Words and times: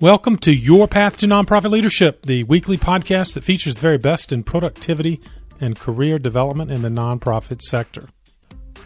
Welcome 0.00 0.36
to 0.38 0.52
Your 0.52 0.86
Path 0.86 1.16
to 1.16 1.26
Nonprofit 1.26 1.72
Leadership, 1.72 2.22
the 2.22 2.44
weekly 2.44 2.78
podcast 2.78 3.34
that 3.34 3.42
features 3.42 3.74
the 3.74 3.80
very 3.80 3.98
best 3.98 4.32
in 4.32 4.44
productivity 4.44 5.20
and 5.60 5.76
career 5.76 6.20
development 6.20 6.70
in 6.70 6.82
the 6.82 6.88
nonprofit 6.88 7.60
sector. 7.60 8.06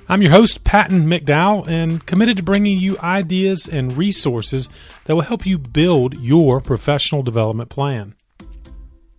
I'm 0.08 0.22
your 0.22 0.30
host, 0.30 0.64
Patton 0.64 1.04
McDowell, 1.04 1.68
and 1.68 2.06
committed 2.06 2.38
to 2.38 2.42
bringing 2.42 2.78
you 2.78 2.98
ideas 3.00 3.68
and 3.68 3.94
resources 3.94 4.70
that 5.04 5.14
will 5.14 5.20
help 5.20 5.44
you 5.44 5.58
build 5.58 6.16
your 6.16 6.62
professional 6.62 7.22
development 7.22 7.68
plan. 7.68 8.14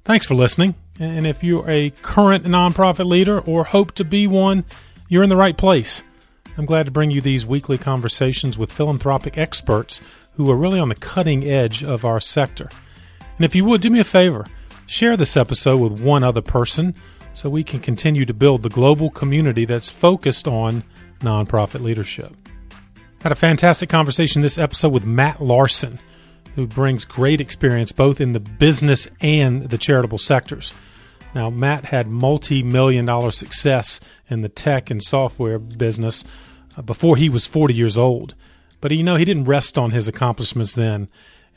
Thanks 0.04 0.25
for 0.25 0.34
listening. 0.34 0.73
And 1.00 1.28
if 1.28 1.44
you're 1.44 1.70
a 1.70 1.91
current 2.02 2.46
nonprofit 2.46 3.05
leader 3.05 3.39
or 3.39 3.66
hope 3.66 3.91
to 3.94 4.04
be 4.04 4.25
one, 4.25 4.66
you're 5.10 5.21
in 5.21 5.30
the 5.30 5.38
right 5.38 5.55
place. 5.55 6.02
I'm 6.57 6.66
glad 6.66 6.88
to 6.88 6.91
bring 6.91 7.12
you 7.12 7.21
these 7.21 7.46
weekly 7.46 7.78
conversations 7.78 8.57
with 8.57 8.71
philanthropic 8.71 9.38
experts 9.38 10.02
who 10.36 10.50
are 10.50 10.57
really 10.57 10.79
on 10.79 10.89
the 10.89 10.96
cutting 10.96 11.47
edge 11.47 11.83
of 11.83 12.05
our 12.05 12.19
sector. 12.19 12.69
And 13.37 13.46
if 13.46 13.55
you 13.55 13.65
would, 13.65 13.82
do 13.82 13.89
me 13.89 14.00
a 14.00 14.04
favor 14.04 14.46
share 14.86 15.15
this 15.18 15.37
episode 15.37 15.78
with 15.78 16.01
one 16.01 16.23
other 16.23 16.42
person 16.42 16.93
so 17.33 17.50
we 17.50 17.64
can 17.64 17.79
continue 17.79 18.25
to 18.25 18.33
build 18.33 18.61
the 18.61 18.69
global 18.69 19.09
community 19.09 19.65
that's 19.65 19.89
focused 19.89 20.47
on 20.47 20.83
nonprofit 21.19 21.82
leadership. 21.82 22.36
Had 23.21 23.32
a 23.32 23.36
fantastic 23.36 23.89
conversation 23.89 24.42
this 24.42 24.57
episode 24.57 24.92
with 24.92 25.06
Matt 25.06 25.42
Larson, 25.42 26.00
who 26.56 26.68
brings 26.68 27.06
great 27.06 27.42
experience 27.42 27.92
both 27.92 28.21
in 28.21 28.34
the 28.34 28.39
business 28.39 29.07
and 29.21 29.70
the 29.70 29.78
charitable 29.78 30.18
sectors. 30.18 30.73
Now, 31.34 31.50
Matt 31.50 31.86
had 31.86 32.08
multi 32.08 32.61
million 32.61 33.06
dollar 33.06 33.31
success 33.31 34.00
in 34.30 34.42
the 34.42 34.50
tech 34.50 34.92
and 34.92 35.02
software 35.02 35.58
business 35.58 36.23
uh, 36.78 36.84
before 36.84 37.16
he 37.16 37.30
was 37.30 37.47
40 37.47 37.73
years 37.73 37.97
old. 37.97 38.36
But 38.83 38.92
you 38.92 39.02
know, 39.02 39.16
he 39.16 39.23
didn't 39.23 39.45
rest 39.45 39.78
on 39.78 39.92
his 39.92 40.09
accomplishments 40.09 40.75
then 40.75 41.08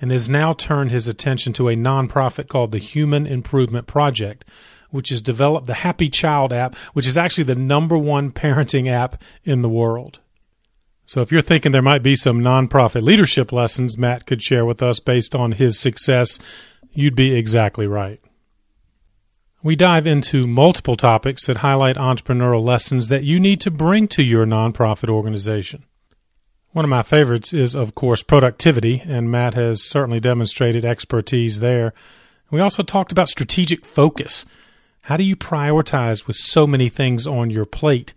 and 0.00 0.12
has 0.12 0.30
now 0.30 0.52
turned 0.52 0.92
his 0.92 1.08
attention 1.08 1.52
to 1.54 1.68
a 1.68 1.74
nonprofit 1.74 2.46
called 2.46 2.70
the 2.70 2.78
Human 2.78 3.26
Improvement 3.26 3.88
Project, 3.88 4.44
which 4.90 5.08
has 5.08 5.22
developed 5.22 5.66
the 5.66 5.74
Happy 5.74 6.08
Child 6.08 6.52
app, 6.52 6.76
which 6.92 7.04
is 7.04 7.18
actually 7.18 7.42
the 7.42 7.56
number 7.56 7.98
one 7.98 8.30
parenting 8.30 8.88
app 8.88 9.20
in 9.42 9.62
the 9.62 9.68
world. 9.68 10.20
So 11.04 11.20
if 11.20 11.32
you're 11.32 11.42
thinking 11.42 11.72
there 11.72 11.82
might 11.82 12.04
be 12.04 12.14
some 12.14 12.42
nonprofit 12.42 13.02
leadership 13.02 13.50
lessons 13.50 13.98
Matt 13.98 14.24
could 14.24 14.40
share 14.40 14.64
with 14.64 14.80
us 14.80 15.00
based 15.00 15.34
on 15.34 15.50
his 15.50 15.80
success, 15.80 16.38
you'd 16.92 17.16
be 17.16 17.34
exactly 17.34 17.88
right. 17.88 18.20
We 19.64 19.74
dive 19.74 20.06
into 20.06 20.46
multiple 20.46 20.94
topics 20.94 21.44
that 21.46 21.56
highlight 21.56 21.96
entrepreneurial 21.96 22.62
lessons 22.62 23.08
that 23.08 23.24
you 23.24 23.40
need 23.40 23.60
to 23.62 23.72
bring 23.72 24.06
to 24.08 24.22
your 24.22 24.46
nonprofit 24.46 25.08
organization. 25.08 25.82
One 26.76 26.84
of 26.84 26.90
my 26.90 27.02
favorites 27.02 27.54
is, 27.54 27.74
of 27.74 27.94
course, 27.94 28.22
productivity, 28.22 29.02
and 29.06 29.30
Matt 29.30 29.54
has 29.54 29.82
certainly 29.82 30.20
demonstrated 30.20 30.84
expertise 30.84 31.60
there. 31.60 31.94
We 32.50 32.60
also 32.60 32.82
talked 32.82 33.10
about 33.10 33.30
strategic 33.30 33.86
focus. 33.86 34.44
How 35.00 35.16
do 35.16 35.24
you 35.24 35.36
prioritize 35.36 36.26
with 36.26 36.36
so 36.36 36.66
many 36.66 36.90
things 36.90 37.26
on 37.26 37.48
your 37.48 37.64
plate? 37.64 38.12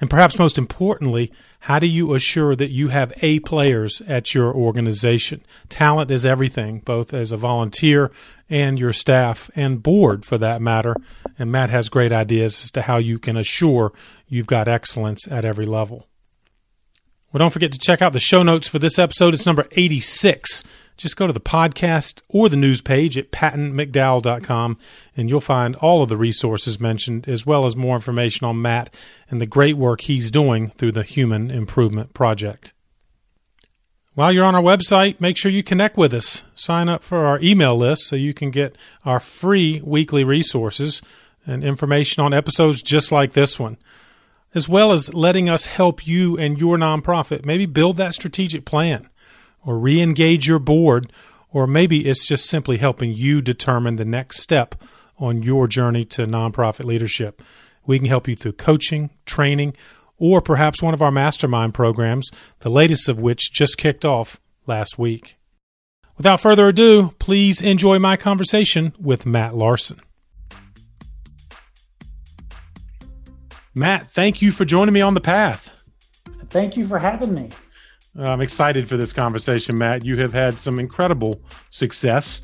And 0.00 0.10
perhaps 0.10 0.36
most 0.36 0.58
importantly, 0.58 1.30
how 1.60 1.78
do 1.78 1.86
you 1.86 2.12
assure 2.12 2.56
that 2.56 2.72
you 2.72 2.88
have 2.88 3.12
A 3.22 3.38
players 3.38 4.02
at 4.08 4.34
your 4.34 4.52
organization? 4.52 5.44
Talent 5.68 6.10
is 6.10 6.26
everything, 6.26 6.80
both 6.80 7.14
as 7.14 7.30
a 7.30 7.36
volunteer 7.36 8.10
and 8.50 8.80
your 8.80 8.92
staff 8.92 9.48
and 9.54 9.80
board 9.80 10.24
for 10.24 10.38
that 10.38 10.60
matter. 10.60 10.96
And 11.38 11.52
Matt 11.52 11.70
has 11.70 11.88
great 11.88 12.10
ideas 12.10 12.64
as 12.64 12.72
to 12.72 12.82
how 12.82 12.96
you 12.96 13.20
can 13.20 13.36
assure 13.36 13.92
you've 14.26 14.48
got 14.48 14.66
excellence 14.66 15.28
at 15.28 15.44
every 15.44 15.66
level. 15.66 16.08
Well, 17.32 17.38
don't 17.38 17.50
forget 17.50 17.72
to 17.72 17.78
check 17.78 18.02
out 18.02 18.12
the 18.12 18.20
show 18.20 18.42
notes 18.42 18.68
for 18.68 18.78
this 18.78 18.98
episode. 18.98 19.32
It's 19.32 19.46
number 19.46 19.66
86. 19.72 20.62
Just 20.98 21.16
go 21.16 21.26
to 21.26 21.32
the 21.32 21.40
podcast 21.40 22.20
or 22.28 22.50
the 22.50 22.58
news 22.58 22.82
page 22.82 23.16
at 23.16 23.32
pattonmcdowell.com 23.32 24.76
and 25.16 25.30
you'll 25.30 25.40
find 25.40 25.74
all 25.76 26.02
of 26.02 26.10
the 26.10 26.18
resources 26.18 26.78
mentioned, 26.78 27.26
as 27.26 27.46
well 27.46 27.64
as 27.64 27.74
more 27.74 27.94
information 27.94 28.46
on 28.46 28.60
Matt 28.60 28.94
and 29.30 29.40
the 29.40 29.46
great 29.46 29.78
work 29.78 30.02
he's 30.02 30.30
doing 30.30 30.70
through 30.76 30.92
the 30.92 31.02
Human 31.02 31.50
Improvement 31.50 32.12
Project. 32.12 32.74
While 34.14 34.32
you're 34.32 34.44
on 34.44 34.54
our 34.54 34.60
website, 34.60 35.18
make 35.18 35.38
sure 35.38 35.50
you 35.50 35.62
connect 35.62 35.96
with 35.96 36.12
us. 36.12 36.44
Sign 36.54 36.90
up 36.90 37.02
for 37.02 37.24
our 37.24 37.40
email 37.40 37.74
list 37.74 38.08
so 38.08 38.14
you 38.14 38.34
can 38.34 38.50
get 38.50 38.76
our 39.06 39.20
free 39.20 39.80
weekly 39.82 40.22
resources 40.22 41.00
and 41.46 41.64
information 41.64 42.22
on 42.22 42.34
episodes 42.34 42.82
just 42.82 43.10
like 43.10 43.32
this 43.32 43.58
one 43.58 43.78
as 44.54 44.68
well 44.68 44.92
as 44.92 45.14
letting 45.14 45.48
us 45.48 45.66
help 45.66 46.06
you 46.06 46.36
and 46.36 46.58
your 46.58 46.76
nonprofit 46.76 47.44
maybe 47.44 47.66
build 47.66 47.96
that 47.96 48.14
strategic 48.14 48.64
plan 48.64 49.08
or 49.64 49.78
re 49.78 50.00
engage 50.00 50.46
your 50.46 50.58
board, 50.58 51.12
or 51.50 51.66
maybe 51.66 52.08
it's 52.08 52.26
just 52.26 52.46
simply 52.46 52.78
helping 52.78 53.12
you 53.12 53.40
determine 53.40 53.96
the 53.96 54.04
next 54.04 54.40
step 54.40 54.74
on 55.18 55.42
your 55.42 55.66
journey 55.66 56.04
to 56.04 56.26
nonprofit 56.26 56.84
leadership. 56.84 57.42
We 57.86 57.98
can 57.98 58.08
help 58.08 58.28
you 58.28 58.34
through 58.34 58.52
coaching, 58.52 59.10
training, 59.26 59.74
or 60.18 60.40
perhaps 60.40 60.82
one 60.82 60.94
of 60.94 61.02
our 61.02 61.10
mastermind 61.10 61.74
programs, 61.74 62.30
the 62.60 62.70
latest 62.70 63.08
of 63.08 63.20
which 63.20 63.52
just 63.52 63.78
kicked 63.78 64.04
off 64.04 64.40
last 64.66 64.98
week. 64.98 65.36
Without 66.16 66.40
further 66.40 66.68
ado, 66.68 67.14
please 67.18 67.60
enjoy 67.60 67.98
my 67.98 68.16
conversation 68.16 68.94
with 69.00 69.26
Matt 69.26 69.56
Larson. 69.56 70.00
Matt, 73.74 74.10
thank 74.12 74.42
you 74.42 74.50
for 74.50 74.64
joining 74.64 74.92
me 74.92 75.00
on 75.00 75.14
the 75.14 75.20
path. 75.20 75.70
Thank 76.50 76.76
you 76.76 76.86
for 76.86 76.98
having 76.98 77.34
me. 77.34 77.50
I'm 78.18 78.42
excited 78.42 78.88
for 78.88 78.98
this 78.98 79.12
conversation, 79.12 79.78
Matt. 79.78 80.04
You 80.04 80.18
have 80.18 80.34
had 80.34 80.60
some 80.60 80.78
incredible 80.78 81.40
success 81.70 82.42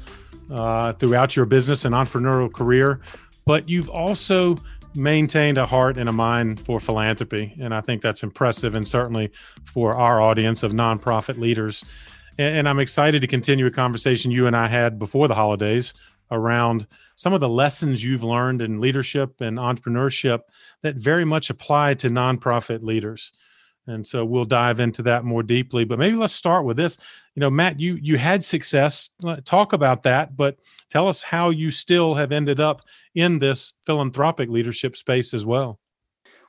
uh, 0.50 0.94
throughout 0.94 1.36
your 1.36 1.44
business 1.44 1.84
and 1.84 1.94
entrepreneurial 1.94 2.50
career, 2.50 3.00
but 3.44 3.68
you've 3.68 3.90
also 3.90 4.56
maintained 4.94 5.58
a 5.58 5.66
heart 5.66 5.98
and 5.98 6.08
a 6.08 6.12
mind 6.12 6.60
for 6.60 6.80
philanthropy. 6.80 7.54
And 7.60 7.74
I 7.74 7.82
think 7.82 8.00
that's 8.00 8.22
impressive, 8.22 8.74
and 8.74 8.88
certainly 8.88 9.30
for 9.64 9.94
our 9.94 10.22
audience 10.22 10.62
of 10.62 10.72
nonprofit 10.72 11.38
leaders. 11.38 11.84
And, 12.38 12.58
and 12.58 12.68
I'm 12.68 12.78
excited 12.78 13.20
to 13.20 13.26
continue 13.26 13.66
a 13.66 13.70
conversation 13.70 14.30
you 14.30 14.46
and 14.46 14.56
I 14.56 14.68
had 14.68 14.98
before 14.98 15.28
the 15.28 15.34
holidays 15.34 15.92
around 16.30 16.86
some 17.14 17.32
of 17.32 17.40
the 17.40 17.48
lessons 17.48 18.02
you've 18.02 18.22
learned 18.22 18.62
in 18.62 18.80
leadership 18.80 19.40
and 19.40 19.58
entrepreneurship 19.58 20.42
that 20.82 20.96
very 20.96 21.24
much 21.24 21.50
apply 21.50 21.94
to 21.94 22.08
nonprofit 22.08 22.82
leaders. 22.82 23.32
And 23.86 24.06
so 24.06 24.24
we'll 24.24 24.44
dive 24.44 24.80
into 24.80 25.02
that 25.04 25.24
more 25.24 25.42
deeply. 25.42 25.84
But 25.84 25.98
maybe 25.98 26.16
let's 26.16 26.34
start 26.34 26.64
with 26.64 26.76
this. 26.76 26.98
You 27.34 27.40
know, 27.40 27.50
Matt, 27.50 27.80
you 27.80 27.94
you 27.94 28.18
had 28.18 28.42
success. 28.42 29.10
Talk 29.44 29.72
about 29.72 30.02
that, 30.02 30.36
but 30.36 30.58
tell 30.90 31.08
us 31.08 31.22
how 31.22 31.50
you 31.50 31.70
still 31.70 32.14
have 32.14 32.30
ended 32.30 32.60
up 32.60 32.82
in 33.14 33.38
this 33.38 33.72
philanthropic 33.86 34.50
leadership 34.50 34.96
space 34.96 35.32
as 35.32 35.46
well. 35.46 35.80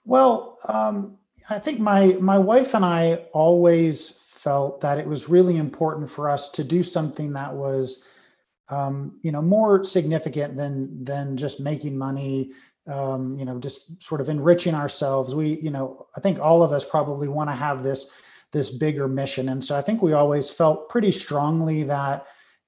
Well, 0.04 0.58
um, 0.68 1.18
I 1.50 1.60
think 1.60 1.80
my 1.80 2.18
my 2.20 2.38
wife 2.38 2.74
and 2.74 2.84
I 2.84 3.26
always 3.32 4.10
felt 4.10 4.82
that 4.82 5.00
it 5.00 5.08
was 5.08 5.30
really 5.30 5.58
important 5.58 6.10
for 6.10 6.30
us 6.30 6.50
to 6.50 6.64
do 6.64 6.84
something 6.84 7.34
that 7.34 7.54
was 7.54 8.04
um, 8.70 9.20
you 9.22 9.32
know 9.32 9.42
more 9.42 9.84
significant 9.84 10.56
than 10.56 11.04
than 11.04 11.38
just 11.38 11.60
making 11.60 11.98
money 11.98 12.52
um, 12.88 13.38
you 13.38 13.46
know 13.46 13.60
just 13.60 14.02
sort 14.02 14.22
of 14.22 14.30
enriching 14.30 14.76
ourselves. 14.76 15.36
We 15.36 15.60
you 15.60 15.72
know 15.72 16.08
i 16.16 16.20
think 16.20 16.40
all 16.40 16.64
of 16.64 16.72
us 16.72 16.84
probably 16.84 17.28
want 17.28 17.50
to 17.50 17.56
have 17.56 17.84
this 17.84 18.12
this 18.52 18.70
bigger 18.70 19.08
mission. 19.08 19.50
And 19.50 19.64
so 19.64 19.76
i 19.76 19.82
think 19.82 20.02
we 20.02 20.14
always 20.14 20.50
felt 20.50 20.90
pretty 20.90 21.12
strongly 21.12 21.84
that 21.84 22.26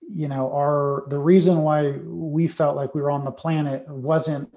you 0.08 0.28
know 0.28 0.52
our 0.52 1.06
the 1.10 1.20
reason 1.20 1.60
why 1.60 1.92
we 2.06 2.48
felt 2.48 2.76
like 2.76 2.94
we 2.96 3.02
were 3.02 3.12
on 3.12 3.24
the 3.24 3.32
planet 3.32 3.88
wasn't 3.88 4.50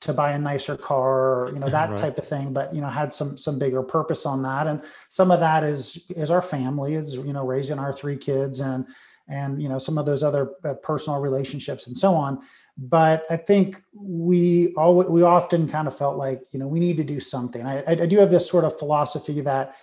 to 0.00 0.12
buy 0.12 0.32
a 0.32 0.38
nicer 0.38 0.76
car 0.76 1.44
or 1.44 1.52
you 1.52 1.58
know 1.58 1.68
that 1.78 1.90
right. 1.90 1.98
type 1.98 2.18
of 2.18 2.26
thing 2.26 2.52
but 2.52 2.74
you 2.74 2.80
know 2.80 2.88
had 2.88 3.12
some 3.12 3.36
some 3.36 3.58
bigger 3.58 3.82
purpose 3.82 4.26
on 4.26 4.42
that. 4.42 4.66
And 4.66 4.82
some 5.08 5.30
of 5.30 5.40
that 5.40 5.64
is 5.64 5.98
is 6.10 6.30
our 6.30 6.42
family 6.42 6.94
is 6.94 7.16
you 7.16 7.32
know 7.32 7.46
raising 7.46 7.78
our 7.78 7.92
three 7.92 8.16
kids 8.16 8.60
and 8.60 8.86
and 9.28 9.60
you 9.62 9.68
know 9.68 9.78
some 9.78 9.98
of 9.98 10.06
those 10.06 10.22
other 10.22 10.52
uh, 10.64 10.74
personal 10.74 11.20
relationships 11.20 11.86
and 11.86 11.96
so 11.96 12.14
on 12.14 12.40
but 12.78 13.24
i 13.30 13.36
think 13.36 13.82
we 13.94 14.72
all 14.76 14.94
we 14.94 15.22
often 15.22 15.68
kind 15.68 15.88
of 15.88 15.96
felt 15.96 16.16
like 16.16 16.42
you 16.52 16.58
know 16.58 16.68
we 16.68 16.80
need 16.80 16.96
to 16.96 17.04
do 17.04 17.18
something 17.18 17.66
I, 17.66 17.82
I 17.86 18.06
do 18.06 18.18
have 18.18 18.30
this 18.30 18.48
sort 18.48 18.64
of 18.64 18.78
philosophy 18.78 19.40
that 19.42 19.74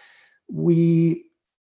we 0.48 1.26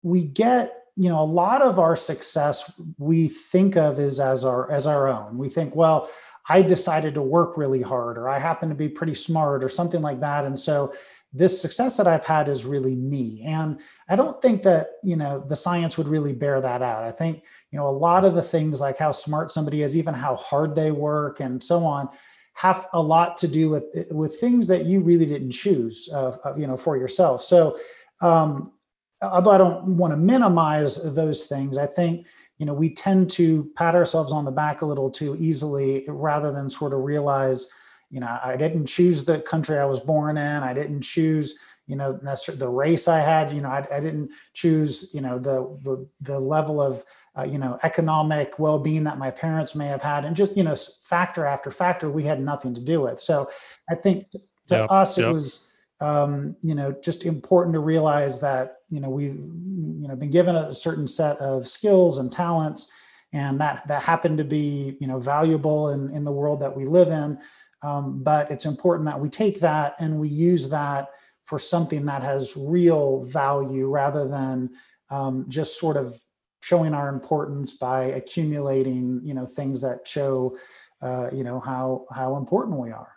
we 0.03 0.23
get 0.25 0.83
you 0.95 1.09
know 1.09 1.19
a 1.19 1.23
lot 1.23 1.61
of 1.61 1.79
our 1.79 1.95
success 1.95 2.71
we 2.97 3.27
think 3.27 3.77
of 3.77 3.99
is 3.99 4.19
as 4.19 4.43
our 4.43 4.69
as 4.71 4.87
our 4.87 5.07
own 5.07 5.37
we 5.37 5.47
think 5.47 5.75
well 5.75 6.09
i 6.49 6.61
decided 6.61 7.13
to 7.15 7.21
work 7.21 7.57
really 7.57 7.81
hard 7.81 8.17
or 8.17 8.27
i 8.27 8.37
happen 8.37 8.67
to 8.67 8.75
be 8.75 8.89
pretty 8.89 9.13
smart 9.13 9.63
or 9.63 9.69
something 9.69 10.01
like 10.01 10.19
that 10.19 10.45
and 10.45 10.57
so 10.57 10.91
this 11.33 11.61
success 11.61 11.97
that 11.97 12.07
I've 12.07 12.25
had 12.25 12.49
is 12.49 12.65
really 12.65 12.95
me. 12.95 13.43
And 13.45 13.79
I 14.09 14.15
don't 14.15 14.41
think 14.41 14.63
that, 14.63 14.95
you 15.03 15.15
know, 15.15 15.39
the 15.39 15.55
science 15.55 15.97
would 15.97 16.07
really 16.07 16.33
bear 16.33 16.59
that 16.59 16.81
out. 16.81 17.03
I 17.03 17.11
think, 17.11 17.43
you 17.71 17.79
know, 17.79 17.87
a 17.87 17.89
lot 17.89 18.25
of 18.25 18.35
the 18.35 18.41
things 18.41 18.81
like 18.81 18.97
how 18.97 19.11
smart 19.11 19.51
somebody 19.51 19.81
is, 19.81 19.95
even 19.95 20.13
how 20.13 20.35
hard 20.35 20.75
they 20.75 20.91
work 20.91 21.39
and 21.39 21.63
so 21.63 21.85
on, 21.85 22.09
have 22.53 22.87
a 22.93 23.01
lot 23.01 23.37
to 23.37 23.47
do 23.47 23.69
with 23.69 23.85
with 24.11 24.39
things 24.39 24.67
that 24.67 24.85
you 24.85 24.99
really 24.99 25.25
didn't 25.25 25.51
choose, 25.51 26.09
uh, 26.13 26.35
you 26.57 26.67
know, 26.67 26.75
for 26.75 26.97
yourself. 26.97 27.41
So, 27.43 27.79
um, 28.19 28.73
although 29.21 29.51
I 29.51 29.57
don't 29.57 29.97
want 29.97 30.11
to 30.11 30.17
minimize 30.17 30.97
those 31.13 31.45
things, 31.45 31.77
I 31.77 31.87
think, 31.87 32.27
you 32.57 32.65
know, 32.65 32.73
we 32.73 32.93
tend 32.93 33.29
to 33.31 33.71
pat 33.75 33.95
ourselves 33.95 34.33
on 34.33 34.45
the 34.45 34.51
back 34.51 34.81
a 34.81 34.85
little 34.85 35.09
too 35.09 35.35
easily 35.39 36.03
rather 36.07 36.51
than 36.51 36.69
sort 36.69 36.93
of 36.93 36.99
realize, 36.99 37.67
you 38.09 38.19
know, 38.19 38.37
I 38.43 38.57
didn't 38.57 38.85
choose 38.85 39.23
the 39.23 39.39
country 39.39 39.79
I 39.79 39.85
was 39.85 40.01
born 40.01 40.37
in. 40.37 40.61
I 40.61 40.73
didn't 40.73 41.01
choose, 41.01 41.57
you 41.91 41.97
know, 41.97 42.17
the 42.47 42.69
race 42.69 43.09
I 43.09 43.19
had. 43.19 43.51
You 43.51 43.59
know, 43.59 43.67
I, 43.67 43.85
I 43.91 43.99
didn't 43.99 44.31
choose, 44.53 45.09
you 45.13 45.19
know, 45.19 45.37
the 45.37 45.77
the 45.83 46.07
the 46.21 46.39
level 46.39 46.81
of, 46.81 47.03
uh, 47.37 47.43
you 47.43 47.57
know, 47.57 47.77
economic 47.83 48.57
well-being 48.57 49.03
that 49.03 49.17
my 49.17 49.29
parents 49.29 49.75
may 49.75 49.87
have 49.87 50.01
had, 50.01 50.23
and 50.23 50.33
just 50.33 50.55
you 50.55 50.63
know, 50.63 50.75
factor 51.03 51.45
after 51.45 51.69
factor, 51.69 52.09
we 52.09 52.23
had 52.23 52.39
nothing 52.39 52.73
to 52.73 52.81
do 52.81 53.01
with. 53.01 53.19
So, 53.19 53.49
I 53.89 53.95
think 53.95 54.31
to 54.31 54.39
yep, 54.69 54.89
us, 54.89 55.17
yep. 55.17 55.27
it 55.27 55.33
was 55.33 55.67
um, 55.99 56.55
you 56.61 56.75
know, 56.75 56.95
just 57.03 57.25
important 57.25 57.73
to 57.73 57.79
realize 57.79 58.39
that, 58.39 58.77
you 58.89 59.01
know, 59.01 59.09
we've, 59.09 59.35
you 59.35 60.07
know, 60.07 60.15
been 60.15 60.31
given 60.31 60.55
a 60.55 60.73
certain 60.73 61.07
set 61.07 61.37
of 61.39 61.67
skills 61.67 62.19
and 62.19 62.31
talents, 62.31 62.87
and 63.33 63.59
that 63.59 63.85
that 63.89 64.01
happened 64.01 64.37
to 64.37 64.45
be, 64.45 64.95
you 65.01 65.07
know, 65.07 65.19
valuable 65.19 65.89
in, 65.89 66.09
in 66.15 66.23
the 66.23 66.31
world 66.31 66.61
that 66.61 66.73
we 66.73 66.85
live 66.85 67.09
in. 67.09 67.37
Um, 67.83 68.23
but 68.23 68.49
it's 68.49 68.65
important 68.65 69.07
that 69.07 69.19
we 69.19 69.29
take 69.29 69.59
that 69.59 69.95
and 69.99 70.19
we 70.19 70.29
use 70.29 70.69
that 70.69 71.09
for 71.51 71.59
something 71.59 72.05
that 72.05 72.23
has 72.23 72.55
real 72.55 73.25
value 73.25 73.89
rather 73.89 74.25
than 74.25 74.69
um, 75.09 75.43
just 75.49 75.77
sort 75.77 75.97
of 75.97 76.17
showing 76.63 76.93
our 76.93 77.09
importance 77.09 77.73
by 77.73 78.05
accumulating, 78.05 79.19
you 79.21 79.33
know, 79.33 79.45
things 79.45 79.81
that 79.81 80.07
show, 80.07 80.57
uh, 81.01 81.29
you 81.33 81.43
know, 81.43 81.59
how 81.59 82.05
how 82.09 82.37
important 82.37 82.79
we 82.79 82.89
are. 82.89 83.11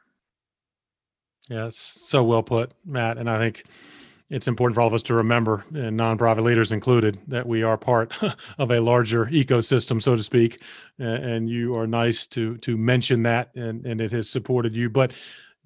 Yeah, 1.49 1.69
it's 1.69 1.79
so 1.79 2.25
well 2.25 2.43
put, 2.43 2.73
Matt. 2.85 3.19
And 3.19 3.31
I 3.31 3.39
think 3.39 3.67
it's 4.31 4.49
important 4.49 4.75
for 4.75 4.81
all 4.81 4.89
of 4.89 4.95
us 4.95 5.05
to 5.05 5.15
remember, 5.15 5.65
and 5.73 5.97
nonprofit 5.97 6.43
leaders 6.43 6.73
included, 6.73 7.21
that 7.29 7.47
we 7.47 7.63
are 7.63 7.77
part 7.77 8.21
of 8.59 8.73
a 8.73 8.81
larger 8.81 9.27
ecosystem, 9.27 10.03
so 10.03 10.17
to 10.17 10.25
speak. 10.25 10.61
And 10.99 11.49
you 11.49 11.77
are 11.77 11.87
nice 11.87 12.27
to 12.29 12.57
to 12.59 12.77
mention 12.77 13.23
that, 13.23 13.55
and, 13.55 13.87
and 13.87 14.01
it 14.01 14.11
has 14.11 14.29
supported 14.29 14.75
you. 14.75 14.91
But 14.91 15.13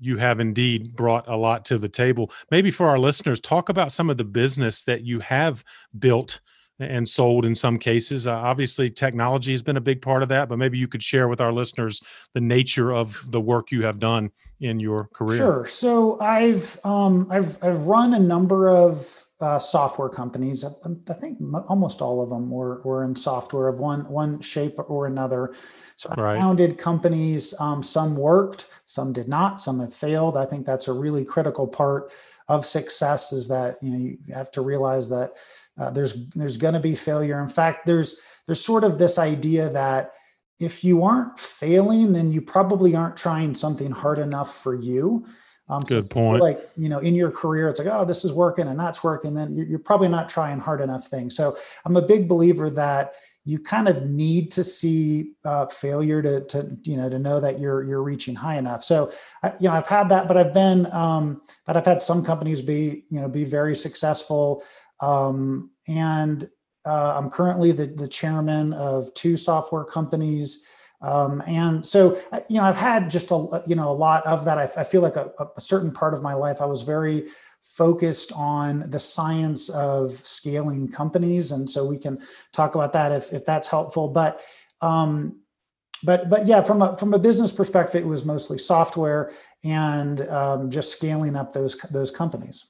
you 0.00 0.16
have 0.16 0.40
indeed 0.40 0.94
brought 0.94 1.28
a 1.28 1.36
lot 1.36 1.64
to 1.66 1.78
the 1.78 1.88
table. 1.88 2.30
Maybe 2.50 2.70
for 2.70 2.88
our 2.88 2.98
listeners, 2.98 3.40
talk 3.40 3.68
about 3.68 3.92
some 3.92 4.10
of 4.10 4.16
the 4.16 4.24
business 4.24 4.84
that 4.84 5.02
you 5.02 5.20
have 5.20 5.64
built 5.98 6.40
and 6.80 7.08
sold 7.08 7.44
in 7.44 7.54
some 7.54 7.78
cases. 7.78 8.26
Uh, 8.26 8.34
obviously, 8.34 8.88
technology 8.90 9.52
has 9.52 9.62
been 9.62 9.76
a 9.76 9.80
big 9.80 10.00
part 10.00 10.22
of 10.22 10.28
that, 10.28 10.48
but 10.48 10.58
maybe 10.58 10.78
you 10.78 10.86
could 10.86 11.02
share 11.02 11.28
with 11.28 11.40
our 11.40 11.52
listeners 11.52 12.00
the 12.34 12.40
nature 12.40 12.94
of 12.94 13.20
the 13.30 13.40
work 13.40 13.72
you 13.72 13.82
have 13.82 13.98
done 13.98 14.30
in 14.60 14.78
your 14.78 15.08
career. 15.12 15.38
Sure. 15.38 15.66
So 15.66 16.20
I've 16.20 16.78
um, 16.84 17.26
I've 17.30 17.62
I've 17.62 17.86
run 17.86 18.14
a 18.14 18.18
number 18.20 18.68
of 18.68 19.26
uh, 19.40 19.58
software 19.58 20.08
companies. 20.08 20.64
I, 20.64 20.68
I, 21.08 21.12
think 21.14 21.38
almost 21.68 22.02
all 22.02 22.20
of 22.20 22.28
them 22.28 22.50
were 22.50 22.82
were 22.82 23.04
in 23.04 23.14
software 23.14 23.68
of 23.68 23.78
one 23.78 24.08
one 24.08 24.40
shape 24.40 24.76
or 24.88 25.06
another. 25.06 25.54
So 25.96 26.10
I 26.10 26.20
right. 26.20 26.38
founded 26.38 26.76
companies. 26.76 27.54
Um, 27.60 27.82
some 27.82 28.16
worked, 28.16 28.66
some 28.86 29.12
did 29.12 29.28
not. 29.28 29.60
Some 29.60 29.78
have 29.80 29.94
failed. 29.94 30.36
I 30.36 30.44
think 30.44 30.66
that's 30.66 30.88
a 30.88 30.92
really 30.92 31.24
critical 31.24 31.68
part 31.68 32.10
of 32.48 32.66
success. 32.66 33.32
Is 33.32 33.46
that 33.48 33.78
you 33.80 33.90
know 33.90 33.98
you 33.98 34.34
have 34.34 34.50
to 34.52 34.60
realize 34.60 35.08
that 35.10 35.34
uh, 35.78 35.90
there's 35.90 36.28
there's 36.30 36.56
going 36.56 36.74
to 36.74 36.80
be 36.80 36.96
failure. 36.96 37.40
In 37.40 37.48
fact, 37.48 37.86
there's 37.86 38.20
there's 38.46 38.64
sort 38.64 38.82
of 38.82 38.98
this 38.98 39.18
idea 39.18 39.68
that 39.70 40.12
if 40.58 40.82
you 40.82 41.04
aren't 41.04 41.38
failing, 41.38 42.12
then 42.12 42.32
you 42.32 42.40
probably 42.40 42.96
aren't 42.96 43.16
trying 43.16 43.54
something 43.54 43.92
hard 43.92 44.18
enough 44.18 44.56
for 44.56 44.74
you. 44.74 45.24
Um, 45.68 45.82
Good 45.82 46.08
so 46.08 46.14
point. 46.14 46.42
Like 46.42 46.70
you 46.76 46.88
know, 46.88 46.98
in 46.98 47.14
your 47.14 47.30
career, 47.30 47.68
it's 47.68 47.78
like, 47.78 47.88
oh, 47.88 48.04
this 48.04 48.24
is 48.24 48.32
working 48.32 48.68
and 48.68 48.78
that's 48.78 49.04
working. 49.04 49.34
Then 49.34 49.54
you're 49.54 49.78
probably 49.78 50.08
not 50.08 50.28
trying 50.28 50.58
hard 50.60 50.80
enough 50.80 51.08
things. 51.08 51.36
So 51.36 51.56
I'm 51.84 51.96
a 51.96 52.02
big 52.02 52.28
believer 52.28 52.70
that 52.70 53.14
you 53.44 53.58
kind 53.58 53.88
of 53.88 54.04
need 54.04 54.50
to 54.50 54.62
see 54.62 55.32
uh, 55.46 55.64
failure 55.66 56.20
to, 56.20 56.42
to 56.42 56.76
you 56.82 56.96
know 56.96 57.08
to 57.08 57.18
know 57.18 57.40
that 57.40 57.58
you're 57.58 57.82
you're 57.82 58.02
reaching 58.02 58.34
high 58.34 58.58
enough. 58.58 58.84
So 58.84 59.12
I, 59.42 59.54
you 59.58 59.68
know 59.68 59.74
I've 59.74 59.86
had 59.86 60.08
that, 60.10 60.28
but 60.28 60.36
I've 60.36 60.52
been 60.52 60.86
um, 60.92 61.40
but 61.66 61.76
I've 61.76 61.86
had 61.86 62.02
some 62.02 62.24
companies 62.24 62.60
be 62.60 63.04
you 63.08 63.20
know 63.20 63.28
be 63.28 63.44
very 63.44 63.74
successful. 63.74 64.62
Um, 65.00 65.70
and 65.86 66.50
uh, 66.84 67.14
I'm 67.16 67.30
currently 67.30 67.72
the, 67.72 67.86
the 67.86 68.08
chairman 68.08 68.72
of 68.72 69.12
two 69.14 69.36
software 69.36 69.84
companies. 69.84 70.64
Um, 71.00 71.42
and 71.46 71.84
so, 71.84 72.20
uh, 72.32 72.40
you 72.48 72.56
know, 72.56 72.64
I've 72.64 72.76
had 72.76 73.08
just 73.08 73.30
a, 73.30 73.62
you 73.66 73.76
know, 73.76 73.88
a 73.88 73.92
lot 73.92 74.26
of 74.26 74.44
that. 74.44 74.58
I, 74.58 74.80
I 74.80 74.84
feel 74.84 75.00
like 75.00 75.16
a, 75.16 75.30
a, 75.56 75.60
certain 75.60 75.92
part 75.92 76.12
of 76.12 76.22
my 76.22 76.34
life, 76.34 76.60
I 76.60 76.64
was 76.64 76.82
very 76.82 77.28
focused 77.62 78.32
on 78.32 78.90
the 78.90 78.98
science 78.98 79.68
of 79.68 80.12
scaling 80.26 80.88
companies. 80.88 81.52
And 81.52 81.68
so 81.68 81.84
we 81.84 81.98
can 81.98 82.20
talk 82.52 82.74
about 82.74 82.92
that 82.94 83.12
if, 83.12 83.32
if 83.32 83.44
that's 83.44 83.68
helpful. 83.68 84.08
But, 84.08 84.40
um, 84.80 85.40
but, 86.02 86.28
but 86.30 86.46
yeah, 86.46 86.62
from 86.62 86.82
a, 86.82 86.96
from 86.96 87.14
a 87.14 87.18
business 87.18 87.52
perspective, 87.52 88.02
it 88.02 88.06
was 88.06 88.24
mostly 88.24 88.58
software 88.58 89.32
and 89.64 90.22
um, 90.28 90.70
just 90.70 90.90
scaling 90.90 91.36
up 91.36 91.52
those, 91.52 91.76
those 91.90 92.10
companies. 92.10 92.66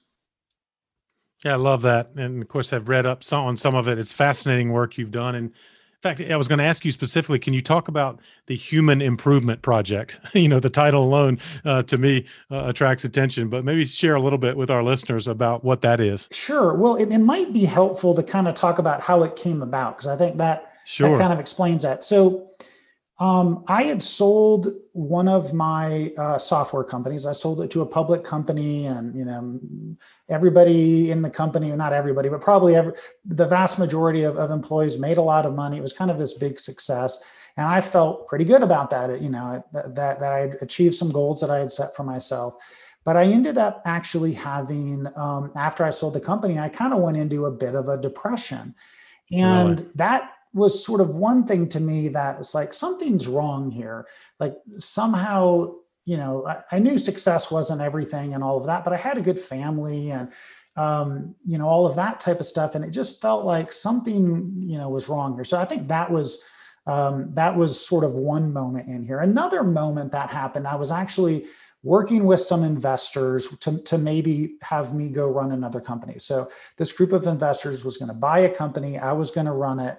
Yeah, 1.44 1.52
I 1.52 1.56
love 1.56 1.82
that. 1.82 2.10
And 2.16 2.42
of 2.42 2.48
course, 2.48 2.72
I've 2.72 2.88
read 2.88 3.06
up 3.06 3.22
some, 3.22 3.44
on 3.44 3.56
some 3.56 3.74
of 3.74 3.88
it. 3.88 3.98
It's 3.98 4.12
fascinating 4.12 4.72
work 4.72 4.98
you've 4.98 5.12
done. 5.12 5.36
And 5.36 5.52
in 5.98 6.02
fact, 6.02 6.30
I 6.30 6.36
was 6.36 6.46
going 6.46 6.60
to 6.60 6.64
ask 6.64 6.84
you 6.84 6.92
specifically 6.92 7.40
can 7.40 7.54
you 7.54 7.60
talk 7.60 7.88
about 7.88 8.20
the 8.46 8.54
Human 8.54 9.02
Improvement 9.02 9.62
Project? 9.62 10.20
you 10.32 10.46
know, 10.46 10.60
the 10.60 10.70
title 10.70 11.02
alone 11.02 11.40
uh, 11.64 11.82
to 11.82 11.98
me 11.98 12.24
uh, 12.52 12.66
attracts 12.66 13.02
attention, 13.02 13.48
but 13.48 13.64
maybe 13.64 13.84
share 13.84 14.14
a 14.14 14.20
little 14.20 14.38
bit 14.38 14.56
with 14.56 14.70
our 14.70 14.84
listeners 14.84 15.26
about 15.26 15.64
what 15.64 15.82
that 15.82 16.00
is. 16.00 16.28
Sure. 16.30 16.74
Well, 16.74 16.94
it, 16.94 17.10
it 17.10 17.18
might 17.18 17.52
be 17.52 17.64
helpful 17.64 18.14
to 18.14 18.22
kind 18.22 18.46
of 18.46 18.54
talk 18.54 18.78
about 18.78 19.00
how 19.00 19.24
it 19.24 19.34
came 19.34 19.60
about 19.60 19.96
because 19.96 20.06
I 20.06 20.16
think 20.16 20.36
that, 20.36 20.72
sure. 20.84 21.10
that 21.10 21.18
kind 21.18 21.32
of 21.32 21.40
explains 21.40 21.82
that. 21.82 22.04
So, 22.04 22.47
um, 23.20 23.64
I 23.66 23.82
had 23.82 24.00
sold 24.00 24.74
one 24.92 25.26
of 25.26 25.52
my 25.52 26.12
uh, 26.16 26.38
software 26.38 26.84
companies. 26.84 27.26
I 27.26 27.32
sold 27.32 27.60
it 27.60 27.70
to 27.72 27.82
a 27.82 27.86
public 27.86 28.22
company, 28.22 28.86
and 28.86 29.14
you 29.14 29.24
know, 29.24 29.58
everybody 30.28 31.10
in 31.10 31.22
the 31.22 31.30
company, 31.30 31.70
not 31.72 31.92
everybody, 31.92 32.28
but 32.28 32.40
probably 32.40 32.76
every, 32.76 32.92
the 33.24 33.46
vast 33.46 33.76
majority 33.76 34.22
of, 34.22 34.36
of 34.36 34.52
employees 34.52 34.98
made 34.98 35.18
a 35.18 35.22
lot 35.22 35.46
of 35.46 35.56
money. 35.56 35.78
It 35.78 35.82
was 35.82 35.92
kind 35.92 36.12
of 36.12 36.18
this 36.18 36.34
big 36.34 36.60
success, 36.60 37.18
and 37.56 37.66
I 37.66 37.80
felt 37.80 38.28
pretty 38.28 38.44
good 38.44 38.62
about 38.62 38.88
that. 38.90 39.20
You 39.20 39.30
know, 39.30 39.64
that 39.72 39.96
that, 39.96 40.20
that 40.20 40.32
I 40.32 40.38
had 40.38 40.58
achieved 40.60 40.94
some 40.94 41.10
goals 41.10 41.40
that 41.40 41.50
I 41.50 41.58
had 41.58 41.72
set 41.72 41.96
for 41.96 42.04
myself. 42.04 42.54
But 43.04 43.16
I 43.16 43.24
ended 43.24 43.56
up 43.58 43.82
actually 43.86 44.34
having, 44.34 45.06
um, 45.16 45.50
after 45.56 45.82
I 45.82 45.90
sold 45.90 46.12
the 46.12 46.20
company, 46.20 46.58
I 46.58 46.68
kind 46.68 46.92
of 46.92 47.00
went 47.00 47.16
into 47.16 47.46
a 47.46 47.50
bit 47.50 47.74
of 47.74 47.88
a 47.88 47.96
depression, 47.96 48.76
and 49.32 49.80
really? 49.80 49.90
that 49.96 50.34
was 50.58 50.84
sort 50.84 51.00
of 51.00 51.10
one 51.10 51.46
thing 51.46 51.68
to 51.70 51.80
me 51.80 52.08
that 52.08 52.38
was 52.38 52.54
like 52.54 52.74
something's 52.74 53.26
wrong 53.26 53.70
here. 53.70 54.06
Like 54.40 54.56
somehow 54.78 55.74
you 56.08 56.16
know 56.16 56.46
I, 56.46 56.62
I, 56.72 56.78
knew 56.78 56.96
success 56.96 57.50
wasn't 57.50 57.82
everything 57.82 58.32
and 58.32 58.42
all 58.42 58.56
of 58.56 58.64
that 58.64 58.82
but 58.82 58.94
i 58.94 58.96
had 58.96 59.18
a 59.18 59.20
good 59.20 59.38
family 59.38 60.10
and 60.10 60.32
um, 60.76 61.34
you 61.44 61.58
know 61.58 61.66
all 61.66 61.86
of 61.86 61.96
that 61.96 62.18
type 62.18 62.40
of 62.40 62.46
stuff 62.46 62.74
and 62.74 62.84
it 62.84 62.90
just 62.90 63.20
felt 63.20 63.44
like 63.44 63.72
something 63.72 64.54
you 64.56 64.78
know 64.78 64.88
was 64.88 65.08
wrong 65.08 65.34
here. 65.34 65.44
So 65.44 65.58
i 65.58 65.64
think 65.66 65.86
that 65.88 66.10
was 66.10 66.42
um, 66.86 67.34
that 67.34 67.54
was 67.54 67.78
sort 67.78 68.04
of 68.04 68.12
one 68.14 68.50
moment 68.50 68.88
in 68.88 69.02
here. 69.02 69.18
Another 69.18 69.62
moment 69.62 70.12
that 70.12 70.30
happened 70.30 70.66
i 70.66 70.76
was 70.76 70.90
actually 70.90 71.46
working 71.82 72.26
with 72.26 72.40
some 72.40 72.64
investors 72.64 73.46
to, 73.58 73.78
to 73.82 73.98
maybe 73.98 74.56
have 74.62 74.94
me 74.94 75.10
go 75.10 75.28
run 75.28 75.52
another 75.52 75.80
company. 75.80 76.18
So 76.18 76.50
this 76.76 76.92
group 76.92 77.12
of 77.12 77.26
investors 77.26 77.84
was 77.84 77.96
going 77.96 78.08
to 78.08 78.14
buy 78.14 78.40
a 78.40 78.54
company 78.54 78.98
i 78.98 79.12
was 79.12 79.30
going 79.30 79.46
to 79.46 79.52
run 79.52 79.78
it 79.78 79.98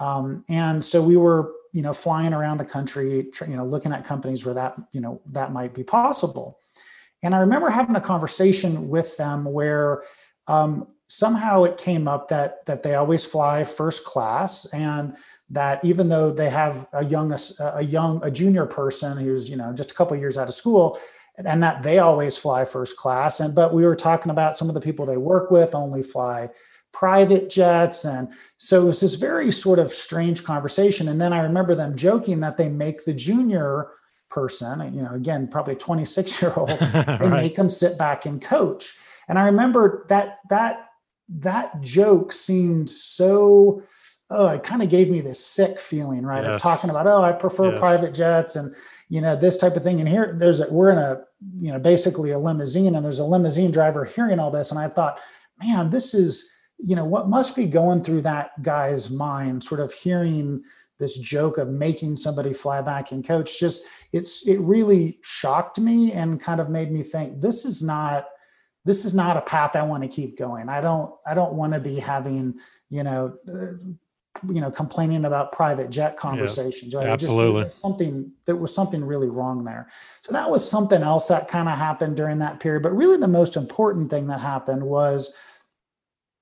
um, 0.00 0.44
and 0.48 0.82
so 0.82 1.00
we 1.00 1.16
were, 1.16 1.52
you 1.72 1.82
know, 1.82 1.92
flying 1.92 2.32
around 2.32 2.58
the 2.58 2.64
country, 2.64 3.30
you 3.46 3.56
know, 3.56 3.64
looking 3.64 3.92
at 3.92 4.04
companies 4.04 4.44
where 4.44 4.54
that, 4.54 4.76
you 4.92 5.00
know, 5.00 5.20
that 5.26 5.52
might 5.52 5.74
be 5.74 5.84
possible. 5.84 6.58
And 7.22 7.34
I 7.34 7.38
remember 7.38 7.68
having 7.68 7.94
a 7.94 8.00
conversation 8.00 8.88
with 8.88 9.16
them 9.18 9.44
where 9.44 10.02
um, 10.48 10.88
somehow 11.08 11.64
it 11.64 11.76
came 11.76 12.08
up 12.08 12.28
that 12.28 12.64
that 12.64 12.82
they 12.82 12.94
always 12.94 13.26
fly 13.26 13.62
first 13.62 14.04
class, 14.04 14.64
and 14.66 15.16
that 15.50 15.84
even 15.84 16.08
though 16.08 16.32
they 16.32 16.48
have 16.48 16.88
a 16.94 17.04
young 17.04 17.36
a 17.60 17.82
young 17.82 18.24
a 18.24 18.30
junior 18.30 18.64
person 18.64 19.18
who's 19.18 19.50
you 19.50 19.56
know 19.56 19.72
just 19.72 19.90
a 19.90 19.94
couple 19.94 20.16
years 20.16 20.38
out 20.38 20.48
of 20.48 20.54
school, 20.54 20.98
and 21.36 21.62
that 21.62 21.82
they 21.82 21.98
always 21.98 22.38
fly 22.38 22.64
first 22.64 22.96
class. 22.96 23.40
And 23.40 23.54
but 23.54 23.74
we 23.74 23.84
were 23.84 23.96
talking 23.96 24.30
about 24.30 24.56
some 24.56 24.68
of 24.68 24.74
the 24.74 24.80
people 24.80 25.04
they 25.04 25.18
work 25.18 25.50
with 25.50 25.74
only 25.74 26.02
fly 26.02 26.48
private 26.92 27.48
jets. 27.48 28.04
And 28.04 28.32
so 28.58 28.82
it 28.82 28.86
was 28.86 29.00
this 29.00 29.14
very 29.14 29.52
sort 29.52 29.78
of 29.78 29.92
strange 29.92 30.44
conversation. 30.44 31.08
And 31.08 31.20
then 31.20 31.32
I 31.32 31.40
remember 31.40 31.74
them 31.74 31.96
joking 31.96 32.40
that 32.40 32.56
they 32.56 32.68
make 32.68 33.04
the 33.04 33.14
junior 33.14 33.88
person, 34.28 34.92
you 34.94 35.02
know, 35.02 35.12
again, 35.12 35.48
probably 35.48 35.74
26 35.74 36.42
year 36.42 36.52
old, 36.56 36.68
they 36.78 37.04
right. 37.04 37.30
make 37.30 37.54
them 37.54 37.68
sit 37.68 37.98
back 37.98 38.26
and 38.26 38.40
coach. 38.40 38.94
And 39.28 39.38
I 39.38 39.44
remember 39.44 40.06
that, 40.08 40.38
that, 40.48 40.88
that 41.28 41.80
joke 41.80 42.32
seemed 42.32 42.88
so, 42.90 43.82
oh, 44.30 44.48
it 44.48 44.62
kind 44.62 44.82
of 44.82 44.88
gave 44.88 45.10
me 45.10 45.20
this 45.20 45.44
sick 45.44 45.78
feeling, 45.78 46.24
right? 46.24 46.44
Yes. 46.44 46.56
Of 46.56 46.62
talking 46.62 46.90
about, 46.90 47.06
oh, 47.06 47.22
I 47.22 47.32
prefer 47.32 47.70
yes. 47.70 47.78
private 47.78 48.14
jets 48.14 48.56
and, 48.56 48.74
you 49.08 49.20
know, 49.20 49.36
this 49.36 49.56
type 49.56 49.76
of 49.76 49.82
thing. 49.82 50.00
And 50.00 50.08
here 50.08 50.34
there's 50.38 50.60
a, 50.60 50.72
we're 50.72 50.90
in 50.90 50.98
a, 50.98 51.22
you 51.56 51.72
know, 51.72 51.78
basically 51.78 52.30
a 52.30 52.38
limousine 52.38 52.94
and 52.94 53.04
there's 53.04 53.20
a 53.20 53.24
limousine 53.24 53.70
driver 53.70 54.04
hearing 54.04 54.38
all 54.38 54.50
this. 54.50 54.70
And 54.70 54.78
I 54.78 54.88
thought, 54.88 55.18
man, 55.60 55.90
this 55.90 56.14
is, 56.14 56.48
you 56.82 56.96
know 56.96 57.04
what 57.04 57.28
must 57.28 57.54
be 57.54 57.66
going 57.66 58.02
through 58.02 58.22
that 58.22 58.62
guy's 58.62 59.10
mind 59.10 59.62
sort 59.62 59.80
of 59.80 59.92
hearing 59.92 60.62
this 61.00 61.16
joke 61.16 61.58
of 61.58 61.68
making 61.68 62.14
somebody 62.14 62.52
fly 62.52 62.80
back 62.80 63.10
and 63.10 63.26
coach 63.26 63.58
just 63.58 63.84
it's 64.12 64.46
it 64.46 64.58
really 64.58 65.18
shocked 65.22 65.80
me 65.80 66.12
and 66.12 66.40
kind 66.40 66.60
of 66.60 66.68
made 66.68 66.92
me 66.92 67.02
think 67.02 67.40
this 67.40 67.64
is 67.64 67.82
not 67.82 68.26
this 68.84 69.04
is 69.04 69.14
not 69.14 69.36
a 69.36 69.40
path 69.42 69.74
i 69.74 69.82
want 69.82 70.02
to 70.02 70.08
keep 70.08 70.38
going. 70.38 70.68
I 70.68 70.80
don't 70.80 71.12
i 71.26 71.34
don't 71.34 71.54
want 71.54 71.72
to 71.72 71.80
be 71.80 71.98
having 71.98 72.58
you 72.90 73.02
know 73.02 73.34
uh, 73.48 73.72
you 74.48 74.60
know 74.60 74.70
complaining 74.70 75.24
about 75.24 75.52
private 75.52 75.90
jet 75.90 76.16
conversations 76.16 76.92
yeah, 76.92 77.00
right 77.00 77.08
absolutely. 77.08 77.64
just, 77.64 77.80
something 77.80 78.30
there 78.46 78.56
was 78.56 78.72
something 78.72 79.04
really 79.04 79.28
wrong 79.28 79.64
there. 79.64 79.88
So 80.22 80.32
that 80.32 80.48
was 80.48 80.68
something 80.68 81.02
else 81.02 81.28
that 81.28 81.48
kind 81.48 81.68
of 81.68 81.76
happened 81.76 82.16
during 82.16 82.38
that 82.38 82.60
period 82.60 82.82
but 82.82 82.96
really 82.96 83.16
the 83.16 83.28
most 83.28 83.56
important 83.56 84.10
thing 84.10 84.26
that 84.28 84.40
happened 84.40 84.82
was 84.82 85.34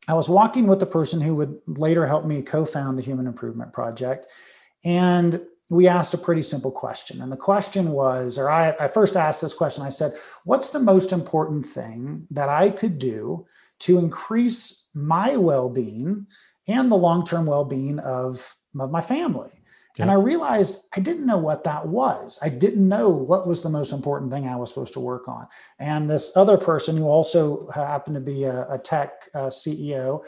I 0.09 0.15
was 0.15 0.29
walking 0.29 0.67
with 0.67 0.81
the 0.81 0.87
person 0.87 1.21
who 1.21 1.37
would 1.37 1.61
later 1.67 2.07
help 2.07 2.25
me 2.25 2.41
co 2.41 2.65
found 2.65 2.97
the 2.97 3.03
Human 3.03 3.27
Improvement 3.27 3.73
Project. 3.75 4.27
And 4.85 5.41
we 5.71 5.87
asked 5.87 6.15
a 6.15 6.19
pretty 6.19 6.43
simple 6.43 6.71
question. 6.71 7.21
And 7.21 7.31
the 7.31 7.37
question 7.37 7.93
was, 7.93 8.39
or 8.39 8.49
I, 8.49 8.75
I 8.81 8.89
first 8.89 9.17
asked 9.17 9.43
this 9.43 9.53
question 9.53 9.85
I 9.85 9.91
said, 9.91 10.15
What's 10.45 10.71
the 10.71 10.79
most 10.79 11.13
important 11.13 11.67
thing 11.67 12.27
that 12.31 12.49
I 12.49 12.71
could 12.71 12.99
do 12.99 13.47
to 13.81 13.99
increase 13.99 14.87
my 14.95 15.37
well 15.37 15.69
being 15.69 16.27
and 16.67 16.91
the 16.91 16.97
long 16.97 17.25
term 17.25 17.45
well 17.45 17.67
being 17.67 17.99
of, 17.99 18.57
of 18.81 18.91
my 18.91 19.03
family? 19.03 19.58
And 19.99 20.11
I 20.11 20.15
realized 20.15 20.83
I 20.97 21.01
didn't 21.01 21.27
know 21.27 21.39
what 21.39 21.65
that 21.65 21.87
was. 21.87 22.39
I 22.43 22.49
didn't 22.49 22.89
know 22.89 23.09
what 23.09 23.47
was 23.47 23.63
the 23.63 23.71
most 23.71 23.93
important 23.93 24.31
thing 24.31 24.47
I 24.47 24.57
was 24.57 24.69
supposed 24.69 24.93
to 24.95 25.01
work 25.01 25.29
on. 25.29 25.47
And 25.79 26.09
this 26.09 26.33
other 26.37 26.57
person 26.57 26.97
who 26.97 27.09
also 27.09 27.69
happened 27.75 28.15
to 28.15 28.21
be 28.21 28.45
a, 28.45 28.67
a 28.71 28.79
tech 28.79 29.29
uh, 29.35 29.49
CEO, 29.49 30.23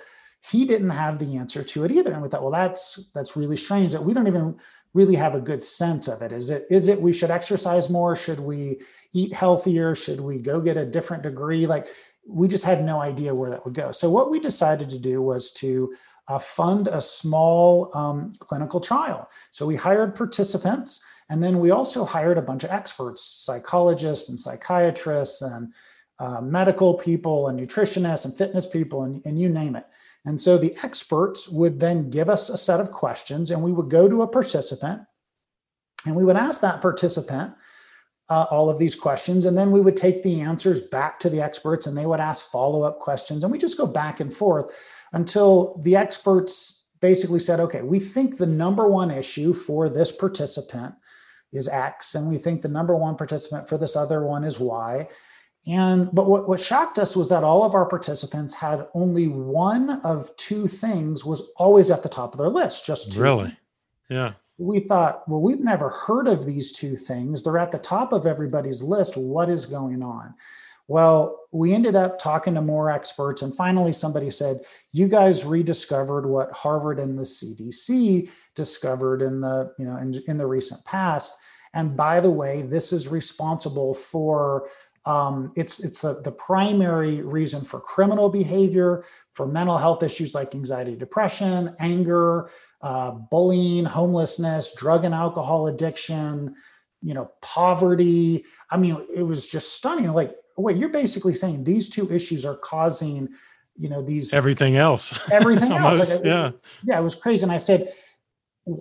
he 0.51 0.65
didn't 0.65 0.91
have 0.91 1.19
the 1.19 1.37
answer 1.37 1.63
to 1.63 1.85
it 1.85 1.93
either. 1.93 2.13
And 2.13 2.23
we 2.23 2.29
thought, 2.29 2.43
well, 2.43 2.53
that's 2.53 3.09
that's 3.15 3.37
really 3.37 3.57
strange 3.57 3.93
that 3.93 4.05
we 4.05 4.15
don't 4.15 4.27
even 4.27 4.59
really 4.93 5.15
have 5.15 5.35
a 5.35 5.41
good 5.41 5.63
sense 5.63 6.09
of 6.09 6.23
it. 6.23 6.33
Is 6.33 6.51
it 6.51 6.67
is 6.71 6.89
it 6.89 7.01
we 7.01 7.13
should 7.13 7.31
exercise 7.31 7.91
more? 7.91 8.17
Should 8.17 8.41
we 8.41 8.81
eat 9.13 9.33
healthier? 9.33 9.95
Should 9.95 10.21
we 10.21 10.39
go 10.39 10.61
get 10.61 10.77
a 10.77 10.87
different 10.87 11.23
degree? 11.23 11.67
Like 11.67 11.89
we 12.27 12.49
just 12.49 12.65
had 12.65 12.85
no 12.85 13.01
idea 13.01 13.35
where 13.35 13.51
that 13.51 13.65
would 13.65 13.75
go. 13.75 13.93
So 13.93 14.11
what 14.11 14.31
we 14.31 14.41
decided 14.41 14.89
to 14.91 14.99
do 14.99 15.23
was 15.23 15.53
to 15.53 15.95
uh, 16.31 16.39
fund 16.39 16.87
a 16.87 17.01
small 17.01 17.91
um, 17.93 18.33
clinical 18.39 18.79
trial. 18.79 19.29
So 19.51 19.67
we 19.67 19.75
hired 19.75 20.15
participants, 20.15 21.03
and 21.29 21.43
then 21.43 21.59
we 21.59 21.73
also 21.73 22.05
hired 22.05 22.39
a 22.39 22.43
bunch 22.43 22.63
of 22.63 22.71
experts, 22.71 23.25
psychologists 23.25 24.29
and 24.29 24.39
psychiatrists, 24.39 25.43
and 25.43 25.73
uh, 26.21 26.41
medical 26.41 26.95
people, 26.95 27.49
and 27.49 27.59
nutritionists, 27.59 28.27
and 28.27 28.37
fitness 28.37 28.65
people, 28.65 29.03
and, 29.03 29.27
and 29.27 29.41
you 29.41 29.49
name 29.49 29.75
it. 29.75 29.87
And 30.25 30.41
so 30.41 30.57
the 30.57 30.77
experts 30.85 31.49
would 31.49 31.81
then 31.81 32.11
give 32.11 32.29
us 32.29 32.49
a 32.49 32.57
set 32.57 32.79
of 32.79 32.93
questions, 32.93 33.51
and 33.51 33.61
we 33.61 33.73
would 33.73 33.91
go 33.91 34.09
to 34.09 34.23
a 34.23 34.29
participant, 34.29 35.03
and 36.07 36.15
we 36.15 36.25
would 36.25 36.37
ask 36.37 36.61
that 36.61 36.81
participant 36.81 37.55
uh, 38.29 38.47
all 38.51 38.71
of 38.71 38.79
these 38.79 38.95
questions. 38.95 39.45
And 39.45 39.59
then 39.59 39.73
we 39.73 39.81
would 39.81 39.97
take 39.97 40.23
the 40.23 40.41
answers 40.41 40.81
back 40.81 41.19
to 41.21 41.29
the 41.29 41.41
experts 41.41 41.87
and 41.89 41.99
they 41.99 42.07
would 42.07 42.21
ask 42.21 42.49
follow 42.51 42.83
up 42.83 43.01
questions. 43.01 43.43
And 43.43 43.53
we 43.53 43.59
just 43.59 43.77
go 43.77 43.87
back 43.87 44.21
and 44.21 44.33
forth 44.33 44.73
until 45.13 45.81
the 45.83 45.97
experts 45.97 46.85
basically 47.01 47.41
said, 47.41 47.61
okay, 47.61 47.83
we 47.83 47.99
think 47.99 48.37
the 48.37 48.47
number 48.47 48.89
one 48.89 49.11
issue 49.11 49.53
for 49.53 49.89
this 49.89 50.13
participant 50.13 50.95
is 51.53 51.69
X, 51.69 52.15
and 52.15 52.29
we 52.29 52.39
think 52.39 52.63
the 52.63 52.69
number 52.69 52.95
one 52.95 53.17
participant 53.17 53.69
for 53.69 53.77
this 53.79 53.97
other 53.97 54.25
one 54.25 54.45
is 54.45 54.61
Y. 54.61 55.09
And 55.67 56.09
but 56.13 56.27
what, 56.27 56.49
what 56.49 56.61
shocked 56.61 56.99
us 56.99 57.17
was 57.17 57.29
that 57.29 57.45
all 57.45 57.65
of 57.65 57.75
our 57.75 57.87
participants 57.87 58.55
had 58.55 58.87
only 58.95 59.29
one 59.29 60.01
of 60.05 60.35
two 60.37 60.67
things 60.67 61.25
was 61.25 61.51
always 61.57 61.91
at 61.91 62.03
the 62.03 62.09
top 62.09 62.33
of 62.33 62.39
their 62.39 62.49
list, 62.49 62.87
just 62.87 63.13
two. 63.13 63.21
Really? 63.21 63.45
Things. 63.45 63.57
Yeah. 64.09 64.33
We 64.59 64.81
thought, 64.81 65.27
well, 65.29 65.41
we've 65.41 65.61
never 65.61 65.89
heard 65.89 66.29
of 66.29 66.45
these 66.45 66.73
two 66.73 66.95
things. 66.95 67.43
They're 67.43 67.59
at 67.59 67.73
the 67.73 67.79
top 67.79 68.13
of 68.13 68.27
everybody's 68.27 68.83
list. 68.83 69.17
What 69.17 69.49
is 69.49 69.65
going 69.65 70.05
on? 70.05 70.35
Well, 70.91 71.47
we 71.53 71.73
ended 71.73 71.95
up 71.95 72.19
talking 72.19 72.55
to 72.55 72.61
more 72.61 72.91
experts, 72.91 73.43
and 73.43 73.55
finally, 73.55 73.93
somebody 73.93 74.29
said, 74.29 74.63
"You 74.91 75.07
guys 75.07 75.45
rediscovered 75.45 76.27
what 76.27 76.51
Harvard 76.51 76.99
and 76.99 77.17
the 77.17 77.23
CDC 77.23 78.29
discovered 78.57 79.23
in 79.23 79.41
the 79.41 79.73
you 79.79 79.85
know 79.85 79.99
in, 79.99 80.15
in 80.27 80.37
the 80.37 80.49
recent 80.49 80.85
past." 80.85 81.33
And 81.75 81.97
by 81.97 82.19
the 82.19 82.31
way, 82.31 82.63
this 82.63 82.93
is 82.93 83.07
responsible 83.07 83.95
for 83.95 84.69
um, 85.07 85.53
it's 85.55 85.79
it's 85.79 86.01
the, 86.01 86.23
the 86.23 86.33
primary 86.33 87.23
reason 87.23 87.63
for 87.63 87.79
criminal 87.79 88.29
behavior, 88.29 89.05
for 89.33 89.47
mental 89.47 89.79
health 89.79 90.03
issues 90.03 90.35
like 90.35 90.57
anxiety, 90.57 90.97
depression, 90.97 91.77
anger, 91.79 92.51
uh, 92.83 93.13
bullying, 93.13 93.85
homelessness, 93.85 94.75
drug 94.75 95.05
and 95.05 95.15
alcohol 95.15 95.69
addiction, 95.69 96.57
you 97.03 97.15
know, 97.15 97.31
poverty. 97.41 98.45
I 98.71 98.77
mean, 98.77 99.07
it 99.15 99.23
was 99.23 99.47
just 99.47 99.75
stunning. 99.75 100.11
Like, 100.13 100.35
wait, 100.57 100.77
you're 100.77 100.91
basically 100.91 101.35
saying 101.35 101.65
these 101.65 101.89
two 101.89 102.11
issues 102.13 102.45
are 102.45 102.57
causing, 102.57 103.29
you 103.77 103.89
know, 103.89 104.03
these 104.03 104.33
everything 104.33 104.77
else, 104.77 105.19
everything 105.33 105.73
else. 105.73 105.99
like, 105.99 106.25
yeah, 106.25 106.53
yeah, 106.85 106.99
it 106.99 107.03
was 107.03 107.15
crazy. 107.15 107.43
And 107.43 107.53
I 107.53 107.57
said, 107.57 107.93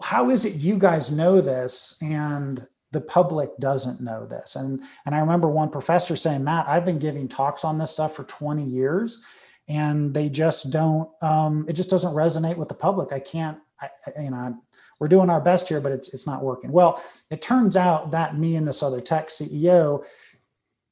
how 0.02 0.30
is 0.30 0.46
it 0.46 0.56
you 0.56 0.78
guys 0.78 1.12
know 1.12 1.42
this 1.42 1.98
and 2.02 2.68
the 2.92 3.02
public 3.02 3.58
doesn't 3.60 4.02
know 4.02 4.26
this? 4.26 4.56
And 4.56 4.82
and 5.06 5.16
I 5.16 5.20
remember 5.20 5.48
one 5.48 5.70
professor 5.70 6.16
saying, 6.16 6.44
Matt, 6.44 6.68
I've 6.68 6.86
been 6.86 7.00
giving 7.00 7.28
talks 7.28 7.64
on 7.64 7.78
this 7.78 7.92
stuff 7.92 8.16
for 8.16 8.26
20 8.26 8.64
years, 8.64 9.22
and 9.70 10.14
they 10.14 10.28
just 10.30 10.72
don't. 10.72 11.10
Um, 11.22 11.66
it 11.70 11.74
just 11.74 11.90
doesn't 11.90 12.14
resonate 12.14 12.58
with 12.58 12.68
the 12.68 12.76
public. 12.76 13.14
I 13.14 13.20
can't. 13.20 13.60
I, 13.82 13.90
you 14.22 14.32
know, 14.32 14.62
we're 15.00 15.08
doing 15.08 15.30
our 15.30 15.42
best 15.42 15.70
here, 15.70 15.80
but 15.80 15.92
it's 15.92 16.14
it's 16.14 16.28
not 16.28 16.44
working. 16.44 16.72
Well, 16.72 17.04
it 17.30 17.42
turns 17.42 17.78
out 17.78 18.12
that 18.12 18.38
me 18.38 18.56
and 18.56 18.68
this 18.68 18.84
other 18.84 19.02
tech 19.02 19.30
CEO 19.30 20.04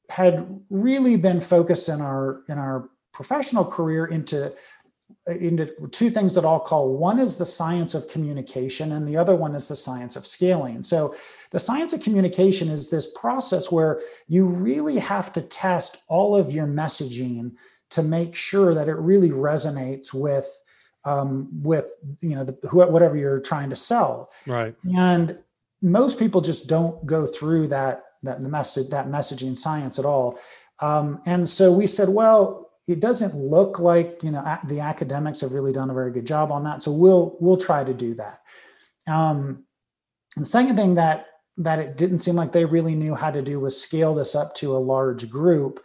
had 0.08 0.60
really 0.70 1.16
been 1.16 1.40
focused 1.40 1.88
in 1.88 2.00
our 2.00 2.42
in 2.48 2.58
our 2.58 2.90
professional 3.12 3.64
career 3.64 4.06
into 4.06 4.54
into 5.26 5.66
two 5.90 6.10
things 6.10 6.34
that 6.34 6.44
I'll 6.44 6.60
call 6.60 6.96
one 6.96 7.18
is 7.18 7.36
the 7.36 7.46
science 7.46 7.94
of 7.94 8.08
communication 8.08 8.92
and 8.92 9.06
the 9.06 9.16
other 9.16 9.34
one 9.34 9.54
is 9.54 9.68
the 9.68 9.76
science 9.76 10.16
of 10.16 10.26
scaling. 10.26 10.82
So 10.82 11.14
the 11.50 11.60
science 11.60 11.92
of 11.92 12.00
communication 12.00 12.68
is 12.68 12.88
this 12.88 13.08
process 13.14 13.70
where 13.70 14.00
you 14.26 14.46
really 14.46 14.98
have 14.98 15.32
to 15.34 15.42
test 15.42 15.98
all 16.08 16.34
of 16.36 16.52
your 16.52 16.66
messaging 16.66 17.52
to 17.90 18.02
make 18.02 18.34
sure 18.34 18.74
that 18.74 18.88
it 18.88 18.96
really 18.96 19.30
resonates 19.30 20.12
with 20.12 20.62
um, 21.08 21.48
with 21.62 21.94
you 22.20 22.34
know 22.36 22.44
the, 22.44 22.52
whatever 22.72 23.16
you're 23.16 23.40
trying 23.40 23.70
to 23.70 23.76
sell. 23.76 24.30
Right. 24.46 24.74
And 24.96 25.38
most 25.80 26.18
people 26.18 26.40
just 26.40 26.68
don't 26.68 27.04
go 27.06 27.26
through 27.26 27.68
that 27.68 28.04
that 28.22 28.40
the 28.40 28.48
message 28.48 28.90
that 28.90 29.08
messaging 29.08 29.56
science 29.56 29.98
at 29.98 30.04
all. 30.04 30.38
Um, 30.80 31.22
and 31.26 31.48
so 31.48 31.72
we 31.72 31.86
said, 31.86 32.08
well, 32.08 32.70
it 32.86 33.00
doesn't 33.00 33.34
look 33.34 33.78
like 33.78 34.22
you 34.22 34.30
know 34.30 34.58
the 34.66 34.80
academics 34.80 35.40
have 35.40 35.54
really 35.54 35.72
done 35.72 35.90
a 35.90 35.94
very 35.94 36.12
good 36.12 36.26
job 36.26 36.52
on 36.52 36.64
that. 36.64 36.82
So 36.82 36.92
we'll 36.92 37.36
we'll 37.40 37.56
try 37.56 37.84
to 37.84 37.94
do 37.94 38.14
that. 38.14 38.40
Um, 39.06 39.64
and 40.36 40.44
the 40.44 40.48
second 40.48 40.76
thing 40.76 40.94
that 40.96 41.26
that 41.56 41.78
it 41.78 41.96
didn't 41.96 42.20
seem 42.20 42.36
like 42.36 42.52
they 42.52 42.64
really 42.64 42.94
knew 42.94 43.14
how 43.14 43.30
to 43.30 43.42
do 43.42 43.60
was 43.60 43.80
scale 43.80 44.14
this 44.14 44.34
up 44.34 44.54
to 44.56 44.76
a 44.76 44.78
large 44.78 45.28
group. 45.30 45.80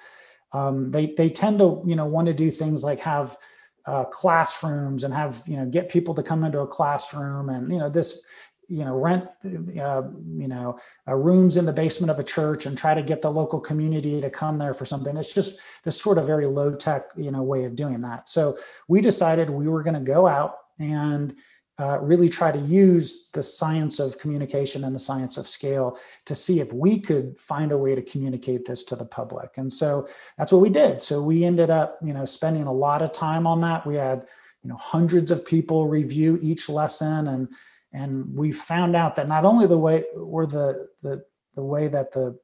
Um, 0.52 0.92
they 0.92 1.14
they 1.18 1.30
tend 1.30 1.60
to 1.60 1.82
you 1.86 1.96
know 1.96 2.06
want 2.06 2.28
to 2.28 2.34
do 2.34 2.52
things 2.52 2.84
like 2.84 3.00
have 3.00 3.38
uh, 3.86 4.06
classrooms 4.06 5.04
and 5.04 5.14
have 5.14 5.44
you 5.48 5.58
know 5.58 5.66
get 5.66 5.90
people 5.90 6.14
to 6.14 6.24
come 6.24 6.44
into 6.44 6.60
a 6.60 6.68
classroom 6.68 7.50
and 7.50 7.72
you 7.72 7.80
know 7.80 7.90
this 7.90 8.22
you 8.70 8.86
know 8.86 8.98
rent 8.98 9.26
uh, 9.46 10.04
you 10.38 10.48
know 10.48 10.78
uh, 11.08 11.16
rooms 11.16 11.58
in 11.58 11.66
the 11.66 11.74
basement 11.74 12.10
of 12.10 12.20
a 12.20 12.24
church 12.24 12.66
and 12.66 12.78
try 12.78 12.94
to 12.94 13.04
get 13.04 13.22
the 13.22 13.30
local 13.30 13.60
community 13.60 14.22
to 14.22 14.30
come 14.30 14.58
there 14.58 14.74
for 14.74 14.86
something. 14.86 15.18
It's 15.18 15.34
just 15.34 15.56
this 15.84 16.00
sort 16.00 16.18
of 16.18 16.26
very 16.26 16.46
low 16.46 16.74
tech 16.74 17.10
you 17.18 17.32
know 17.32 17.44
way 17.44 17.66
of 17.66 17.76
doing 17.76 18.02
that. 18.02 18.28
So 18.28 18.58
we 18.88 19.02
decided 19.02 19.50
we 19.50 19.68
were 19.68 19.84
going 19.84 19.96
to 19.96 20.00
go 20.00 20.28
out 20.28 20.56
and 20.80 21.36
uh, 21.84 22.00
really 22.02 22.30
try 22.30 22.50
to 22.50 22.60
use 22.60 23.28
the 23.34 23.44
science 23.44 24.00
of 24.00 24.18
communication 24.18 24.86
and 24.86 24.96
the 24.96 25.00
science 25.10 25.36
of 25.36 25.50
scale 25.50 26.00
to 26.24 26.34
see 26.34 26.62
if 26.62 26.72
we 26.72 26.98
could 26.98 27.38
find 27.38 27.74
a 27.74 27.78
way 27.78 27.94
to 27.94 28.02
communicate 28.02 28.64
this 28.66 28.84
to 28.84 28.96
the 28.96 29.04
public. 29.06 29.58
And 29.58 29.72
so 29.72 30.08
that's 30.38 30.54
what 30.54 30.62
we 30.62 30.70
did. 30.70 31.02
So 31.02 31.22
we 31.22 31.44
ended 31.44 31.70
up, 31.70 31.98
you 32.02 32.14
know, 32.14 32.24
spending 32.24 32.68
a 32.68 32.72
lot 32.72 33.02
of 33.02 33.12
time 33.12 33.46
on 33.46 33.60
that. 33.62 33.86
We 33.86 33.96
had, 33.96 34.26
you 34.62 34.70
know, 34.70 34.78
hundreds 34.78 35.30
of 35.30 35.46
people 35.46 35.88
review 35.88 36.40
each 36.42 36.70
lesson, 36.70 37.28
and 37.28 37.50
and 37.92 38.34
we 38.34 38.54
found 38.54 38.96
out 38.96 39.16
that 39.16 39.28
not 39.28 39.44
only 39.44 39.68
the 39.68 39.78
way 39.78 40.06
were 40.16 40.46
the 40.46 40.88
the 41.02 41.26
the 41.56 41.64
way 41.64 41.90
that 41.90 42.14
the 42.14 42.40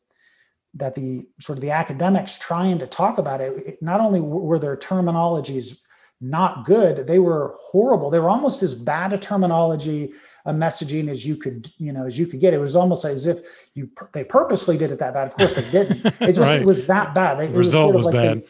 that 0.73 0.95
the 0.95 1.25
sort 1.39 1.57
of 1.57 1.61
the 1.61 1.71
academics 1.71 2.37
trying 2.37 2.77
to 2.79 2.87
talk 2.87 3.19
about 3.19 3.39
it, 3.39 3.81
not 3.81 4.01
only 4.01 4.19
were 4.19 4.59
their 4.59 4.75
terminologies 4.75 5.77
not 6.21 6.65
good. 6.65 7.07
They 7.07 7.19
were 7.19 7.55
horrible. 7.59 8.09
They 8.09 8.19
were 8.19 8.29
almost 8.29 8.61
as 8.63 8.75
bad 8.75 9.13
a 9.13 9.17
terminology, 9.17 10.11
a 10.45 10.53
messaging 10.53 11.09
as 11.09 11.25
you 11.25 11.35
could, 11.35 11.69
you 11.77 11.93
know, 11.93 12.05
as 12.05 12.19
you 12.19 12.27
could 12.27 12.39
get. 12.39 12.53
It 12.53 12.59
was 12.59 12.75
almost 12.75 13.05
as 13.05 13.25
if 13.25 13.39
you 13.73 13.89
they 14.13 14.23
purposely 14.23 14.77
did 14.77 14.91
it 14.91 14.99
that 14.99 15.13
bad. 15.13 15.27
Of 15.27 15.35
course 15.35 15.53
they 15.53 15.69
didn't. 15.71 16.05
It 16.21 16.33
just 16.33 16.41
right. 16.41 16.61
it 16.61 16.65
was 16.65 16.85
that 16.87 17.13
bad. 17.13 17.39
It, 17.39 17.51
the 17.51 17.57
result 17.57 17.93
was, 17.93 18.05
was 18.05 18.13
like 18.13 18.23
bad. 18.23 18.43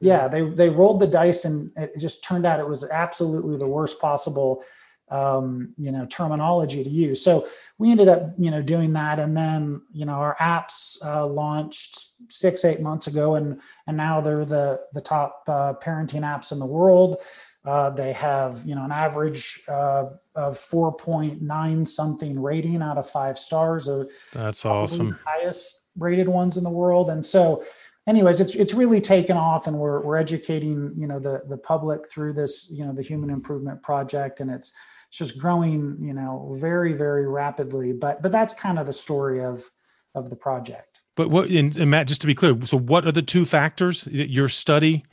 Yeah, 0.00 0.28
they 0.28 0.48
they 0.48 0.68
rolled 0.68 1.00
the 1.00 1.08
dice, 1.08 1.44
and 1.44 1.72
it 1.76 1.98
just 1.98 2.22
turned 2.22 2.46
out 2.46 2.60
it 2.60 2.68
was 2.68 2.88
absolutely 2.88 3.56
the 3.56 3.66
worst 3.66 4.00
possible, 4.00 4.62
um, 5.10 5.74
you 5.78 5.92
know, 5.92 6.06
terminology 6.06 6.84
to 6.84 6.90
use. 6.90 7.22
So 7.22 7.48
we 7.78 7.90
ended 7.90 8.08
up, 8.08 8.32
you 8.38 8.50
know, 8.50 8.62
doing 8.62 8.92
that, 8.94 9.18
and 9.18 9.36
then 9.36 9.82
you 9.92 10.04
know 10.04 10.14
our 10.14 10.36
apps 10.40 10.96
uh, 11.04 11.26
launched 11.26 12.06
six 12.28 12.64
eight 12.64 12.80
months 12.80 13.06
ago, 13.06 13.34
and 13.36 13.60
and 13.86 13.96
now 13.96 14.20
they're 14.20 14.44
the 14.44 14.80
the 14.94 15.00
top 15.00 15.42
uh, 15.48 15.74
parenting 15.82 16.22
apps 16.22 16.52
in 16.52 16.58
the 16.58 16.66
world. 16.66 17.18
Uh, 17.64 17.90
they 17.90 18.12
have 18.12 18.62
you 18.64 18.74
know 18.74 18.84
an 18.84 18.92
average 18.92 19.62
uh, 19.68 20.06
of 20.34 20.56
4.9 20.56 21.86
something 21.86 22.40
rating 22.40 22.82
out 22.82 22.96
of 22.96 23.10
five 23.10 23.38
stars. 23.38 23.88
Or 23.88 24.08
That's 24.32 24.64
awesome. 24.64 25.18
highest 25.26 25.80
rated 25.96 26.28
ones 26.28 26.56
in 26.56 26.64
the 26.64 26.70
world, 26.70 27.10
and 27.10 27.24
so 27.24 27.64
anyways, 28.08 28.40
it's 28.40 28.54
it's 28.54 28.74
really 28.74 29.00
taken 29.00 29.36
off, 29.36 29.66
and 29.66 29.78
we're 29.78 30.00
we're 30.00 30.16
educating 30.16 30.92
you 30.96 31.06
know 31.06 31.20
the 31.20 31.42
the 31.48 31.58
public 31.58 32.10
through 32.10 32.32
this 32.32 32.68
you 32.70 32.84
know 32.84 32.92
the 32.92 33.02
Human 33.02 33.30
Improvement 33.30 33.82
Project, 33.82 34.40
and 34.40 34.50
it's 34.50 34.72
it's 35.08 35.18
just 35.18 35.38
growing 35.38 35.96
you 36.00 36.14
know 36.14 36.56
very 36.60 36.92
very 36.92 37.26
rapidly. 37.26 37.92
But 37.92 38.22
but 38.22 38.32
that's 38.32 38.54
kind 38.54 38.78
of 38.78 38.86
the 38.86 38.92
story 38.92 39.42
of 39.42 39.68
of 40.14 40.30
the 40.30 40.36
project. 40.36 41.00
But 41.16 41.30
what 41.30 41.50
and, 41.50 41.76
and 41.76 41.90
Matt, 41.90 42.08
just 42.08 42.20
to 42.20 42.26
be 42.26 42.34
clear, 42.34 42.56
so 42.64 42.76
what 42.76 43.06
are 43.06 43.12
the 43.12 43.22
two 43.22 43.44
factors 43.44 44.04
that 44.04 44.30
your 44.30 44.48
study 44.48 45.04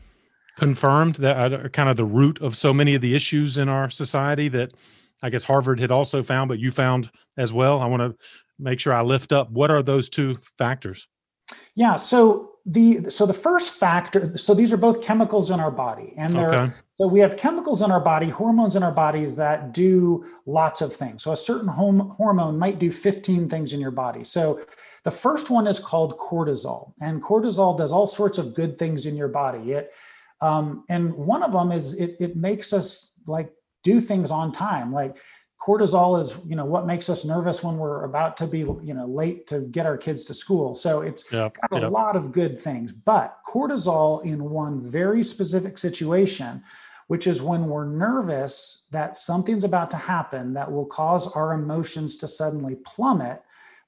confirmed 0.57 1.15
that 1.15 1.53
are 1.53 1.69
kind 1.69 1.89
of 1.89 1.97
the 1.97 2.05
root 2.05 2.41
of 2.41 2.55
so 2.55 2.73
many 2.73 2.95
of 2.95 3.01
the 3.01 3.15
issues 3.15 3.57
in 3.57 3.67
our 3.67 3.89
society 3.89 4.47
that 4.49 4.71
I 5.21 5.29
guess 5.29 5.43
Harvard 5.43 5.79
had 5.79 5.91
also 5.91 6.23
found, 6.23 6.49
but 6.49 6.59
you 6.59 6.71
found 6.71 7.09
as 7.37 7.51
well? 7.51 7.81
I 7.81 7.87
want 7.87 8.01
to 8.01 8.15
make 8.59 8.79
sure 8.79 8.93
I 8.93 9.01
lift 9.01 9.33
up. 9.33 9.49
What 9.51 9.71
are 9.71 9.81
those 9.81 10.09
two 10.09 10.37
factors? 10.57 11.07
Yeah. 11.75 11.95
So 11.95 12.51
the 12.65 13.09
so 13.09 13.25
the 13.25 13.33
first 13.33 13.75
factor. 13.75 14.37
So 14.37 14.53
these 14.53 14.73
are 14.73 14.77
both 14.77 15.01
chemicals 15.01 15.51
in 15.51 15.59
our 15.59 15.71
body, 15.71 16.13
and 16.17 16.35
they're 16.35 16.53
okay. 16.53 16.73
so 16.99 17.07
we 17.07 17.19
have 17.19 17.37
chemicals 17.37 17.81
in 17.81 17.91
our 17.91 17.99
body, 17.99 18.27
hormones 18.27 18.75
in 18.75 18.81
our 18.81 18.91
bodies 18.91 19.35
that 19.35 19.71
do 19.71 20.25
lots 20.47 20.81
of 20.81 20.93
things. 20.93 21.23
So 21.23 21.31
a 21.31 21.35
certain 21.35 21.67
home 21.67 22.09
hormone 22.09 22.57
might 22.57 22.79
do 22.79 22.91
15 22.91 23.49
things 23.49 23.73
in 23.73 23.79
your 23.79 23.91
body. 23.91 24.23
So 24.23 24.61
the 25.03 25.11
first 25.11 25.51
one 25.51 25.67
is 25.67 25.77
called 25.77 26.17
cortisol, 26.17 26.93
and 27.01 27.21
cortisol 27.21 27.77
does 27.77 27.93
all 27.93 28.07
sorts 28.07 28.39
of 28.39 28.55
good 28.55 28.79
things 28.79 29.05
in 29.05 29.15
your 29.15 29.27
body. 29.27 29.73
It 29.73 29.93
um, 30.41 30.85
and 30.89 31.13
one 31.13 31.43
of 31.43 31.51
them 31.51 31.71
is 31.71 31.93
it, 31.93 32.17
it 32.19 32.35
makes 32.35 32.73
us 32.73 33.11
like 33.27 33.51
do 33.83 34.01
things 34.01 34.31
on 34.31 34.51
time. 34.51 34.91
Like 34.91 35.17
cortisol 35.65 36.21
is, 36.21 36.37
you 36.45 36.55
know, 36.55 36.65
what 36.65 36.85
makes 36.85 37.09
us 37.09 37.25
nervous 37.25 37.63
when 37.63 37.77
we're 37.77 38.03
about 38.03 38.37
to 38.37 38.45
be, 38.45 38.59
you 38.59 38.93
know, 38.93 39.05
late 39.07 39.47
to 39.47 39.61
get 39.61 39.85
our 39.85 39.97
kids 39.97 40.23
to 40.25 40.33
school. 40.33 40.75
So 40.75 41.01
it's 41.01 41.31
yep, 41.31 41.57
got 41.59 41.79
a 41.79 41.81
yep. 41.81 41.91
lot 41.91 42.15
of 42.15 42.31
good 42.31 42.59
things. 42.59 42.91
But 42.91 43.39
cortisol 43.47 44.23
in 44.23 44.43
one 44.43 44.85
very 44.85 45.23
specific 45.23 45.77
situation, 45.79 46.63
which 47.07 47.25
is 47.25 47.41
when 47.41 47.67
we're 47.67 47.85
nervous 47.85 48.85
that 48.91 49.17
something's 49.17 49.63
about 49.63 49.89
to 49.91 49.97
happen 49.97 50.53
that 50.53 50.71
will 50.71 50.85
cause 50.85 51.27
our 51.27 51.53
emotions 51.53 52.15
to 52.17 52.27
suddenly 52.27 52.75
plummet. 52.85 53.41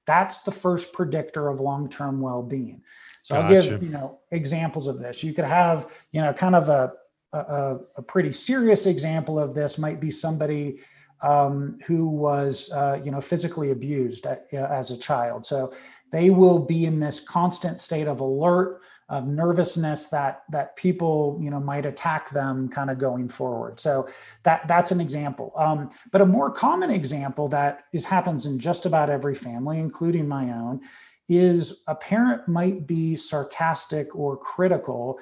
That's 0.07 0.41
the 0.41 0.51
first 0.51 0.93
predictor 0.93 1.47
of 1.47 1.59
long-term 1.59 2.19
well-being. 2.19 2.81
So 3.21 3.35
gotcha. 3.35 3.45
I'll 3.45 3.61
give 3.61 3.83
you 3.83 3.89
know 3.89 4.19
examples 4.31 4.87
of 4.87 4.99
this. 4.99 5.23
You 5.23 5.33
could 5.33 5.45
have 5.45 5.91
you 6.11 6.21
know 6.21 6.33
kind 6.33 6.55
of 6.55 6.69
a 6.69 6.93
a, 7.33 7.79
a 7.97 8.01
pretty 8.01 8.31
serious 8.31 8.85
example 8.85 9.37
of 9.37 9.53
this 9.53 9.77
might 9.77 9.99
be 9.99 10.09
somebody 10.09 10.79
um, 11.21 11.77
who 11.85 12.07
was 12.07 12.71
uh, 12.71 12.99
you 13.03 13.11
know 13.11 13.21
physically 13.21 13.71
abused 13.71 14.27
uh, 14.27 14.35
as 14.51 14.91
a 14.91 14.97
child. 14.97 15.45
So 15.45 15.73
they 16.11 16.29
will 16.29 16.59
be 16.59 16.85
in 16.85 16.99
this 16.99 17.19
constant 17.19 17.79
state 17.79 18.07
of 18.07 18.19
alert 18.19 18.81
of 19.09 19.25
nervousness 19.25 20.07
that 20.07 20.43
that 20.49 20.75
people 20.75 21.39
you 21.41 21.49
know 21.49 21.59
might 21.59 21.85
attack 21.85 22.29
them 22.31 22.67
kind 22.67 22.89
of 22.89 22.97
going 22.97 23.29
forward 23.29 23.79
so 23.79 24.05
that 24.43 24.67
that's 24.67 24.91
an 24.91 24.99
example 24.99 25.53
um, 25.55 25.89
but 26.11 26.19
a 26.19 26.25
more 26.25 26.51
common 26.51 26.89
example 26.89 27.47
that 27.47 27.85
is 27.93 28.03
happens 28.03 28.45
in 28.45 28.59
just 28.59 28.85
about 28.85 29.09
every 29.09 29.33
family 29.33 29.79
including 29.79 30.27
my 30.27 30.51
own 30.51 30.81
is 31.29 31.83
a 31.87 31.95
parent 31.95 32.45
might 32.49 32.85
be 32.85 33.15
sarcastic 33.15 34.13
or 34.13 34.35
critical 34.35 35.17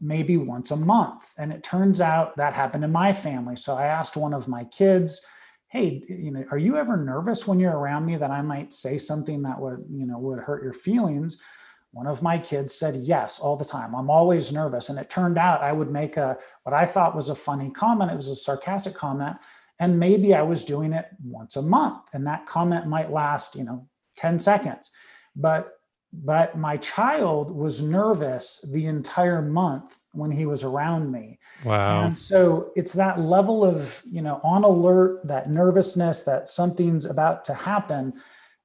maybe 0.00 0.36
once 0.36 0.70
a 0.70 0.76
month. 0.76 1.32
And 1.38 1.52
it 1.52 1.62
turns 1.62 2.00
out 2.00 2.36
that 2.36 2.52
happened 2.52 2.84
in 2.84 2.92
my 2.92 3.12
family. 3.12 3.56
So 3.56 3.76
I 3.76 3.86
asked 3.86 4.16
one 4.16 4.34
of 4.34 4.48
my 4.48 4.64
kids, 4.64 5.24
"Hey, 5.68 6.02
you 6.08 6.30
know, 6.30 6.44
are 6.50 6.58
you 6.58 6.76
ever 6.76 6.96
nervous 6.96 7.46
when 7.46 7.58
you're 7.60 7.76
around 7.76 8.06
me 8.06 8.16
that 8.16 8.30
I 8.30 8.42
might 8.42 8.72
say 8.72 8.98
something 8.98 9.42
that 9.42 9.60
would, 9.60 9.84
you 9.90 10.06
know, 10.06 10.18
would 10.18 10.40
hurt 10.40 10.62
your 10.62 10.72
feelings?" 10.72 11.38
One 11.92 12.06
of 12.06 12.22
my 12.22 12.38
kids 12.38 12.74
said, 12.74 12.96
"Yes, 12.96 13.38
all 13.38 13.56
the 13.56 13.64
time. 13.64 13.94
I'm 13.94 14.10
always 14.10 14.52
nervous." 14.52 14.90
And 14.90 14.98
it 14.98 15.08
turned 15.08 15.38
out 15.38 15.62
I 15.62 15.72
would 15.72 15.90
make 15.90 16.16
a 16.16 16.36
what 16.64 16.74
I 16.74 16.84
thought 16.84 17.16
was 17.16 17.30
a 17.30 17.34
funny 17.34 17.70
comment. 17.70 18.10
It 18.10 18.16
was 18.16 18.28
a 18.28 18.34
sarcastic 18.34 18.94
comment, 18.94 19.36
and 19.78 19.98
maybe 19.98 20.34
I 20.34 20.42
was 20.42 20.64
doing 20.64 20.92
it 20.92 21.06
once 21.24 21.56
a 21.56 21.62
month, 21.62 22.14
and 22.14 22.26
that 22.26 22.46
comment 22.46 22.86
might 22.86 23.10
last, 23.10 23.54
you 23.54 23.64
know, 23.64 23.86
10 24.16 24.38
seconds. 24.38 24.90
But 25.34 25.75
but 26.24 26.56
my 26.56 26.76
child 26.78 27.50
was 27.50 27.82
nervous 27.82 28.64
the 28.72 28.86
entire 28.86 29.42
month 29.42 29.98
when 30.12 30.30
he 30.30 30.46
was 30.46 30.64
around 30.64 31.12
me. 31.12 31.38
Wow. 31.64 32.04
And 32.04 32.16
so 32.16 32.72
it's 32.74 32.92
that 32.94 33.20
level 33.20 33.64
of, 33.64 34.02
you 34.10 34.22
know, 34.22 34.40
on 34.42 34.64
alert, 34.64 35.26
that 35.26 35.50
nervousness 35.50 36.20
that 36.22 36.48
something's 36.48 37.04
about 37.04 37.44
to 37.46 37.54
happen. 37.54 38.14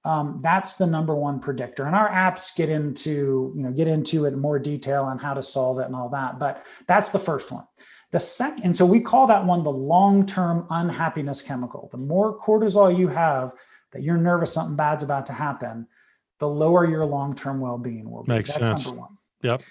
Um, 0.06 0.40
that's 0.42 0.76
the 0.76 0.88
number 0.88 1.14
one 1.14 1.40
predictor. 1.40 1.86
And 1.86 1.96
our 1.96 2.10
apps 2.10 2.56
get 2.56 2.70
into, 2.70 3.54
you 3.56 3.64
know, 3.64 3.72
get 3.72 3.88
into 3.88 4.26
it 4.26 4.34
in 4.34 4.40
more 4.40 4.58
detail 4.58 5.04
on 5.04 5.18
how 5.20 5.34
to 5.34 5.44
solve 5.44 5.80
it 5.80 5.86
and 5.86 5.96
all 5.96 6.10
that. 6.10 6.40
But 6.40 6.66
that's 6.88 7.10
the 7.10 7.20
first 7.20 7.52
one. 7.52 7.66
The 8.12 8.20
second, 8.20 8.64
and 8.64 8.76
so 8.76 8.86
we 8.86 9.00
call 9.00 9.28
that 9.28 9.46
one 9.46 9.64
the 9.64 9.72
long-term 9.72 10.68
unhappiness 10.70 11.42
chemical. 11.42 11.90
The 11.92 11.98
more 11.98 12.38
cortisol 12.38 12.98
you 12.98 13.08
have 13.08 13.54
that 13.92 14.04
you're 14.04 14.18
nervous 14.18 14.54
something 14.54 14.76
bad's 14.76 15.04
about 15.04 15.26
to 15.28 15.34
happen, 15.34 15.88
the 16.42 16.48
lower 16.48 16.90
your 16.90 17.06
long-term 17.06 17.60
well-being 17.60 18.10
will 18.10 18.24
be. 18.24 18.34
Makes 18.34 18.54
That's 18.56 18.66
sense. 18.66 18.86
number 18.88 19.02
one. 19.02 19.18
Yep. 19.44 19.62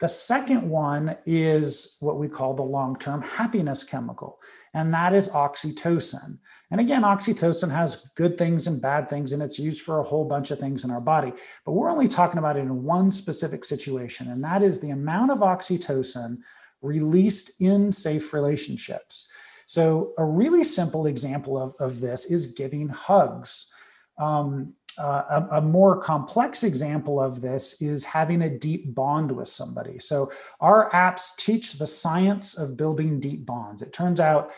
The 0.00 0.08
second 0.08 0.68
one 0.68 1.16
is 1.26 1.96
what 2.00 2.18
we 2.18 2.28
call 2.28 2.54
the 2.54 2.62
long-term 2.62 3.22
happiness 3.22 3.84
chemical, 3.84 4.40
and 4.74 4.92
that 4.92 5.14
is 5.14 5.28
oxytocin. 5.28 6.38
And 6.72 6.80
again, 6.80 7.02
oxytocin 7.02 7.70
has 7.70 8.04
good 8.16 8.36
things 8.36 8.66
and 8.66 8.82
bad 8.82 9.08
things, 9.08 9.32
and 9.32 9.40
it's 9.40 9.60
used 9.60 9.82
for 9.82 10.00
a 10.00 10.04
whole 10.04 10.24
bunch 10.24 10.50
of 10.50 10.58
things 10.58 10.84
in 10.84 10.90
our 10.90 11.00
body. 11.00 11.32
But 11.64 11.72
we're 11.72 11.88
only 11.88 12.08
talking 12.08 12.38
about 12.38 12.56
it 12.56 12.60
in 12.60 12.82
one 12.82 13.10
specific 13.10 13.64
situation, 13.64 14.28
and 14.28 14.42
that 14.42 14.62
is 14.62 14.80
the 14.80 14.90
amount 14.90 15.30
of 15.30 15.38
oxytocin 15.38 16.38
released 16.82 17.52
in 17.60 17.92
safe 17.92 18.32
relationships. 18.32 19.28
So, 19.66 20.14
a 20.18 20.24
really 20.24 20.64
simple 20.64 21.06
example 21.06 21.56
of, 21.56 21.74
of 21.78 22.00
this 22.00 22.26
is 22.26 22.46
giving 22.46 22.88
hugs. 22.88 23.66
Um, 24.18 24.74
uh, 24.98 25.46
a, 25.50 25.56
a, 25.58 25.60
more 25.60 25.96
complex 25.96 26.64
example 26.64 27.20
of 27.20 27.40
this 27.40 27.80
is 27.80 28.04
having 28.04 28.42
a 28.42 28.50
deep 28.50 28.94
bond 28.94 29.30
with 29.30 29.48
somebody. 29.48 29.98
So, 29.98 30.30
our 30.60 30.90
apps 30.90 31.36
teach 31.36 31.74
the 31.74 31.86
science 31.86 32.56
of 32.58 32.76
building 32.76 33.20
deep 33.20 33.46
bonds. 33.46 33.82
It 33.82 33.92
turns 33.92 34.20
out 34.20 34.50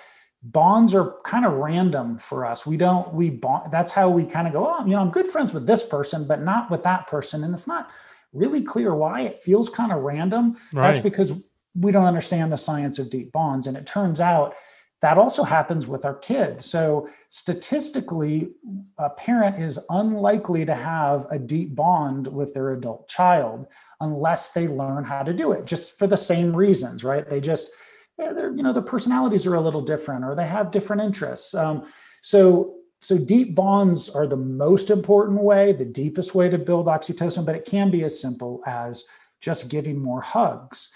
bonds 0.42 0.94
are 0.94 1.16
kind 1.24 1.44
of 1.44 1.53
random 1.53 2.18
for 2.18 2.44
us. 2.46 2.66
We 2.66 2.76
don't, 2.76 3.12
we 3.12 3.31
bond, 3.31 3.70
that's 3.70 3.92
how 3.92 4.09
we 4.09 4.24
kind 4.24 4.46
of 4.46 4.55
go, 4.55 4.66
oh, 4.66 4.85
you 4.85 4.92
know, 4.92 5.00
I'm 5.00 5.11
good 5.11 5.29
friends 5.29 5.53
with 5.53 5.66
this 5.66 5.83
person, 5.83 6.26
but 6.26 6.42
not 6.42 6.70
with 6.70 6.83
that 6.85 7.07
person. 7.07 7.44
And 7.44 7.55
it's 7.55 7.66
not 7.66 7.90
really 8.33 8.62
clear 8.62 8.94
why. 8.94 9.22
It 9.22 9.42
feels 9.42 9.68
kind 9.68 9.92
of 9.92 10.03
random. 10.03 10.57
Right. 10.72 10.88
That's 10.88 11.00
because 11.00 11.33
we 11.74 11.92
don't 11.92 12.07
understand 12.07 12.53
the 12.53 12.57
science 12.57 12.98
of 12.98 13.11
deep 13.11 13.33
bonds. 13.33 13.66
And 13.66 13.76
it 13.76 13.87
turns 13.87 14.20
out 14.20 14.55
that 15.02 15.16
also 15.16 15.42
happens 15.42 15.86
with 15.86 16.04
our 16.04 16.14
kids. 16.14 16.64
So, 16.66 17.08
statistically, 17.30 18.52
a 18.98 19.08
parent 19.10 19.58
is 19.58 19.78
unlikely 19.88 20.66
to 20.66 20.74
have 20.74 21.26
a 21.30 21.38
deep 21.38 21.74
bond 21.74 22.26
with 22.26 22.52
their 22.52 22.70
adult 22.70 23.08
child 23.08 23.66
unless 24.00 24.50
they 24.50 24.68
learn 24.68 25.04
how 25.04 25.22
to 25.22 25.32
do 25.32 25.52
it, 25.52 25.64
just 25.64 25.98
for 25.98 26.06
the 26.06 26.16
same 26.16 26.54
reasons, 26.54 27.04
right? 27.04 27.28
They 27.28 27.40
just, 27.40 27.70
yeah, 28.18 28.32
they're, 28.32 28.54
you 28.54 28.62
know, 28.62 28.72
the 28.72 28.82
personalities 28.82 29.46
are 29.46 29.54
a 29.54 29.60
little 29.60 29.82
different 29.82 30.24
or 30.24 30.34
they 30.34 30.46
have 30.46 30.70
different 30.70 31.02
interests. 31.02 31.54
Um, 31.54 31.86
so, 32.22 32.76
so 33.00 33.16
deep 33.16 33.54
bonds 33.54 34.10
are 34.10 34.26
the 34.26 34.36
most 34.36 34.90
important 34.90 35.40
way, 35.40 35.72
the 35.72 35.86
deepest 35.86 36.34
way 36.34 36.50
to 36.50 36.58
build 36.58 36.86
oxytocin, 36.86 37.46
but 37.46 37.56
it 37.56 37.64
can 37.64 37.90
be 37.90 38.04
as 38.04 38.20
simple 38.20 38.62
as 38.66 39.04
just 39.40 39.68
giving 39.68 39.98
more 39.98 40.20
hugs. 40.20 40.90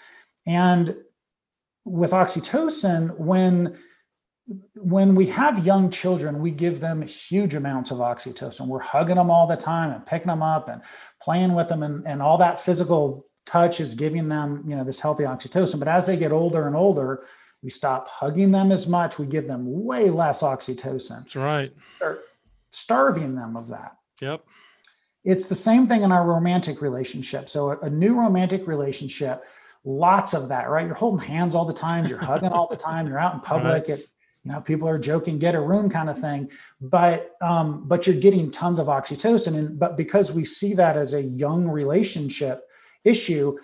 And 0.47 0.97
with 1.85 2.11
oxytocin, 2.11 3.19
when 3.19 3.79
when 4.75 5.15
we 5.15 5.27
have 5.27 5.65
young 5.65 5.91
children, 5.91 6.41
we 6.41 6.51
give 6.51 6.81
them 6.81 7.03
huge 7.03 7.55
amounts 7.55 7.91
of 7.91 7.99
oxytocin. 7.99 8.67
We're 8.67 8.81
hugging 8.81 9.17
them 9.17 9.31
all 9.31 9.47
the 9.47 9.57
time 9.57 9.91
and 9.91 10.05
picking 10.05 10.27
them 10.27 10.43
up 10.43 10.69
and 10.69 10.83
playing 11.21 11.55
with 11.55 11.69
them, 11.69 11.83
and, 11.83 12.07
and 12.07 12.21
all 12.21 12.39
that 12.39 12.61
physical 12.61 13.27
touch 13.47 13.81
is 13.81 13.95
giving 13.95 14.29
them, 14.29 14.65
you 14.67 14.77
know, 14.77 14.85
this 14.85 15.01
healthy 15.01 15.25
oxytocin. 15.25 15.79
But 15.79 15.89
as 15.89 16.07
they 16.07 16.17
get 16.17 16.33
older 16.33 16.67
and 16.67 16.77
older, 16.77 17.27
we 17.63 17.71
stop 17.71 18.09
hugging 18.09 18.53
them 18.53 18.71
as 18.71 18.87
much. 18.87 19.19
We 19.19 19.27
give 19.27 19.49
them 19.49 19.85
way 19.85 20.11
less 20.11 20.43
oxytocin. 20.43 21.21
That's 21.21 21.37
right. 21.37 21.71
Start 21.97 22.21
starving 22.71 23.35
them 23.35 23.57
of 23.57 23.69
that. 23.69 23.97
Yep. 24.21 24.45
It's 25.25 25.47
the 25.47 25.55
same 25.55 25.87
thing 25.87 26.03
in 26.03 26.13
our 26.13 26.27
romantic 26.27 26.83
relationship. 26.83 27.49
So 27.49 27.71
a, 27.71 27.79
a 27.81 27.91
new 27.91 28.15
romantic 28.15 28.67
relationship 28.67 29.43
lots 29.85 30.33
of 30.33 30.49
that, 30.49 30.69
right? 30.71 30.87
You're 30.87 30.95
holding 30.95 31.25
hands 31.27 31.55
all 31.55 31.65
the 31.65 31.73
time, 31.73 32.07
you're 32.07 32.19
hugging 32.19 32.51
all 32.51 32.69
the 32.69 32.77
time, 32.77 33.07
you're 33.07 33.19
out 33.19 33.35
in 33.35 33.41
public, 33.53 33.89
right. 33.89 33.99
it, 33.99 34.07
you 34.45 34.53
know, 34.53 34.61
people 34.61 34.89
are 34.89 34.99
joking, 34.99 35.39
get 35.39 35.55
a 35.55 35.61
room 35.61 35.89
kind 35.89 36.11
of 36.11 36.21
thing. 36.21 36.51
But 36.81 37.33
um, 37.41 37.89
but 37.89 38.07
you're 38.07 38.17
getting 38.17 38.51
tons 38.51 38.79
of 38.79 38.89
oxytocin. 38.89 39.57
And 39.57 39.79
but 39.79 39.97
because 39.97 40.33
we 40.33 40.45
see 40.45 40.75
that 40.75 40.97
as 40.97 41.15
a 41.15 41.23
young 41.23 41.67
relationship 41.67 42.69
issue, 43.05 43.57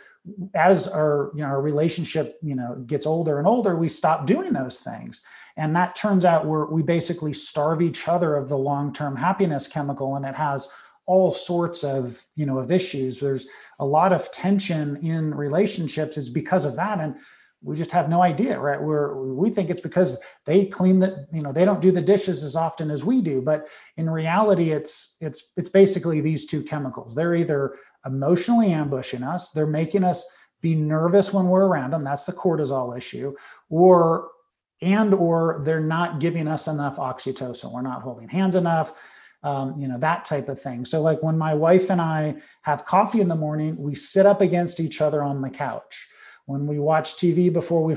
as 0.54 0.86
our 0.86 1.30
you 1.34 1.40
know 1.40 1.48
our 1.48 1.62
relationship 1.62 2.38
you 2.42 2.54
know 2.54 2.76
gets 2.86 3.06
older 3.06 3.38
and 3.38 3.48
older 3.48 3.76
we 3.76 3.88
stop 3.88 4.26
doing 4.26 4.52
those 4.52 4.80
things 4.80 5.22
and 5.56 5.74
that 5.74 5.94
turns 5.94 6.26
out 6.26 6.44
we're 6.44 6.66
we 6.66 6.82
basically 6.82 7.32
starve 7.32 7.80
each 7.80 8.06
other 8.06 8.36
of 8.36 8.48
the 8.48 8.56
long-term 8.56 9.16
happiness 9.16 9.66
chemical 9.66 10.16
and 10.16 10.26
it 10.26 10.34
has 10.34 10.68
all 11.06 11.30
sorts 11.30 11.82
of 11.82 12.22
you 12.36 12.44
know 12.44 12.58
of 12.58 12.70
issues 12.70 13.18
there's 13.18 13.46
a 13.78 13.86
lot 13.86 14.12
of 14.12 14.30
tension 14.30 14.96
in 14.96 15.34
relationships 15.34 16.18
is 16.18 16.28
because 16.28 16.66
of 16.66 16.76
that 16.76 17.00
and 17.00 17.16
we 17.62 17.76
just 17.76 17.92
have 17.92 18.08
no 18.08 18.22
idea 18.22 18.58
right? 18.58 18.80
We're 18.80 19.14
we 19.34 19.50
think 19.50 19.70
it's 19.70 19.80
because 19.80 20.18
they 20.46 20.66
clean 20.66 20.98
the 20.98 21.26
you 21.32 21.42
know 21.42 21.52
they 21.52 21.64
don't 21.64 21.82
do 21.82 21.92
the 21.92 22.00
dishes 22.00 22.42
as 22.42 22.56
often 22.56 22.90
as 22.90 23.04
we 23.04 23.20
do 23.20 23.42
but 23.42 23.68
in 23.96 24.08
reality 24.08 24.70
it's 24.70 25.16
it's 25.20 25.52
it's 25.56 25.70
basically 25.70 26.20
these 26.20 26.46
two 26.46 26.62
chemicals. 26.62 27.14
They're 27.14 27.34
either 27.34 27.76
emotionally 28.06 28.72
ambushing 28.72 29.22
us 29.22 29.50
they're 29.50 29.66
making 29.66 30.04
us 30.04 30.26
be 30.62 30.74
nervous 30.74 31.32
when 31.32 31.48
we're 31.48 31.66
around 31.66 31.90
them 31.90 32.04
that's 32.04 32.24
the 32.24 32.32
cortisol 32.32 32.96
issue 32.96 33.34
or 33.68 34.28
and 34.80 35.12
or 35.12 35.60
they're 35.64 35.80
not 35.80 36.18
giving 36.18 36.48
us 36.48 36.66
enough 36.66 36.96
oxytocin 36.96 37.70
we're 37.72 37.82
not 37.82 38.00
holding 38.00 38.26
hands 38.28 38.54
enough 38.54 38.94
um, 39.42 39.80
you 39.80 39.88
know 39.88 39.98
that 39.98 40.24
type 40.24 40.48
of 40.48 40.60
thing. 40.60 40.84
So 40.84 41.00
like 41.00 41.22
when 41.22 41.38
my 41.38 41.54
wife 41.54 41.90
and 41.90 42.00
i 42.00 42.34
have 42.62 42.84
coffee 42.84 43.20
in 43.20 43.28
the 43.28 43.34
morning 43.34 43.76
we 43.76 43.94
sit 43.94 44.26
up 44.26 44.40
against 44.40 44.80
each 44.80 45.00
other 45.00 45.22
on 45.22 45.40
the 45.40 45.50
couch 45.50 46.08
when 46.50 46.66
we 46.66 46.78
watch 46.78 47.14
tv 47.14 47.52
before 47.52 47.82
we 47.82 47.94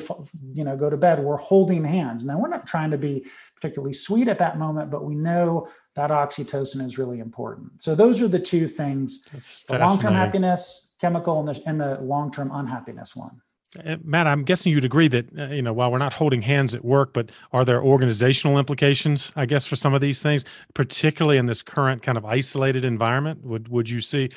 you 0.53 0.63
know 0.63 0.77
go 0.77 0.89
to 0.89 0.97
bed 0.97 1.19
we're 1.19 1.37
holding 1.37 1.83
hands. 1.83 2.25
Now 2.25 2.39
we're 2.39 2.49
not 2.49 2.67
trying 2.67 2.91
to 2.91 2.97
be 2.97 3.25
particularly 3.55 3.93
sweet 3.93 4.27
at 4.27 4.39
that 4.39 4.57
moment 4.57 4.91
but 4.91 5.03
we 5.03 5.15
know 5.15 5.67
that 5.95 6.09
oxytocin 6.09 6.83
is 6.83 6.97
really 6.97 7.19
important. 7.19 7.81
So 7.81 7.93
those 7.95 8.21
are 8.21 8.27
the 8.27 8.39
two 8.39 8.67
things 8.67 9.23
the 9.67 9.77
long-term 9.77 10.13
happiness 10.13 10.91
chemical 10.99 11.39
and 11.39 11.47
the, 11.47 11.61
and 11.65 11.79
the 11.79 11.99
long-term 12.01 12.49
unhappiness 12.53 13.15
one. 13.15 13.41
Uh, 13.85 13.95
Matt, 14.03 14.27
I'm 14.27 14.43
guessing 14.43 14.71
you'd 14.71 14.85
agree 14.85 15.07
that 15.07 15.27
uh, 15.37 15.47
you 15.47 15.61
know 15.61 15.73
while 15.73 15.91
we're 15.91 15.97
not 15.97 16.13
holding 16.13 16.41
hands 16.41 16.75
at 16.75 16.85
work, 16.85 17.13
but 17.13 17.31
are 17.51 17.65
there 17.65 17.81
organizational 17.81 18.59
implications? 18.59 19.31
I 19.35 19.45
guess 19.45 19.65
for 19.65 19.75
some 19.75 19.93
of 19.93 20.01
these 20.01 20.21
things, 20.21 20.45
particularly 20.73 21.37
in 21.37 21.47
this 21.47 21.63
current 21.63 22.03
kind 22.03 22.17
of 22.17 22.25
isolated 22.25 22.85
environment, 22.85 23.43
would 23.43 23.67
would 23.69 23.89
you 23.89 23.99
see 23.99 24.29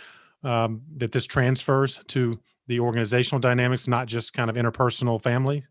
um, 0.43 0.83
that 0.97 1.13
this 1.13 1.27
transfers 1.27 2.01
to 2.09 2.41
the 2.67 2.81
organizational 2.81 3.41
dynamics, 3.41 3.89
not 3.89 4.07
just 4.07 4.33
kind 4.33 4.51
of 4.51 4.57
interpersonal 4.57 5.23
family 5.23 5.65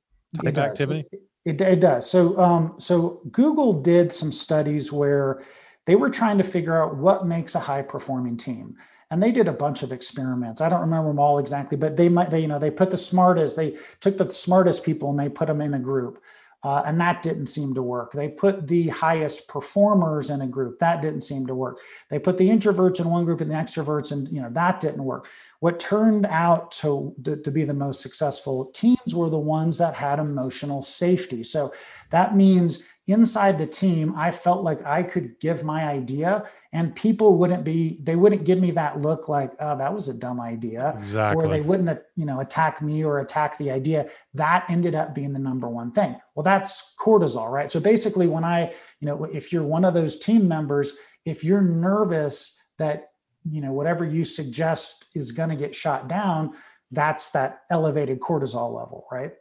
type 0.43 0.57
activity? 0.57 1.05
It, 1.11 1.21
it, 1.45 1.61
it, 1.61 1.79
does. 1.79 2.09
So 2.09 2.37
um, 2.39 2.75
so 2.77 3.21
Google 3.31 3.73
did 3.73 4.11
some 4.11 4.31
studies 4.31 4.91
where 4.91 5.43
they 5.85 5.95
were 5.95 6.09
trying 6.09 6.37
to 6.37 6.43
figure 6.43 6.81
out 6.81 6.95
what 6.95 7.27
makes 7.27 7.55
a 7.55 7.59
high 7.59 7.81
performing 7.83 8.37
team 8.37 8.75
and 9.11 9.21
they 9.21 9.31
did 9.31 9.47
a 9.47 9.53
bunch 9.53 9.83
of 9.83 9.91
experiments. 9.91 10.61
I 10.61 10.69
don't 10.69 10.81
remember 10.81 11.09
them 11.09 11.19
all 11.19 11.37
exactly 11.37 11.77
but 11.77 11.95
they 11.95 12.09
might 12.09 12.31
they 12.31 12.39
you 12.39 12.47
know 12.47 12.59
they 12.59 12.71
put 12.71 12.89
the 12.89 12.97
smartest 12.97 13.55
they 13.55 13.77
took 13.99 14.17
the 14.17 14.29
smartest 14.29 14.83
people 14.83 15.09
and 15.11 15.19
they 15.19 15.29
put 15.29 15.47
them 15.47 15.61
in 15.61 15.75
a 15.75 15.79
group 15.79 16.21
uh, 16.65 16.81
and 16.87 16.99
that 16.99 17.21
didn't 17.21 17.45
seem 17.45 17.75
to 17.75 17.83
work. 17.83 18.11
They 18.11 18.27
put 18.27 18.67
the 18.67 18.87
highest 18.87 19.47
performers 19.47 20.31
in 20.31 20.41
a 20.41 20.47
group. 20.47 20.79
That 20.79 20.99
didn't 20.99 21.21
seem 21.21 21.45
to 21.45 21.53
work. 21.53 21.79
They 22.09 22.17
put 22.17 22.39
the 22.39 22.49
introverts 22.49 22.99
in 22.99 23.07
one 23.07 23.23
group 23.23 23.39
and 23.41 23.51
the 23.51 23.55
extroverts 23.55 24.11
and 24.11 24.27
you 24.29 24.41
know 24.41 24.49
that 24.51 24.79
didn't 24.79 25.03
work 25.03 25.29
what 25.59 25.79
turned 25.79 26.25
out 26.27 26.71
to, 26.71 27.15
to, 27.23 27.51
be 27.51 27.63
the 27.63 27.73
most 27.73 28.01
successful 28.01 28.65
teams 28.73 29.15
were 29.15 29.29
the 29.29 29.37
ones 29.37 29.77
that 29.77 29.93
had 29.93 30.19
emotional 30.19 30.81
safety 30.81 31.43
so 31.43 31.73
that 32.11 32.35
means 32.35 32.85
inside 33.07 33.57
the 33.57 33.67
team, 33.67 34.13
I 34.17 34.31
felt 34.31 34.63
like 34.63 34.83
I 34.85 35.03
could 35.03 35.39
give 35.39 35.63
my 35.63 35.85
idea 35.85 36.49
and 36.73 36.95
people 36.95 37.37
wouldn't 37.37 37.63
be, 37.63 37.99
they 38.01 38.15
wouldn't 38.15 38.45
give 38.45 38.59
me 38.59 38.71
that 38.71 38.99
look 38.99 39.29
like, 39.29 39.53
oh, 39.59 39.77
that 39.77 39.93
was 39.93 40.07
a 40.07 40.13
dumb 40.13 40.41
idea. 40.41 40.95
Exactly. 40.97 41.45
Or 41.45 41.47
they 41.47 41.61
wouldn't, 41.61 41.99
you 42.15 42.25
know, 42.25 42.39
attack 42.39 42.81
me 42.81 43.03
or 43.03 43.19
attack 43.19 43.57
the 43.57 43.69
idea. 43.69 44.09
That 44.33 44.65
ended 44.69 44.95
up 44.95 45.13
being 45.13 45.33
the 45.33 45.39
number 45.39 45.69
one 45.69 45.91
thing. 45.91 46.15
Well, 46.33 46.43
that's 46.43 46.95
cortisol, 46.99 47.51
right? 47.51 47.69
So 47.69 47.79
basically, 47.79 48.27
when 48.27 48.43
I, 48.43 48.73
you 48.99 49.07
know, 49.07 49.25
if 49.25 49.53
you're 49.53 49.63
one 49.63 49.85
of 49.85 49.93
those 49.93 50.17
team 50.17 50.47
members, 50.47 50.93
if 51.25 51.43
you're 51.43 51.61
nervous 51.61 52.59
that, 52.79 53.09
you 53.49 53.61
know, 53.61 53.73
whatever 53.73 54.05
you 54.05 54.25
suggest 54.25 55.05
is 55.15 55.31
going 55.31 55.49
to 55.49 55.55
get 55.55 55.75
shot 55.75 56.07
down, 56.07 56.53
that's 56.91 57.29
that 57.31 57.61
elevated 57.69 58.19
cortisol 58.19 58.73
level, 58.73 59.07
right? 59.11 59.33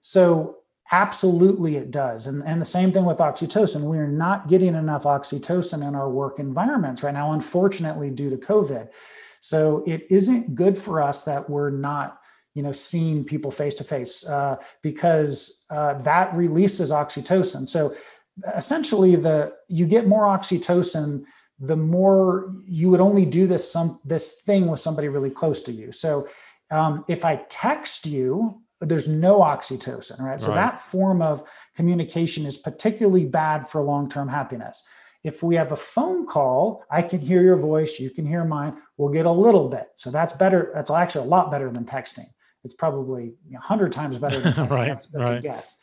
So 0.00 0.60
Absolutely, 0.92 1.76
it 1.76 1.92
does. 1.92 2.26
And, 2.26 2.42
and 2.44 2.60
the 2.60 2.66
same 2.66 2.90
thing 2.90 3.04
with 3.04 3.18
oxytocin. 3.18 3.82
We're 3.82 4.08
not 4.08 4.48
getting 4.48 4.74
enough 4.74 5.04
oxytocin 5.04 5.86
in 5.86 5.94
our 5.94 6.10
work 6.10 6.40
environments 6.40 7.04
right 7.04 7.14
now, 7.14 7.32
unfortunately, 7.32 8.10
due 8.10 8.28
to 8.28 8.36
COVID. 8.36 8.88
So 9.40 9.84
it 9.86 10.06
isn't 10.10 10.56
good 10.56 10.76
for 10.76 11.00
us 11.00 11.22
that 11.22 11.48
we're 11.48 11.70
not 11.70 12.18
you 12.54 12.64
know 12.64 12.72
seeing 12.72 13.22
people 13.22 13.52
face 13.52 13.74
to 13.74 13.84
face 13.84 14.24
because 14.82 15.64
uh, 15.70 15.94
that 16.02 16.34
releases 16.34 16.90
oxytocin 16.90 17.68
so 17.68 17.94
essentially 18.56 19.14
the 19.14 19.54
you 19.68 19.86
get 19.86 20.08
more 20.08 20.24
oxytocin 20.24 21.22
the 21.60 21.76
more 21.76 22.52
you 22.64 22.88
would 22.88 23.00
only 23.00 23.26
do 23.26 23.46
this 23.46 23.70
some 23.70 24.00
this 24.04 24.40
thing 24.42 24.66
with 24.66 24.80
somebody 24.80 25.08
really 25.08 25.30
close 25.30 25.62
to 25.62 25.72
you 25.72 25.92
so 25.92 26.26
um, 26.70 27.04
if 27.08 27.24
i 27.24 27.36
text 27.48 28.06
you 28.06 28.60
there's 28.80 29.08
no 29.08 29.40
oxytocin, 29.40 30.20
right? 30.20 30.40
So 30.40 30.48
right. 30.48 30.54
that 30.54 30.80
form 30.80 31.20
of 31.20 31.46
communication 31.76 32.46
is 32.46 32.56
particularly 32.56 33.26
bad 33.26 33.68
for 33.68 33.82
long-term 33.82 34.28
happiness. 34.28 34.82
If 35.22 35.42
we 35.42 35.54
have 35.56 35.72
a 35.72 35.76
phone 35.76 36.26
call, 36.26 36.82
I 36.90 37.02
can 37.02 37.20
hear 37.20 37.42
your 37.42 37.56
voice, 37.56 38.00
you 38.00 38.08
can 38.08 38.24
hear 38.24 38.42
mine, 38.42 38.78
we'll 38.96 39.12
get 39.12 39.26
a 39.26 39.30
little 39.30 39.68
bit. 39.68 39.88
So 39.96 40.10
that's 40.10 40.32
better. 40.32 40.72
That's 40.74 40.90
actually 40.90 41.26
a 41.26 41.28
lot 41.28 41.50
better 41.50 41.70
than 41.70 41.84
texting. 41.84 42.26
It's 42.64 42.72
probably 42.72 43.34
a 43.54 43.58
hundred 43.58 43.92
times 43.92 44.16
better 44.16 44.40
than 44.40 44.52
texting. 44.54 44.70
right, 44.70 44.88
that's, 44.88 45.06
that's 45.06 45.28
right. 45.28 45.38
a 45.38 45.42
guess. 45.42 45.76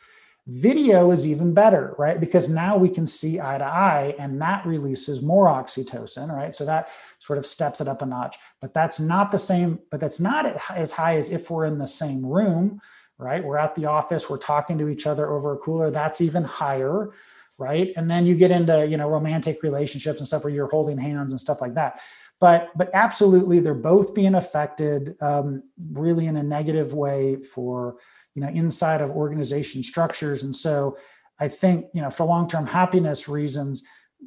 Video 0.48 1.10
is 1.10 1.26
even 1.26 1.52
better, 1.52 1.94
right? 1.98 2.18
Because 2.18 2.48
now 2.48 2.74
we 2.74 2.88
can 2.88 3.06
see 3.06 3.38
eye 3.38 3.58
to 3.58 3.64
eye 3.64 4.14
and 4.18 4.40
that 4.40 4.64
releases 4.64 5.20
more 5.20 5.46
oxytocin, 5.46 6.34
right? 6.34 6.54
So 6.54 6.64
that 6.64 6.88
sort 7.18 7.38
of 7.38 7.44
steps 7.44 7.82
it 7.82 7.88
up 7.88 8.00
a 8.00 8.06
notch. 8.06 8.38
But 8.62 8.72
that's 8.72 8.98
not 8.98 9.30
the 9.30 9.36
same, 9.36 9.78
but 9.90 10.00
that's 10.00 10.20
not 10.20 10.46
as 10.70 10.90
high 10.90 11.16
as 11.16 11.30
if 11.30 11.50
we're 11.50 11.66
in 11.66 11.76
the 11.76 11.86
same 11.86 12.24
room, 12.24 12.80
right? 13.18 13.44
We're 13.44 13.58
at 13.58 13.74
the 13.74 13.84
office, 13.84 14.30
we're 14.30 14.38
talking 14.38 14.78
to 14.78 14.88
each 14.88 15.06
other 15.06 15.30
over 15.30 15.52
a 15.52 15.58
cooler, 15.58 15.90
that's 15.90 16.22
even 16.22 16.44
higher, 16.44 17.10
right? 17.58 17.92
And 17.96 18.10
then 18.10 18.24
you 18.24 18.34
get 18.34 18.50
into, 18.50 18.86
you 18.86 18.96
know, 18.96 19.08
romantic 19.10 19.62
relationships 19.62 20.18
and 20.18 20.26
stuff 20.26 20.44
where 20.44 20.52
you're 20.52 20.70
holding 20.70 20.96
hands 20.96 21.32
and 21.32 21.40
stuff 21.40 21.60
like 21.60 21.74
that 21.74 22.00
but 22.40 22.70
but 22.76 22.90
absolutely 22.94 23.60
they're 23.60 23.74
both 23.74 24.14
being 24.14 24.34
affected 24.34 25.16
um, 25.20 25.62
really 25.92 26.26
in 26.26 26.36
a 26.36 26.42
negative 26.42 26.94
way 26.94 27.36
for 27.36 27.96
you 28.38 28.44
know 28.44 28.50
inside 28.50 29.00
of 29.00 29.10
organization 29.10 29.82
structures 29.82 30.44
and 30.44 30.54
so 30.54 30.96
i 31.40 31.48
think 31.48 31.86
you 31.92 32.00
know 32.00 32.08
for 32.08 32.24
long-term 32.24 32.64
happiness 32.64 33.28
reasons 33.28 33.82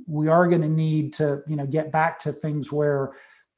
we 0.06 0.28
are 0.28 0.50
going 0.50 0.62
to 0.62 0.70
need 0.70 1.14
to 1.14 1.42
you 1.48 1.56
know 1.56 1.66
get 1.66 1.94
back 1.94 2.20
to 2.20 2.34
things 2.34 2.74
where 2.74 3.14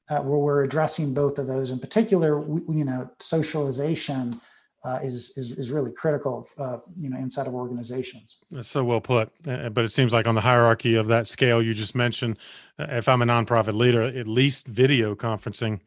uh, 0.10 0.20
where 0.20 0.38
we're 0.38 0.64
addressing 0.64 1.12
both 1.12 1.40
of 1.40 1.48
those 1.48 1.72
in 1.72 1.80
particular 1.80 2.40
we, 2.40 2.78
you 2.78 2.86
know 2.86 3.10
socialization 3.20 4.40
uh, 4.86 5.00
is, 5.02 5.32
is 5.38 5.54
is 5.54 5.72
really 5.72 5.94
critical, 5.94 6.46
uh, 6.58 6.78
you 7.00 7.10
know, 7.10 7.18
inside 7.18 7.48
of 7.48 7.56
organizations. 7.56 8.40
That's 8.52 8.68
so 8.68 8.84
well 8.84 9.00
put. 9.00 9.32
But 9.44 9.78
it 9.78 9.94
seems 9.94 10.12
like 10.12 10.28
on 10.28 10.36
the 10.36 10.42
hierarchy 10.42 10.96
of 10.96 11.08
that 11.08 11.26
scale 11.26 11.62
you 11.62 11.74
just 11.74 11.96
mentioned, 11.96 12.38
uh, 12.78 12.88
if 12.90 13.08
I'm 13.08 13.22
a 13.22 13.26
nonprofit 13.26 13.76
leader, 13.76 14.04
at 14.04 14.28
least 14.28 14.68
video 14.68 15.16
conferencing, 15.16 15.80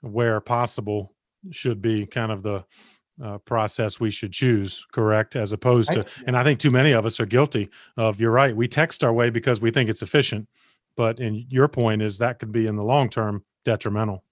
where 0.00 0.40
possible, 0.40 1.12
should 1.50 1.82
be 1.82 2.06
kind 2.06 2.32
of 2.32 2.42
the 2.42 2.64
uh, 3.22 3.38
process 3.38 3.98
we 3.98 4.10
should 4.10 4.32
choose, 4.32 4.86
correct? 4.92 5.36
As 5.36 5.52
opposed 5.52 5.92
to, 5.92 6.04
and 6.26 6.36
I 6.36 6.44
think 6.44 6.60
too 6.60 6.70
many 6.70 6.92
of 6.92 7.06
us 7.06 7.20
are 7.20 7.26
guilty 7.26 7.68
of. 7.96 8.20
You're 8.20 8.30
right. 8.30 8.54
We 8.54 8.68
text 8.68 9.04
our 9.04 9.12
way 9.12 9.30
because 9.30 9.60
we 9.60 9.70
think 9.70 9.90
it's 9.90 10.02
efficient, 10.02 10.48
but 10.96 11.20
in 11.20 11.46
your 11.48 11.68
point 11.68 12.02
is 12.02 12.18
that 12.18 12.38
could 12.38 12.52
be 12.52 12.66
in 12.66 12.76
the 12.76 12.84
long 12.84 13.08
term 13.08 13.44
detrimental. 13.64 14.24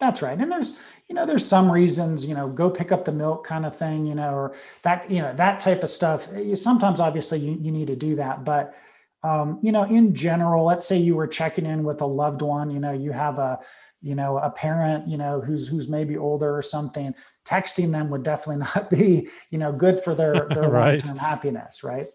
That's 0.00 0.20
right. 0.20 0.36
And 0.36 0.50
there's, 0.50 0.72
you 1.08 1.14
know, 1.14 1.24
there's 1.24 1.46
some 1.46 1.70
reasons, 1.70 2.24
you 2.24 2.34
know, 2.34 2.48
go 2.48 2.68
pick 2.68 2.90
up 2.90 3.04
the 3.04 3.12
milk 3.12 3.46
kind 3.46 3.64
of 3.64 3.76
thing, 3.76 4.04
you 4.04 4.16
know, 4.16 4.34
or 4.34 4.56
that, 4.82 5.08
you 5.08 5.20
know, 5.20 5.32
that 5.34 5.60
type 5.60 5.84
of 5.84 5.90
stuff. 5.90 6.26
Sometimes 6.54 6.98
obviously 6.98 7.38
you, 7.38 7.56
you 7.60 7.70
need 7.70 7.86
to 7.86 7.94
do 7.94 8.16
that. 8.16 8.44
But, 8.44 8.74
um, 9.22 9.60
you 9.62 9.70
know, 9.70 9.84
in 9.84 10.12
general, 10.12 10.64
let's 10.64 10.84
say 10.84 10.96
you 10.98 11.14
were 11.14 11.28
checking 11.28 11.66
in 11.66 11.84
with 11.84 12.00
a 12.00 12.06
loved 12.06 12.42
one, 12.42 12.68
you 12.68 12.80
know, 12.80 12.90
you 12.90 13.12
have 13.12 13.38
a, 13.38 13.60
you 14.02 14.14
know 14.14 14.38
a 14.38 14.50
parent 14.50 15.06
you 15.08 15.16
know 15.16 15.40
who's 15.40 15.66
who's 15.66 15.88
maybe 15.88 16.16
older 16.16 16.54
or 16.56 16.62
something 16.62 17.14
texting 17.44 17.90
them 17.92 18.10
would 18.10 18.22
definitely 18.22 18.56
not 18.74 18.90
be 18.90 19.28
you 19.50 19.58
know 19.58 19.72
good 19.72 19.98
for 20.00 20.14
their 20.14 20.46
their 20.50 20.68
right. 20.68 21.02
long-term 21.02 21.16
happiness 21.16 21.82
right 21.82 22.08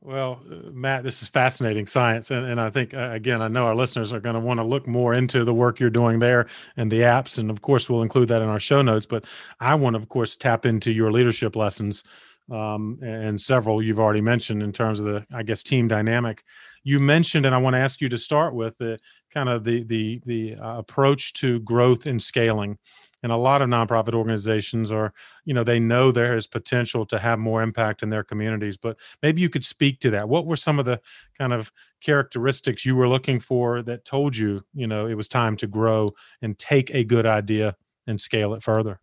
Well, 0.00 0.42
uh, 0.50 0.70
Matt, 0.70 1.02
this 1.02 1.22
is 1.22 1.30
fascinating 1.30 1.86
science. 1.86 2.30
And, 2.30 2.44
and 2.44 2.60
I 2.60 2.68
think, 2.68 2.92
uh, 2.92 3.08
again, 3.12 3.40
I 3.40 3.48
know 3.48 3.64
our 3.64 3.74
listeners 3.74 4.12
are 4.12 4.20
going 4.20 4.34
to 4.34 4.40
want 4.40 4.60
to 4.60 4.64
look 4.64 4.86
more 4.86 5.14
into 5.14 5.44
the 5.44 5.54
work 5.54 5.80
you're 5.80 5.88
doing 5.88 6.18
there 6.18 6.46
and 6.76 6.92
the 6.92 7.00
apps. 7.00 7.38
And 7.38 7.50
of 7.50 7.62
course, 7.62 7.88
we'll 7.88 8.02
include 8.02 8.28
that 8.28 8.42
in 8.42 8.48
our 8.48 8.60
show 8.60 8.82
notes. 8.82 9.06
But 9.06 9.24
I 9.60 9.74
want 9.76 9.94
to, 9.94 9.98
of 9.98 10.10
course, 10.10 10.36
tap 10.36 10.66
into 10.66 10.92
your 10.92 11.10
leadership 11.10 11.56
lessons 11.56 12.04
um, 12.52 12.98
and 13.02 13.40
several 13.40 13.82
you've 13.82 14.00
already 14.00 14.20
mentioned 14.20 14.62
in 14.62 14.72
terms 14.72 15.00
of 15.00 15.06
the, 15.06 15.26
I 15.32 15.42
guess, 15.42 15.62
team 15.62 15.88
dynamic. 15.88 16.44
You 16.82 17.00
mentioned, 17.00 17.46
and 17.46 17.54
I 17.54 17.58
want 17.58 17.74
to 17.74 17.80
ask 17.80 18.00
you 18.00 18.10
to 18.10 18.18
start 18.18 18.54
with 18.54 18.76
the 18.76 18.98
kind 19.34 19.48
of 19.48 19.64
the 19.64 19.82
the 19.82 20.22
the 20.24 20.54
uh, 20.54 20.78
approach 20.78 21.32
to 21.34 21.58
growth 21.60 22.06
and 22.06 22.22
scaling. 22.22 22.78
And 23.22 23.32
a 23.32 23.36
lot 23.36 23.62
of 23.62 23.70
nonprofit 23.70 24.12
organizations 24.12 24.92
are 24.92 25.12
you 25.44 25.54
know 25.54 25.64
they 25.64 25.80
know 25.80 26.12
there 26.12 26.36
is 26.36 26.46
potential 26.46 27.04
to 27.06 27.18
have 27.18 27.38
more 27.38 27.62
impact 27.62 28.02
in 28.02 28.10
their 28.10 28.22
communities 28.22 28.76
but 28.76 28.96
maybe 29.22 29.40
you 29.40 29.48
could 29.48 29.64
speak 29.64 29.98
to 30.00 30.10
that. 30.10 30.28
What 30.28 30.46
were 30.46 30.56
some 30.56 30.78
of 30.78 30.84
the 30.84 31.00
kind 31.36 31.52
of 31.52 31.72
characteristics 32.00 32.84
you 32.84 32.94
were 32.94 33.08
looking 33.08 33.40
for 33.40 33.82
that 33.82 34.04
told 34.04 34.36
you 34.36 34.60
you 34.74 34.86
know 34.86 35.06
it 35.06 35.14
was 35.14 35.28
time 35.28 35.56
to 35.56 35.66
grow 35.66 36.14
and 36.42 36.58
take 36.58 36.90
a 36.94 37.02
good 37.02 37.26
idea 37.26 37.76
and 38.06 38.20
scale 38.20 38.54
it 38.54 38.62
further? 38.62 39.00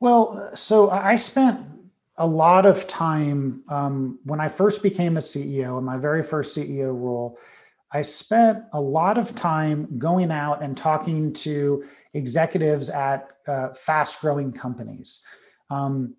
Well 0.00 0.50
so 0.54 0.90
i 0.90 1.16
spent 1.16 1.60
a 2.16 2.26
lot 2.26 2.64
of 2.64 2.86
time 2.86 3.62
um, 3.68 4.18
when 4.24 4.40
i 4.40 4.48
first 4.48 4.82
became 4.82 5.16
a 5.16 5.20
ceo 5.20 5.78
in 5.78 5.84
my 5.84 5.96
very 5.96 6.22
first 6.22 6.56
ceo 6.56 6.96
role 6.96 7.38
I 7.94 8.02
spent 8.02 8.64
a 8.72 8.80
lot 8.80 9.18
of 9.18 9.36
time 9.36 9.98
going 9.98 10.32
out 10.32 10.62
and 10.62 10.76
talking 10.76 11.32
to 11.34 11.84
executives 12.12 12.90
at 12.90 13.28
uh, 13.46 13.72
fast 13.72 14.20
growing 14.20 14.52
companies. 14.52 15.20
Um, 15.70 16.16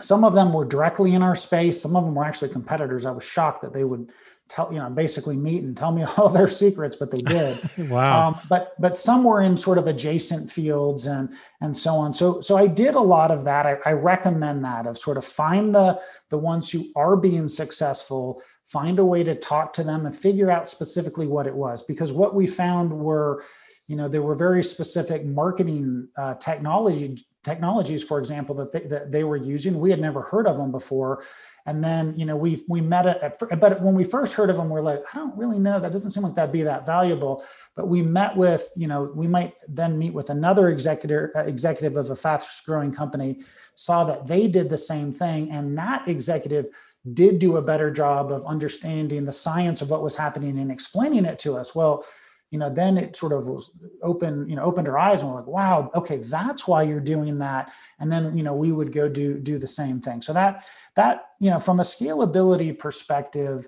some 0.00 0.24
of 0.24 0.32
them 0.32 0.52
were 0.52 0.64
directly 0.64 1.14
in 1.14 1.22
our 1.22 1.36
space, 1.36 1.80
some 1.80 1.94
of 1.94 2.04
them 2.04 2.14
were 2.14 2.24
actually 2.24 2.48
competitors. 2.48 3.04
I 3.04 3.10
was 3.10 3.24
shocked 3.24 3.62
that 3.62 3.74
they 3.74 3.84
would 3.84 4.10
tell 4.48 4.72
you 4.72 4.78
know 4.78 4.88
basically 4.90 5.36
meet 5.36 5.62
and 5.62 5.76
tell 5.76 5.92
me 5.92 6.04
all 6.16 6.28
their 6.28 6.48
secrets 6.48 6.96
but 6.96 7.10
they 7.10 7.18
did. 7.18 7.58
Wow. 7.88 8.28
Um, 8.28 8.40
but 8.48 8.72
but 8.80 8.96
some 8.96 9.24
were 9.24 9.40
in 9.40 9.56
sort 9.56 9.78
of 9.78 9.86
adjacent 9.86 10.50
fields 10.50 11.06
and 11.06 11.32
and 11.60 11.76
so 11.76 11.94
on. 11.94 12.12
So 12.12 12.40
so 12.40 12.56
i 12.56 12.66
did 12.66 12.94
a 12.94 13.00
lot 13.00 13.30
of 13.30 13.44
that. 13.44 13.66
I, 13.66 13.76
I 13.86 13.92
recommend 13.92 14.64
that 14.64 14.86
of 14.86 14.98
sort 14.98 15.16
of 15.16 15.24
find 15.24 15.74
the 15.74 16.00
the 16.28 16.38
ones 16.38 16.70
who 16.70 16.86
are 16.96 17.16
being 17.16 17.48
successful 17.48 18.42
find 18.66 18.98
a 18.98 19.04
way 19.04 19.24
to 19.24 19.34
talk 19.34 19.72
to 19.72 19.82
them 19.82 20.04
and 20.04 20.14
figure 20.14 20.50
out 20.50 20.68
specifically 20.68 21.26
what 21.26 21.46
it 21.46 21.54
was. 21.54 21.82
Because 21.82 22.12
what 22.12 22.34
we 22.34 22.46
found 22.46 22.92
were 22.92 23.44
you 23.86 23.96
know 23.96 24.08
there 24.08 24.22
were 24.22 24.34
very 24.34 24.62
specific 24.62 25.24
marketing 25.24 26.08
uh, 26.16 26.34
technology 26.34 27.24
technologies 27.48 28.04
for 28.04 28.18
example 28.18 28.54
that 28.54 28.72
they, 28.72 28.80
that 28.80 29.10
they 29.10 29.24
were 29.24 29.36
using. 29.36 29.80
We 29.80 29.90
had 29.90 30.00
never 30.00 30.22
heard 30.22 30.46
of 30.46 30.56
them 30.56 30.70
before. 30.70 31.24
And 31.66 31.82
then 31.82 32.14
you 32.18 32.26
know 32.26 32.36
we 32.36 32.64
we 32.68 32.80
met 32.80 33.06
it 33.06 33.18
at, 33.22 33.60
but 33.60 33.82
when 33.82 33.94
we 33.94 34.04
first 34.04 34.34
heard 34.34 34.50
of 34.50 34.56
them 34.56 34.68
we're 34.70 34.80
like 34.90 35.02
i 35.12 35.16
don't 35.18 35.36
really 35.36 35.58
know. 35.58 35.78
That 35.80 35.92
doesn't 35.92 36.12
seem 36.12 36.22
like 36.22 36.34
that'd 36.34 36.52
be 36.52 36.62
that 36.62 36.86
valuable. 36.86 37.44
But 37.76 37.88
we 37.88 38.00
met 38.02 38.36
with 38.36 38.70
you 38.76 38.88
know 38.88 39.12
we 39.14 39.26
might 39.26 39.54
then 39.68 39.98
meet 39.98 40.14
with 40.14 40.30
another 40.30 40.68
executive 40.68 41.30
uh, 41.36 41.40
executive 41.40 41.96
of 41.96 42.10
a 42.10 42.16
fast 42.16 42.64
growing 42.66 42.92
company 42.92 43.42
saw 43.74 44.04
that 44.04 44.26
they 44.26 44.48
did 44.48 44.68
the 44.68 44.78
same 44.78 45.12
thing 45.12 45.50
and 45.50 45.78
that 45.78 46.08
executive 46.08 46.66
did 47.14 47.38
do 47.38 47.56
a 47.56 47.62
better 47.62 47.90
job 47.90 48.32
of 48.32 48.44
understanding 48.44 49.24
the 49.24 49.32
science 49.32 49.80
of 49.82 49.90
what 49.90 50.02
was 50.02 50.16
happening 50.16 50.58
and 50.58 50.70
explaining 50.70 51.24
it 51.24 51.38
to 51.38 51.56
us. 51.56 51.74
Well 51.74 52.04
you 52.50 52.58
know 52.58 52.70
then 52.70 52.96
it 52.96 53.14
sort 53.14 53.32
of 53.32 53.46
was 53.46 53.70
open 54.02 54.48
you 54.48 54.56
know 54.56 54.62
opened 54.62 54.88
our 54.88 54.98
eyes 54.98 55.22
and 55.22 55.30
we're 55.30 55.36
like 55.36 55.46
wow 55.46 55.90
okay 55.94 56.18
that's 56.18 56.66
why 56.66 56.82
you're 56.82 57.00
doing 57.00 57.38
that 57.38 57.72
and 58.00 58.10
then 58.10 58.36
you 58.36 58.42
know 58.42 58.54
we 58.54 58.72
would 58.72 58.92
go 58.92 59.08
do 59.08 59.38
do 59.38 59.58
the 59.58 59.66
same 59.66 60.00
thing 60.00 60.22
so 60.22 60.32
that 60.32 60.64
that 60.96 61.30
you 61.40 61.50
know 61.50 61.60
from 61.60 61.80
a 61.80 61.82
scalability 61.82 62.76
perspective 62.76 63.66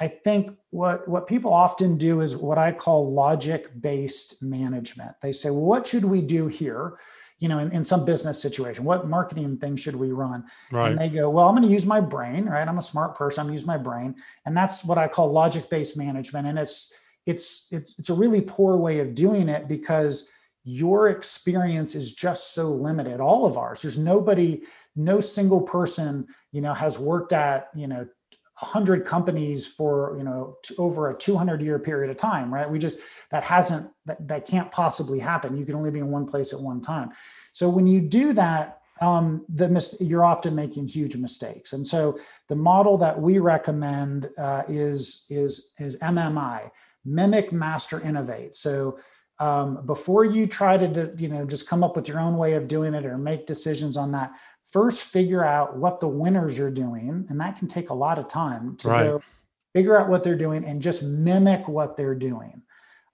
i 0.00 0.06
think 0.06 0.56
what 0.70 1.06
what 1.08 1.26
people 1.26 1.52
often 1.52 1.96
do 1.96 2.20
is 2.20 2.36
what 2.36 2.58
i 2.58 2.70
call 2.70 3.12
logic 3.12 3.68
based 3.80 4.40
management 4.42 5.14
they 5.20 5.32
say 5.32 5.50
well 5.50 5.64
what 5.64 5.86
should 5.86 6.04
we 6.04 6.22
do 6.22 6.46
here 6.46 6.98
you 7.38 7.48
know, 7.48 7.58
in, 7.58 7.72
in 7.72 7.82
some 7.82 8.04
business 8.04 8.40
situation, 8.40 8.84
what 8.84 9.08
marketing 9.08 9.56
thing 9.56 9.74
should 9.74 9.96
we 9.96 10.12
run? 10.12 10.44
Right. 10.70 10.90
And 10.90 10.96
they 10.96 11.08
go, 11.08 11.28
well, 11.28 11.48
I'm 11.48 11.56
going 11.56 11.66
to 11.66 11.72
use 11.72 11.84
my 11.84 12.00
brain, 12.00 12.44
right? 12.44 12.68
I'm 12.68 12.78
a 12.78 12.82
smart 12.82 13.16
person. 13.16 13.40
I'm 13.40 13.46
going 13.46 13.56
to 13.56 13.60
use 13.60 13.66
my 13.66 13.76
brain. 13.76 14.14
And 14.46 14.56
that's 14.56 14.84
what 14.84 14.96
I 14.96 15.08
call 15.08 15.32
logic 15.32 15.68
based 15.68 15.96
management. 15.96 16.46
And 16.46 16.56
it's, 16.56 16.94
it's, 17.26 17.68
it's, 17.70 17.94
it's 17.98 18.10
a 18.10 18.14
really 18.14 18.40
poor 18.40 18.76
way 18.76 19.00
of 19.00 19.14
doing 19.14 19.48
it 19.48 19.68
because 19.68 20.28
your 20.64 21.08
experience 21.08 21.94
is 21.94 22.12
just 22.12 22.54
so 22.54 22.70
limited. 22.70 23.20
All 23.20 23.46
of 23.46 23.56
ours, 23.56 23.82
there's 23.82 23.98
nobody, 23.98 24.62
no 24.94 25.20
single 25.20 25.60
person, 25.60 26.26
you 26.52 26.60
know, 26.60 26.74
has 26.74 26.98
worked 26.98 27.32
at, 27.32 27.68
you 27.74 27.88
know, 27.88 28.06
100 28.62 29.04
companies 29.04 29.66
for 29.66 30.14
you 30.16 30.22
know 30.22 30.56
over 30.78 31.10
a 31.10 31.16
200 31.16 31.60
year 31.60 31.80
period 31.80 32.10
of 32.10 32.16
time 32.16 32.52
right? 32.52 32.70
We 32.70 32.78
just 32.78 32.98
that 33.30 33.42
hasn't 33.42 33.90
that, 34.06 34.28
that 34.28 34.46
can't 34.46 34.70
possibly 34.70 35.18
happen. 35.18 35.56
You 35.56 35.64
can 35.66 35.74
only 35.74 35.90
be 35.90 35.98
in 35.98 36.12
one 36.12 36.26
place 36.26 36.52
at 36.52 36.60
one 36.60 36.80
time. 36.80 37.10
So 37.52 37.68
when 37.68 37.88
you 37.88 38.00
do 38.00 38.32
that 38.34 38.78
um, 39.00 39.44
the 39.48 39.68
mis- 39.68 39.96
you're 40.00 40.24
often 40.24 40.54
making 40.54 40.86
huge 40.86 41.16
mistakes. 41.16 41.72
And 41.72 41.84
so 41.84 42.18
the 42.48 42.54
model 42.54 42.96
that 42.98 43.20
we 43.20 43.40
recommend 43.40 44.30
uh, 44.38 44.62
is 44.68 45.26
is 45.28 45.72
is 45.78 45.98
mmi 45.98 46.70
mimic 47.04 47.52
master 47.52 48.00
innovate. 48.00 48.54
So 48.54 48.98
um, 49.38 49.84
before 49.86 50.24
you 50.24 50.46
try 50.46 50.76
to 50.76 51.14
you 51.18 51.28
know 51.28 51.44
just 51.44 51.68
come 51.68 51.82
up 51.82 51.96
with 51.96 52.06
your 52.06 52.20
own 52.20 52.36
way 52.36 52.52
of 52.54 52.68
doing 52.68 52.94
it 52.94 53.04
or 53.04 53.18
make 53.18 53.46
decisions 53.46 53.96
on 53.96 54.12
that 54.12 54.32
first 54.70 55.02
figure 55.02 55.44
out 55.44 55.76
what 55.76 56.00
the 56.00 56.08
winners 56.08 56.58
are 56.58 56.70
doing 56.70 57.26
and 57.28 57.40
that 57.40 57.56
can 57.56 57.68
take 57.68 57.90
a 57.90 57.94
lot 57.94 58.18
of 58.18 58.28
time 58.28 58.76
to 58.76 58.88
right. 58.88 59.04
go 59.04 59.22
figure 59.74 59.98
out 59.98 60.08
what 60.08 60.22
they're 60.22 60.36
doing 60.36 60.64
and 60.64 60.80
just 60.80 61.02
mimic 61.02 61.66
what 61.66 61.96
they're 61.96 62.14
doing. 62.14 62.62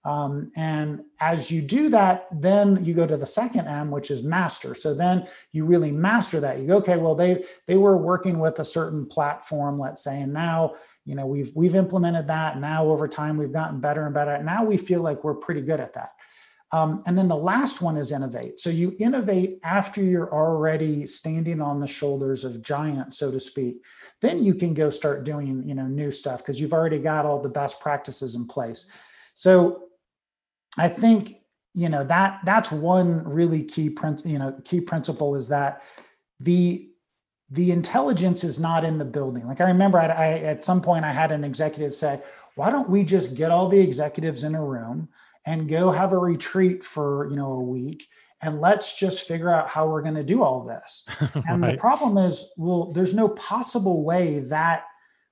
Um, 0.05 0.51
and 0.57 1.03
as 1.21 1.51
you 1.51 1.61
do 1.61 1.89
that 1.91 2.29
then 2.31 2.85
you 2.85 2.95
go 2.95 3.07
to 3.07 3.17
the 3.17 3.27
second 3.27 3.67
m 3.67 3.91
which 3.91 4.11
is 4.11 4.23
master. 4.23 4.75
So 4.75 4.93
then 4.93 5.27
you 5.53 5.65
really 5.65 5.91
master 5.91 6.41
that. 6.41 6.61
You 6.61 6.67
go 6.67 6.77
okay 6.77 6.97
well 6.97 7.15
they 7.15 7.45
they 7.67 7.77
were 7.77 7.97
working 7.97 8.39
with 8.39 8.59
a 8.59 8.65
certain 8.65 9.07
platform 9.07 9.79
let's 9.79 10.05
say 10.05 10.21
and 10.21 10.33
now 10.33 10.75
you 11.09 11.15
know 11.15 11.27
we've 11.27 11.53
we've 11.55 11.75
implemented 11.75 12.27
that 12.29 12.61
now 12.61 12.85
over 12.85 13.09
time 13.09 13.37
we've 13.37 13.53
gotten 13.53 13.81
better 13.81 14.05
and 14.05 14.15
better 14.15 14.43
now 14.43 14.63
we 14.63 14.77
feel 14.77 15.01
like 15.01 15.25
we're 15.25 15.35
pretty 15.35 15.63
good 15.63 15.81
at 15.81 15.93
that 15.93 16.11
um, 16.71 17.03
and 17.07 17.17
then 17.17 17.29
the 17.29 17.37
last 17.37 17.81
one 17.81 17.97
is 17.97 18.13
innovate. 18.13 18.59
So 18.59 18.69
you 18.69 18.95
innovate 18.99 19.59
after 19.65 20.03
you're 20.03 20.33
already 20.33 21.07
standing 21.07 21.63
on 21.63 21.81
the 21.81 21.87
shoulders 21.87 22.45
of 22.45 22.61
giants, 22.61 23.19
so 23.19 23.31
to 23.31 23.41
speak. 23.41 23.83
Then 24.21 24.43
you 24.43 24.55
can 24.55 24.75
go 24.75 24.91
start 24.91 25.25
doing, 25.25 25.67
you 25.67 25.75
know, 25.75 25.87
new 25.87 26.11
stuff 26.11 26.41
because 26.41 26.61
you've 26.61 26.75
already 26.75 26.99
got 26.99 27.25
all 27.25 27.41
the 27.41 27.49
best 27.49 27.81
practices 27.81 28.35
in 28.35 28.47
place. 28.47 28.87
So 29.35 29.85
I 30.77 30.89
think, 30.89 31.37
you 31.73 31.89
know, 31.89 32.05
that 32.05 32.41
that's 32.45 32.71
one 32.71 33.25
really 33.25 33.65
key 33.65 33.89
print, 33.89 34.27
you 34.27 34.39
know, 34.39 34.55
key 34.65 34.83
principle 34.83 35.37
is 35.37 35.49
that 35.49 35.83
the 36.41 36.91
the 37.51 37.71
intelligence 37.73 38.45
is 38.45 38.61
not 38.61 38.85
in 38.85 38.99
the 38.99 39.05
building. 39.05 39.47
Like 39.47 39.61
I 39.61 39.69
remember 39.69 39.99
I, 39.99 40.07
I 40.07 40.29
at 40.41 40.65
some 40.65 40.83
point 40.83 41.05
I 41.05 41.13
had 41.13 41.33
an 41.33 41.45
executive 41.45 41.95
say, 41.95 42.21
why 42.57 42.71
don't 42.71 42.91
we 42.91 43.05
just 43.05 43.35
get 43.35 43.51
all 43.51 43.69
the 43.69 43.81
executives 43.81 44.45
in 44.45 44.55
a 44.55 44.65
room? 44.65 45.09
and 45.49 45.67
go 45.67 45.91
have 45.91 46.13
a 46.13 46.19
retreat 46.19 46.85
for 46.85 47.27
you 47.31 47.37
know 47.37 47.53
a 47.53 47.63
week 47.63 48.09
and 48.43 48.61
let's 48.61 48.95
just 48.95 49.27
figure 49.27 49.51
out 49.51 49.69
how 49.69 49.89
we're 49.89 50.03
going 50.03 50.15
to 50.15 50.23
do 50.23 50.43
all 50.43 50.63
this 50.63 51.05
and 51.49 51.63
right. 51.63 51.73
the 51.73 51.79
problem 51.79 52.19
is 52.19 52.51
well 52.57 52.93
there's 52.93 53.15
no 53.15 53.29
possible 53.31 54.05
way 54.05 54.41
that 54.41 54.85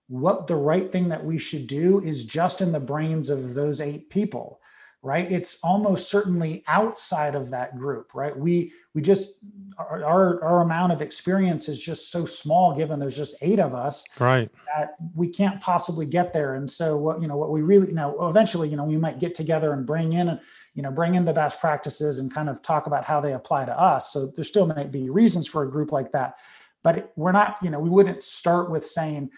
what 0.09 0.47
the 0.47 0.57
right 0.57 0.91
thing 0.91 1.09
that 1.09 1.25
we 1.25 1.37
should 1.37 1.67
do 1.67 2.01
is 2.01 2.25
just 2.25 2.63
in 2.63 2.73
the 2.73 2.81
brains 2.81 3.29
of 3.29 3.55
those 3.55 3.81
eight 3.81 4.09
people 4.09 4.61
right? 5.03 5.31
It's 5.31 5.59
almost 5.63 6.11
certainly 6.11 6.65
outside 6.67 7.35
of 7.35 7.51
that 7.51 7.77
group 7.77 8.15
right? 8.15 8.37
We 8.37 8.73
we 8.95 9.03
just 9.03 9.41
our, 9.79 10.43
our, 10.43 10.63
amount 10.63 10.93
of 10.93 11.03
experience 11.03 11.69
is 11.69 11.83
just 11.83 12.11
so 12.11 12.25
small 12.25 12.75
given 12.75 12.99
there's 12.99 13.17
just 13.17 13.37
eight 13.43 13.61
of 13.61 13.75
us 13.75 14.05
right. 14.19 14.51
that 14.75 14.97
we 15.15 15.29
can't 15.29 15.61
possibly 15.61 16.07
get 16.07 16.33
there. 16.33 16.55
And 16.55 16.71
so 16.71 16.97
what 16.97 17.21
you 17.21 17.29
know 17.29 17.37
what 17.37 17.51
we 17.51 17.63
really 17.63 17.89
you 17.89 17.95
know 17.95 18.29
eventually 18.29 18.69
you 18.69 18.77
know 18.77 18.85
we 18.85 18.97
might 18.97 19.19
get 19.19 19.35
together 19.35 19.73
and 19.73 19.87
bring 19.87 20.15
in 20.15 20.41
you 20.75 20.83
know 20.83 20.91
bring 20.91 21.15
in 21.15 21.25
the 21.25 21.33
best 21.33 21.61
practices 21.61 22.19
and 22.19 22.33
kind 22.33 22.49
of 22.49 22.63
talk 22.63 22.87
about 22.87 23.05
how 23.05 23.21
they 23.21 23.35
apply 23.35 23.67
to 23.67 23.79
us. 23.79 24.13
So 24.13 24.27
there 24.27 24.45
still 24.45 24.67
might 24.67 24.91
be 24.91 25.11
reasons 25.11 25.47
for 25.47 25.63
a 25.63 25.71
group 25.71 25.93
like 25.93 26.13
that 26.13 26.35
but 26.83 27.13
we're 27.17 27.33
not 27.33 27.57
you 27.63 27.71
know 27.71 27.81
we 27.81 27.91
wouldn't 27.91 28.23
start 28.23 28.71
with 28.71 28.87
saying 28.87 29.31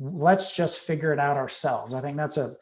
let's 0.00 0.54
just 0.54 0.78
figure 0.80 1.12
it 1.12 1.18
out 1.18 1.36
ourselves. 1.36 1.94
I 1.94 2.00
think 2.00 2.16
that's 2.16 2.36
a 2.36 2.56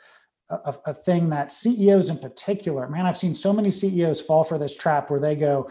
a, 0.50 0.74
a 0.86 0.94
thing 0.94 1.28
that 1.30 1.52
CEOs 1.52 2.10
in 2.10 2.18
particular, 2.18 2.88
man, 2.88 3.06
I've 3.06 3.18
seen 3.18 3.34
so 3.34 3.52
many 3.52 3.70
CEOs 3.70 4.20
fall 4.20 4.44
for 4.44 4.58
this 4.58 4.76
trap 4.76 5.10
where 5.10 5.20
they 5.20 5.36
go, 5.36 5.70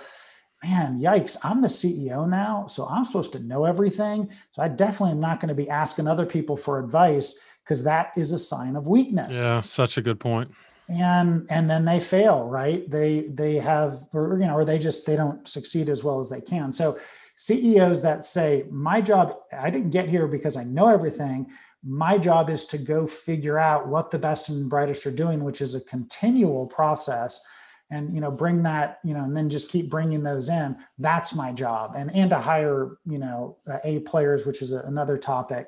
man, 0.64 1.00
yikes, 1.00 1.38
I'm 1.44 1.62
the 1.62 1.68
CEO 1.68 2.28
now. 2.28 2.68
So 2.68 2.88
I'm 2.88 3.06
supposed 3.06 3.32
to 3.34 3.40
know 3.40 3.66
everything. 3.66 4.30
So 4.52 4.62
I 4.62 4.68
definitely 4.68 5.12
am 5.12 5.20
not 5.20 5.40
going 5.40 5.50
to 5.50 5.56
be 5.56 5.70
asking 5.70 6.08
other 6.08 6.26
people 6.26 6.58
for 6.58 6.80
advice 6.80 7.38
because 7.64 7.84
that 7.84 8.12
is 8.16 8.32
a 8.32 8.40
sign 8.40 8.76
of 8.76 8.88
weakness. 8.88 9.36
Yeah, 9.36 9.62
such 9.62 9.98
a 9.98 10.02
good 10.02 10.20
point. 10.20 10.52
And 10.90 11.46
and 11.50 11.70
then 11.70 11.84
they 11.84 12.00
fail, 12.00 12.46
right? 12.46 12.90
They 12.90 13.28
they 13.28 13.56
have 13.56 14.08
or 14.14 14.38
you 14.40 14.48
know, 14.48 14.56
or 14.56 14.64
they 14.64 14.80
just 14.80 15.06
they 15.06 15.18
don't 15.18 15.46
succeed 15.46 15.90
as 15.90 16.02
well 16.02 16.22
as 16.22 16.30
they 16.30 16.40
can. 16.40 16.72
So 16.72 16.98
CEOs 17.36 18.02
that 18.04 18.24
say, 18.24 18.64
my 18.72 19.02
job, 19.02 19.36
I 19.52 19.70
didn't 19.70 19.92
get 19.92 20.10
here 20.10 20.28
because 20.28 20.56
I 20.56 20.64
know 20.64 20.88
everything. 20.88 21.48
My 21.84 22.18
job 22.18 22.50
is 22.50 22.66
to 22.68 22.78
go 22.78 23.08
figure 23.08 23.58
out 23.58 23.88
what 23.88 24.12
the 24.12 24.20
best 24.20 24.50
and 24.50 24.70
brightest 24.70 25.06
are 25.06 25.12
doing, 25.12 25.44
which 25.44 25.62
is 25.62 25.76
a 25.76 25.82
continual 25.82 26.66
process 26.68 27.42
and 27.90 28.14
you 28.14 28.20
know 28.20 28.32
bring 28.32 28.64
that 28.64 29.00
you 29.04 29.14
know 29.14 29.24
and 29.24 29.36
then 29.36 29.50
just 29.50 29.70
keep 29.70 29.90
bringing 29.90 30.24
those 30.24 30.50
in. 30.50 30.76
That's 30.98 31.34
my 31.34 31.52
job. 31.52 31.94
And 31.96 32.14
and 32.14 32.30
to 32.32 32.38
hire 32.38 32.98
you 33.06 33.20
know 33.20 33.58
uh, 33.70 33.80
a 33.84 34.00
players 34.02 34.46
which 34.46 34.62
is 34.62 34.74
a, 34.74 34.80
another 34.82 35.18
topic. 35.18 35.68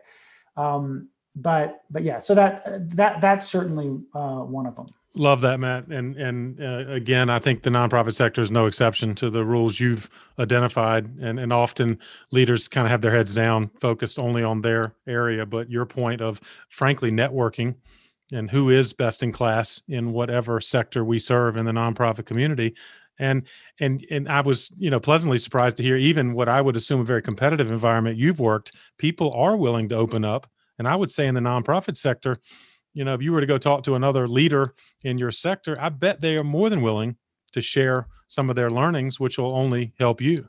Um 0.57 1.09
but 1.35 1.81
but 1.89 2.03
yeah 2.03 2.19
so 2.19 2.35
that 2.35 2.63
that 2.95 3.21
that's 3.21 3.47
certainly 3.47 3.99
uh 4.13 4.39
one 4.39 4.65
of 4.65 4.75
them 4.75 4.87
Love 5.19 5.41
that, 5.41 5.59
Matt. 5.59 5.87
And 5.87 6.15
and 6.15 6.61
uh, 6.61 6.89
again, 6.93 7.29
I 7.29 7.39
think 7.39 7.63
the 7.63 7.69
nonprofit 7.69 8.13
sector 8.13 8.41
is 8.41 8.51
no 8.51 8.67
exception 8.67 9.15
to 9.15 9.29
the 9.29 9.43
rules 9.43 9.77
you've 9.77 10.09
identified. 10.39 11.13
And 11.19 11.37
and 11.37 11.51
often 11.51 11.99
leaders 12.31 12.69
kind 12.69 12.87
of 12.87 12.91
have 12.91 13.01
their 13.01 13.11
heads 13.11 13.35
down, 13.35 13.69
focused 13.81 14.17
only 14.17 14.43
on 14.43 14.61
their 14.61 14.93
area. 15.05 15.45
But 15.45 15.69
your 15.69 15.85
point 15.85 16.21
of, 16.21 16.39
frankly, 16.69 17.11
networking 17.11 17.75
and 18.31 18.49
who 18.49 18.69
is 18.69 18.93
best 18.93 19.21
in 19.21 19.33
class 19.33 19.81
in 19.89 20.13
whatever 20.13 20.61
sector 20.61 21.03
we 21.03 21.19
serve 21.19 21.57
in 21.57 21.65
the 21.65 21.73
nonprofit 21.73 22.25
community, 22.25 22.73
and 23.19 23.43
and 23.81 24.05
and 24.09 24.29
I 24.29 24.39
was 24.39 24.71
you 24.79 24.89
know 24.89 25.01
pleasantly 25.01 25.37
surprised 25.37 25.75
to 25.77 25.83
hear 25.83 25.97
even 25.97 26.31
what 26.31 26.47
I 26.47 26.61
would 26.61 26.77
assume 26.77 27.01
a 27.01 27.03
very 27.03 27.21
competitive 27.21 27.71
environment 27.71 28.15
you've 28.15 28.39
worked. 28.39 28.71
People 28.97 29.33
are 29.33 29.57
willing 29.57 29.89
to 29.89 29.97
open 29.97 30.23
up, 30.23 30.49
and 30.77 30.87
I 30.87 30.95
would 30.95 31.11
say 31.11 31.27
in 31.27 31.35
the 31.35 31.41
nonprofit 31.41 31.97
sector 31.97 32.37
you 32.93 33.03
know, 33.03 33.13
if 33.13 33.21
you 33.21 33.31
were 33.31 33.41
to 33.41 33.47
go 33.47 33.57
talk 33.57 33.83
to 33.83 33.95
another 33.95 34.27
leader 34.27 34.73
in 35.03 35.17
your 35.17 35.31
sector, 35.31 35.77
I 35.79 35.89
bet 35.89 36.21
they 36.21 36.35
are 36.35 36.43
more 36.43 36.69
than 36.69 36.81
willing 36.81 37.17
to 37.53 37.61
share 37.61 38.07
some 38.27 38.49
of 38.49 38.55
their 38.55 38.69
learnings, 38.69 39.19
which 39.19 39.37
will 39.37 39.55
only 39.55 39.93
help 39.99 40.21
you. 40.21 40.47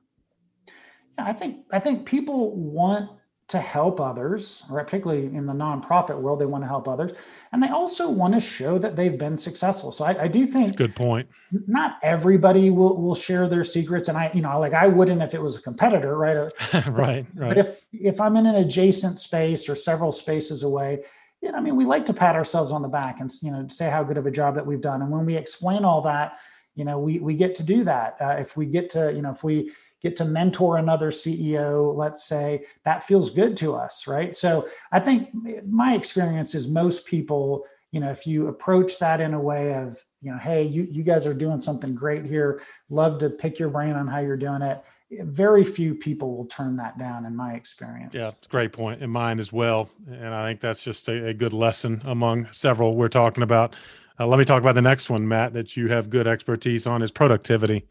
Yeah, 1.18 1.24
I 1.26 1.32
think 1.32 1.64
I 1.70 1.78
think 1.78 2.06
people 2.06 2.54
want 2.56 3.10
to 3.48 3.58
help 3.58 4.00
others, 4.00 4.62
right? 4.70 4.86
Particularly 4.86 5.24
in 5.24 5.44
the 5.44 5.52
nonprofit 5.52 6.16
world, 6.16 6.40
they 6.40 6.46
want 6.46 6.62
to 6.62 6.68
help 6.68 6.86
others, 6.86 7.12
and 7.52 7.60
they 7.60 7.68
also 7.68 8.08
want 8.08 8.32
to 8.34 8.40
show 8.40 8.78
that 8.78 8.94
they've 8.94 9.18
been 9.18 9.36
successful. 9.36 9.90
So 9.90 10.04
I, 10.04 10.22
I 10.22 10.28
do 10.28 10.46
think 10.46 10.76
good 10.76 10.94
point. 10.94 11.28
Not 11.66 11.98
everybody 12.02 12.70
will 12.70 13.00
will 13.00 13.14
share 13.14 13.48
their 13.48 13.64
secrets, 13.64 14.08
and 14.08 14.16
I, 14.16 14.30
you 14.34 14.42
know, 14.42 14.58
like 14.60 14.72
I 14.72 14.86
wouldn't 14.86 15.20
if 15.22 15.34
it 15.34 15.42
was 15.42 15.56
a 15.56 15.62
competitor, 15.62 16.16
right? 16.16 16.52
right, 16.86 16.86
right. 16.86 17.26
But 17.34 17.58
if 17.58 17.80
if 17.92 18.20
I'm 18.20 18.36
in 18.36 18.46
an 18.46 18.54
adjacent 18.54 19.18
space 19.18 19.68
or 19.68 19.74
several 19.74 20.12
spaces 20.12 20.62
away, 20.62 21.02
know, 21.42 21.58
I 21.58 21.60
mean, 21.60 21.76
we 21.76 21.84
like 21.84 22.04
to 22.06 22.14
pat 22.14 22.36
ourselves 22.36 22.72
on 22.72 22.82
the 22.82 22.88
back 22.88 23.20
and 23.20 23.30
you 23.42 23.50
know 23.50 23.66
say 23.68 23.88
how 23.90 24.02
good 24.02 24.18
of 24.18 24.26
a 24.26 24.30
job 24.30 24.54
that 24.56 24.66
we've 24.66 24.80
done. 24.80 25.02
And 25.02 25.10
when 25.10 25.24
we 25.24 25.36
explain 25.36 25.84
all 25.84 26.00
that, 26.02 26.38
you 26.74 26.84
know, 26.84 26.98
we 26.98 27.18
we 27.18 27.34
get 27.34 27.54
to 27.56 27.62
do 27.62 27.84
that. 27.84 28.16
Uh, 28.20 28.36
if 28.38 28.56
we 28.56 28.66
get 28.66 28.90
to, 28.90 29.12
you 29.12 29.22
know, 29.22 29.30
if 29.30 29.42
we 29.42 29.72
get 30.02 30.16
to 30.16 30.24
mentor 30.24 30.78
another 30.78 31.10
CEO, 31.10 31.94
let's 31.94 32.24
say, 32.24 32.64
that 32.84 33.04
feels 33.04 33.30
good 33.30 33.56
to 33.58 33.74
us, 33.74 34.06
right? 34.06 34.34
So 34.34 34.66
I 34.92 35.00
think 35.00 35.28
my 35.66 35.94
experience 35.94 36.54
is 36.54 36.68
most 36.68 37.04
people, 37.04 37.64
you 37.92 38.00
know, 38.00 38.10
if 38.10 38.26
you 38.26 38.48
approach 38.48 38.98
that 38.98 39.20
in 39.20 39.34
a 39.34 39.40
way 39.40 39.74
of, 39.74 40.02
you 40.22 40.32
know, 40.32 40.38
hey, 40.38 40.62
you 40.62 40.86
you 40.90 41.02
guys 41.02 41.26
are 41.26 41.34
doing 41.34 41.60
something 41.60 41.94
great 41.94 42.24
here, 42.24 42.62
love 42.88 43.18
to 43.18 43.30
pick 43.30 43.58
your 43.58 43.68
brain 43.70 43.94
on 43.94 44.06
how 44.06 44.20
you're 44.20 44.36
doing 44.36 44.62
it 44.62 44.82
very 45.10 45.64
few 45.64 45.94
people 45.94 46.36
will 46.36 46.46
turn 46.46 46.76
that 46.76 46.98
down 46.98 47.24
in 47.24 47.34
my 47.34 47.54
experience. 47.54 48.14
Yeah 48.14 48.28
it's 48.28 48.46
a 48.46 48.50
great 48.50 48.72
point 48.72 49.02
in 49.02 49.10
mine 49.10 49.38
as 49.38 49.52
well 49.52 49.90
and 50.08 50.32
i 50.34 50.48
think 50.48 50.60
that's 50.60 50.82
just 50.82 51.08
a, 51.08 51.28
a 51.28 51.34
good 51.34 51.52
lesson 51.52 52.00
among 52.04 52.48
several 52.52 52.94
we're 52.94 53.08
talking 53.08 53.42
about. 53.42 53.74
Uh, 54.18 54.26
let 54.26 54.38
me 54.38 54.44
talk 54.44 54.60
about 54.60 54.74
the 54.74 54.82
next 54.82 55.10
one 55.10 55.26
matt 55.26 55.52
that 55.52 55.76
you 55.76 55.88
have 55.88 56.10
good 56.10 56.26
expertise 56.26 56.86
on 56.86 57.02
is 57.02 57.10
productivity. 57.10 57.86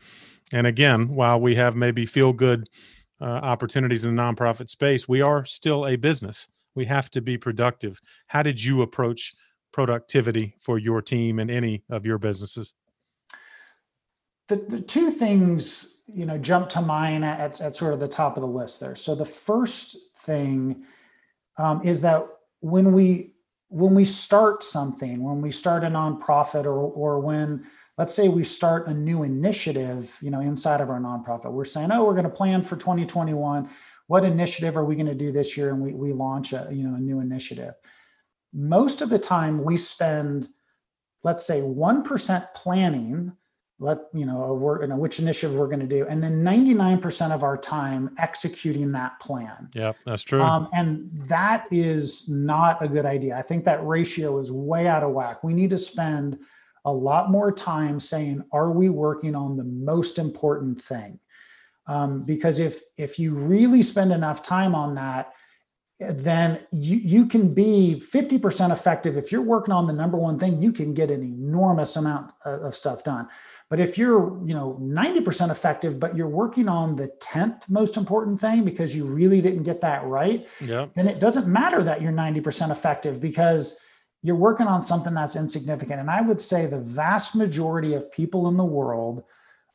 And 0.54 0.66
again 0.66 1.10
while 1.10 1.40
we 1.40 1.56
have 1.56 1.76
maybe 1.76 2.06
feel 2.06 2.34
good 2.34 2.70
uh, 3.22 3.26
opportunities 3.26 4.06
in 4.06 4.16
the 4.16 4.22
nonprofit 4.22 4.70
space 4.70 5.08
we 5.08 5.22
are 5.22 5.46
still 5.46 5.88
a 5.88 5.96
business. 5.96 6.48
We 6.76 6.86
have 6.86 7.10
to 7.12 7.22
be 7.22 7.38
productive. 7.38 8.00
How 8.28 8.44
did 8.44 8.64
you 8.64 8.82
approach 8.82 9.34
productivity 9.74 10.56
for 10.62 10.80
your 10.80 11.02
team 11.02 11.40
and 11.40 11.52
any 11.52 11.84
of 11.90 12.06
your 12.06 12.18
businesses? 12.18 12.74
The, 14.48 14.56
the 14.56 14.82
two 14.82 15.12
things 15.12 15.99
you 16.14 16.26
know 16.26 16.38
jump 16.38 16.70
to 16.70 16.82
mind 16.82 17.24
at, 17.26 17.62
at 17.62 17.76
sort 17.76 17.94
of 17.94 18.00
the 18.00 18.08
top 18.08 18.38
of 18.38 18.42
the 18.42 18.48
list 18.48 18.80
there. 18.80 18.96
So 18.96 19.16
the 19.16 19.26
first 19.26 19.98
thing 20.16 20.84
um, 21.58 21.82
is 21.84 22.02
that 22.02 22.28
when 22.62 22.94
we 22.94 23.34
when 23.70 23.94
we 23.94 24.06
start 24.06 24.64
something 24.64 25.24
when 25.24 25.42
we 25.42 25.52
start 25.52 25.84
a 25.84 25.88
nonprofit 25.88 26.66
or 26.66 26.80
or 26.80 27.20
when 27.20 27.66
let's 27.98 28.14
say 28.14 28.28
we 28.28 28.44
start 28.44 28.88
a 28.88 28.94
new 28.94 29.24
initiative 29.24 30.18
you 30.22 30.32
know 30.32 30.40
inside 30.40 30.82
of 30.82 30.90
our 30.90 31.00
nonprofit 31.00 31.52
we're 31.52 31.64
saying 31.64 31.92
oh 31.92 32.04
we're 32.04 32.14
going 32.14 32.24
to 32.24 32.30
plan 32.30 32.64
for 32.64 32.76
2021 32.76 33.70
what 34.10 34.26
initiative 34.26 34.76
are 34.76 34.84
we 34.84 34.96
going 34.96 35.06
to 35.06 35.14
do 35.14 35.32
this 35.32 35.56
year? 35.56 35.70
And 35.70 35.80
we, 35.80 35.94
we 35.94 36.14
launch 36.14 36.52
a 36.52 36.68
you 36.72 36.84
know 36.84 36.96
a 36.96 37.00
new 37.00 37.20
initiative. 37.20 37.76
Most 38.52 39.04
of 39.04 39.10
the 39.10 39.20
time 39.20 39.64
we 39.64 39.78
spend 39.78 40.50
let's 41.22 41.46
say 41.46 41.62
1% 41.62 42.54
planning 42.56 43.34
let 43.80 44.00
you 44.14 44.26
know 44.26 44.44
a 44.44 44.54
work 44.54 44.82
you 44.82 44.88
know 44.88 44.98
which 44.98 45.20
initiative 45.20 45.56
we're 45.56 45.68
going 45.68 45.80
to 45.80 45.88
do. 45.88 46.06
And 46.06 46.22
then 46.22 46.44
99% 46.44 47.32
of 47.32 47.44
our 47.44 47.58
time 47.58 48.14
executing 48.18 48.92
that 48.92 49.20
plan. 49.20 49.70
Yeah 49.74 49.94
that's 50.06 50.24
true. 50.24 50.42
Um, 50.42 50.68
and 50.74 51.10
that 51.28 51.68
is 51.72 52.28
not 52.30 52.84
a 52.84 52.88
good 52.88 53.06
idea. 53.06 53.38
I 53.38 53.42
think 53.42 53.66
that 53.66 53.86
ratio 53.86 54.38
is 54.40 54.52
way 54.52 54.88
out 54.88 55.04
of 55.04 55.12
whack. 55.12 55.44
We 55.44 55.54
need 55.54 55.70
to 55.72 55.78
spend 55.78 56.38
a 56.86 56.94
lot 56.94 57.30
more 57.30 57.52
time 57.52 58.00
saying 58.00 58.44
are 58.52 58.72
we 58.72 58.90
working 58.90 59.36
on 59.36 59.56
the 59.56 59.64
most 59.64 60.20
important 60.20 60.82
thing? 60.82 61.20
Um, 61.88 62.24
because 62.24 62.60
if 62.60 62.82
if 62.98 63.18
you 63.18 63.34
really 63.34 63.82
spend 63.82 64.12
enough 64.12 64.44
time 64.44 64.76
on 64.76 64.96
that 64.96 65.34
then 66.00 66.62
you, 66.72 66.96
you 66.96 67.26
can 67.26 67.54
be 67.54 68.02
50% 68.14 68.72
effective. 68.72 69.18
If 69.18 69.34
you're 69.34 69.42
working 69.42 69.74
on 69.74 69.86
the 69.86 69.92
number 69.92 70.18
one 70.18 70.40
thing 70.40 70.62
you 70.62 70.72
can 70.72 70.94
get 70.94 71.12
an 71.12 71.22
enormous 71.22 71.96
amount 71.98 72.32
of 72.46 72.74
stuff 72.74 73.04
done 73.04 73.28
but 73.70 73.80
if 73.80 74.00
you're, 74.00 74.40
you 74.44 74.56
know, 74.56 74.80
90% 74.82 75.52
effective, 75.52 76.00
but 76.00 76.18
you're 76.18 76.28
working 76.28 76.68
on 76.68 76.96
the 76.96 77.10
10th 77.22 77.70
most 77.70 77.98
important 77.98 78.42
thing 78.42 78.64
because 78.64 78.96
you 78.96 79.06
really 79.06 79.42
didn't 79.42 79.64
get 79.64 79.80
that 79.82 80.04
right, 80.06 80.48
yeah. 80.60 80.88
then 80.96 81.08
it 81.08 81.20
doesn't 81.20 81.48
matter 81.48 81.84
that 81.84 82.02
you're 82.02 82.12
90% 82.12 82.72
effective 82.72 83.22
because 83.22 83.80
you're 84.24 84.36
working 84.36 84.66
on 84.66 84.82
something 84.82 85.14
that's 85.14 85.36
insignificant. 85.36 86.00
And 86.00 86.10
I 86.10 86.22
would 86.22 86.42
say 86.42 86.66
the 86.66 86.80
vast 86.80 87.36
majority 87.36 87.94
of 87.94 88.12
people 88.12 88.48
in 88.48 88.58
the 88.58 88.66
world 88.66 89.24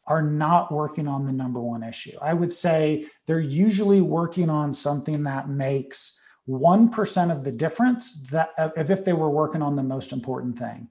are 0.06 0.22
not 0.22 0.72
working 0.72 1.06
on 1.06 1.24
the 1.24 1.32
number 1.32 1.60
one 1.60 1.84
issue. 1.84 2.18
I 2.20 2.34
would 2.34 2.52
say 2.52 3.06
they're 3.26 3.40
usually 3.40 4.00
working 4.00 4.50
on 4.50 4.72
something 4.72 5.22
that 5.22 5.48
makes 5.48 6.20
1% 6.48 7.32
of 7.32 7.44
the 7.44 7.52
difference 7.52 8.20
that 8.24 8.50
if 8.76 9.04
they 9.04 9.14
were 9.14 9.30
working 9.30 9.62
on 9.62 9.76
the 9.76 9.82
most 9.82 10.12
important 10.12 10.58
thing 10.58 10.88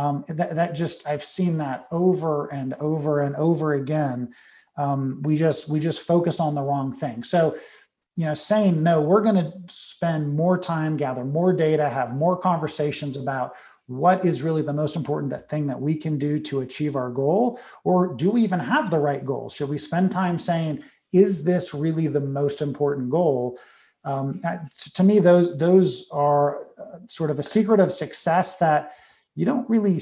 um, 0.00 0.24
that, 0.28 0.54
that 0.54 0.74
just 0.74 1.06
i've 1.06 1.24
seen 1.24 1.58
that 1.58 1.86
over 1.90 2.46
and 2.52 2.74
over 2.74 3.20
and 3.20 3.36
over 3.36 3.74
again. 3.74 4.32
Um, 4.78 5.20
we 5.22 5.36
just 5.36 5.68
we 5.68 5.78
just 5.78 6.00
focus 6.00 6.40
on 6.40 6.54
the 6.54 6.62
wrong 6.62 6.92
thing. 6.94 7.22
So 7.22 7.56
you 8.16 8.24
know 8.26 8.34
saying 8.34 8.82
no 8.82 9.00
we're 9.00 9.22
going 9.22 9.36
to 9.36 9.52
spend 9.68 10.34
more 10.34 10.58
time 10.58 10.96
gather 10.96 11.24
more 11.24 11.52
data 11.52 11.88
have 11.88 12.14
more 12.14 12.36
conversations 12.36 13.16
about 13.16 13.54
what 13.86 14.24
is 14.24 14.42
really 14.42 14.62
the 14.62 14.72
most 14.72 14.94
important 14.96 15.30
that 15.30 15.48
thing 15.48 15.66
that 15.66 15.80
we 15.80 15.94
can 15.94 16.18
do 16.18 16.38
to 16.38 16.60
achieve 16.60 16.96
our 16.96 17.10
goal 17.10 17.60
or 17.84 18.14
do 18.14 18.30
we 18.30 18.42
even 18.42 18.60
have 18.60 18.90
the 18.90 18.98
right 18.98 19.24
goal? 19.24 19.48
Should 19.48 19.68
we 19.68 19.78
spend 19.78 20.10
time 20.10 20.38
saying 20.38 20.82
is 21.12 21.44
this 21.44 21.74
really 21.74 22.06
the 22.06 22.20
most 22.20 22.62
important 22.62 23.10
goal? 23.10 23.58
Um, 24.04 24.40
to 24.94 25.02
me 25.02 25.18
those 25.18 25.56
those 25.58 26.08
are 26.10 26.66
uh, 26.78 26.98
sort 27.06 27.30
of 27.30 27.38
a 27.38 27.50
secret 27.54 27.80
of 27.80 27.92
success 27.92 28.56
that 28.56 28.92
you 29.34 29.44
don't 29.46 29.68
really 29.68 30.00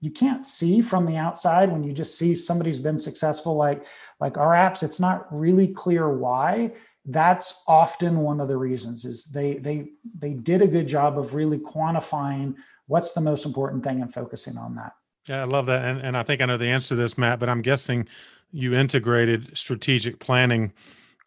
you 0.00 0.10
can't 0.10 0.44
see 0.44 0.80
from 0.80 1.06
the 1.06 1.16
outside 1.16 1.72
when 1.72 1.82
you 1.82 1.92
just 1.92 2.18
see 2.18 2.34
somebody's 2.34 2.80
been 2.80 2.98
successful 2.98 3.56
like 3.56 3.84
like 4.20 4.36
our 4.36 4.52
apps 4.52 4.82
it's 4.82 5.00
not 5.00 5.26
really 5.34 5.68
clear 5.68 6.12
why. 6.12 6.72
That's 7.08 7.62
often 7.68 8.18
one 8.18 8.40
of 8.40 8.48
the 8.48 8.56
reasons 8.56 9.04
is 9.04 9.26
they 9.26 9.54
they 9.54 9.90
they 10.18 10.34
did 10.34 10.62
a 10.62 10.66
good 10.66 10.88
job 10.88 11.18
of 11.18 11.34
really 11.34 11.58
quantifying 11.58 12.54
what's 12.88 13.12
the 13.12 13.20
most 13.20 13.46
important 13.46 13.84
thing 13.84 14.02
and 14.02 14.12
focusing 14.12 14.56
on 14.56 14.74
that. 14.76 14.92
Yeah 15.28 15.42
i 15.42 15.44
love 15.44 15.66
that 15.66 15.84
and, 15.84 16.00
and 16.00 16.16
i 16.16 16.22
think 16.22 16.40
i 16.40 16.46
know 16.46 16.56
the 16.56 16.68
answer 16.68 16.90
to 16.90 16.96
this 16.96 17.16
matt 17.18 17.38
but 17.38 17.48
i'm 17.48 17.62
guessing 17.62 18.06
you 18.52 18.74
integrated 18.74 19.56
strategic 19.56 20.18
planning 20.18 20.72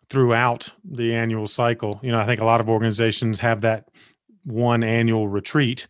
throughout 0.09 0.71
the 0.83 1.13
annual 1.13 1.47
cycle. 1.47 1.99
You 2.01 2.11
know 2.11 2.19
i 2.19 2.25
think 2.25 2.41
a 2.41 2.45
lot 2.45 2.61
of 2.61 2.69
organizations 2.69 3.39
have 3.39 3.61
that 3.61 3.89
one 4.43 4.83
annual 4.83 5.27
retreat 5.27 5.87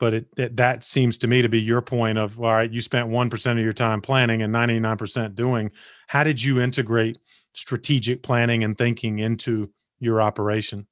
but 0.00 0.14
it, 0.14 0.26
it, 0.36 0.56
that 0.56 0.82
seems 0.82 1.16
to 1.18 1.28
me 1.28 1.42
to 1.42 1.48
be 1.48 1.60
your 1.60 1.80
point 1.80 2.18
of 2.18 2.40
all 2.40 2.50
right 2.50 2.72
you 2.72 2.80
spent 2.80 3.08
1% 3.08 3.52
of 3.52 3.58
your 3.58 3.72
time 3.72 4.00
planning 4.00 4.42
and 4.42 4.52
99% 4.52 5.36
doing. 5.36 5.70
How 6.08 6.24
did 6.24 6.42
you 6.42 6.60
integrate 6.60 7.18
strategic 7.52 8.22
planning 8.22 8.64
and 8.64 8.76
thinking 8.76 9.20
into 9.20 9.70
your 10.00 10.20
operation? 10.20 10.86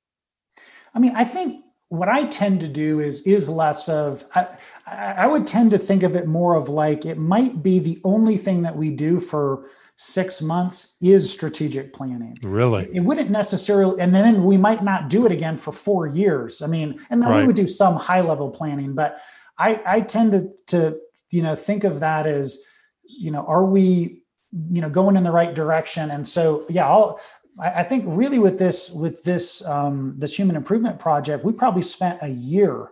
I 0.95 1.01
mean 1.01 1.17
i 1.17 1.25
think 1.25 1.65
what 1.89 2.09
i 2.09 2.27
tend 2.27 2.61
to 2.61 2.69
do 2.69 3.01
is 3.01 3.23
is 3.23 3.49
less 3.49 3.89
of 3.89 4.25
I, 4.35 4.47
I 4.87 5.27
would 5.27 5.47
tend 5.47 5.71
to 5.73 5.79
think 5.79 6.03
of 6.03 6.17
it 6.17 6.27
more 6.27 6.55
of 6.55 6.69
like 6.69 7.07
it 7.07 7.19
might 7.19 7.63
be 7.63 7.79
the 7.79 8.01
only 8.05 8.37
thing 8.37 8.63
that 8.63 8.77
we 8.77 8.91
do 8.91 9.21
for 9.21 9.71
six 10.01 10.41
months 10.41 10.97
is 11.01 11.29
strategic 11.29 11.93
planning. 11.93 12.39
Really? 12.45 12.85
It, 12.85 12.99
it 12.99 13.01
wouldn't 13.01 13.31
necessarily, 13.31 14.01
and 14.01 14.15
then 14.15 14.45
we 14.45 14.57
might 14.57 14.85
not 14.85 15.09
do 15.09 15.27
it 15.27 15.33
again 15.33 15.57
for 15.57 15.73
four 15.73 16.07
years. 16.07 16.63
I 16.63 16.69
mean, 16.69 17.01
and 17.11 17.21
then 17.21 17.29
right. 17.29 17.41
we 17.41 17.49
would 17.49 17.57
do 17.57 17.67
some 17.67 17.97
high 17.97 18.21
level 18.21 18.49
planning, 18.49 18.95
but 18.95 19.21
I, 19.59 19.83
I 19.85 20.01
tend 20.03 20.31
to, 20.33 20.53
to, 20.69 20.99
you 21.31 21.43
know, 21.43 21.57
think 21.57 21.83
of 21.83 21.99
that 21.99 22.29
as, 22.29 22.59
you 23.03 23.33
know, 23.33 23.45
are 23.47 23.65
we, 23.65 24.23
you 24.71 24.81
know, 24.81 24.89
going 24.89 25.17
in 25.17 25.25
the 25.25 25.33
right 25.33 25.53
direction? 25.53 26.13
And 26.13 26.25
so, 26.25 26.65
yeah, 26.69 26.87
I'll, 26.87 27.19
I, 27.59 27.81
I 27.81 27.83
think 27.83 28.05
really 28.07 28.39
with 28.39 28.57
this, 28.57 28.91
with 28.91 29.25
this, 29.25 29.67
um, 29.67 30.15
this 30.17 30.33
human 30.33 30.55
improvement 30.55 31.01
project, 31.01 31.45
we 31.45 31.53
probably 31.53 31.83
spent 31.83 32.21
a 32.23 32.29
year 32.29 32.91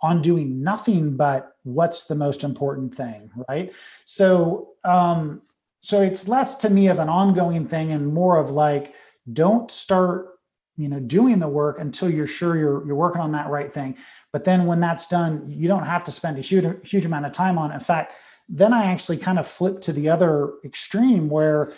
on 0.00 0.22
doing 0.22 0.62
nothing 0.62 1.16
but 1.16 1.56
what's 1.64 2.04
the 2.04 2.14
most 2.14 2.44
important 2.44 2.94
thing, 2.94 3.32
right? 3.48 3.72
So, 4.04 4.74
um, 4.84 5.42
so 5.86 6.02
it's 6.02 6.26
less 6.26 6.56
to 6.56 6.68
me 6.68 6.88
of 6.88 6.98
an 6.98 7.08
ongoing 7.08 7.64
thing 7.64 7.92
and 7.92 8.12
more 8.12 8.38
of 8.38 8.50
like 8.50 8.96
don't 9.32 9.70
start 9.70 10.30
you 10.76 10.88
know 10.88 10.98
doing 10.98 11.38
the 11.38 11.46
work 11.48 11.78
until 11.78 12.10
you're 12.10 12.26
sure 12.26 12.56
you're 12.56 12.84
you're 12.84 12.96
working 12.96 13.20
on 13.20 13.30
that 13.32 13.50
right 13.50 13.72
thing. 13.72 13.96
But 14.32 14.42
then 14.42 14.66
when 14.66 14.80
that's 14.80 15.06
done 15.06 15.44
you 15.46 15.68
don't 15.68 15.84
have 15.84 16.02
to 16.04 16.10
spend 16.10 16.38
a 16.38 16.40
huge 16.40 16.66
huge 16.84 17.04
amount 17.04 17.26
of 17.26 17.30
time 17.30 17.56
on 17.56 17.70
it. 17.70 17.74
In 17.74 17.80
fact 17.80 18.14
then 18.48 18.72
i 18.72 18.86
actually 18.86 19.16
kind 19.16 19.38
of 19.38 19.46
flip 19.46 19.80
to 19.82 19.92
the 19.92 20.08
other 20.08 20.54
extreme 20.64 21.28
where 21.28 21.72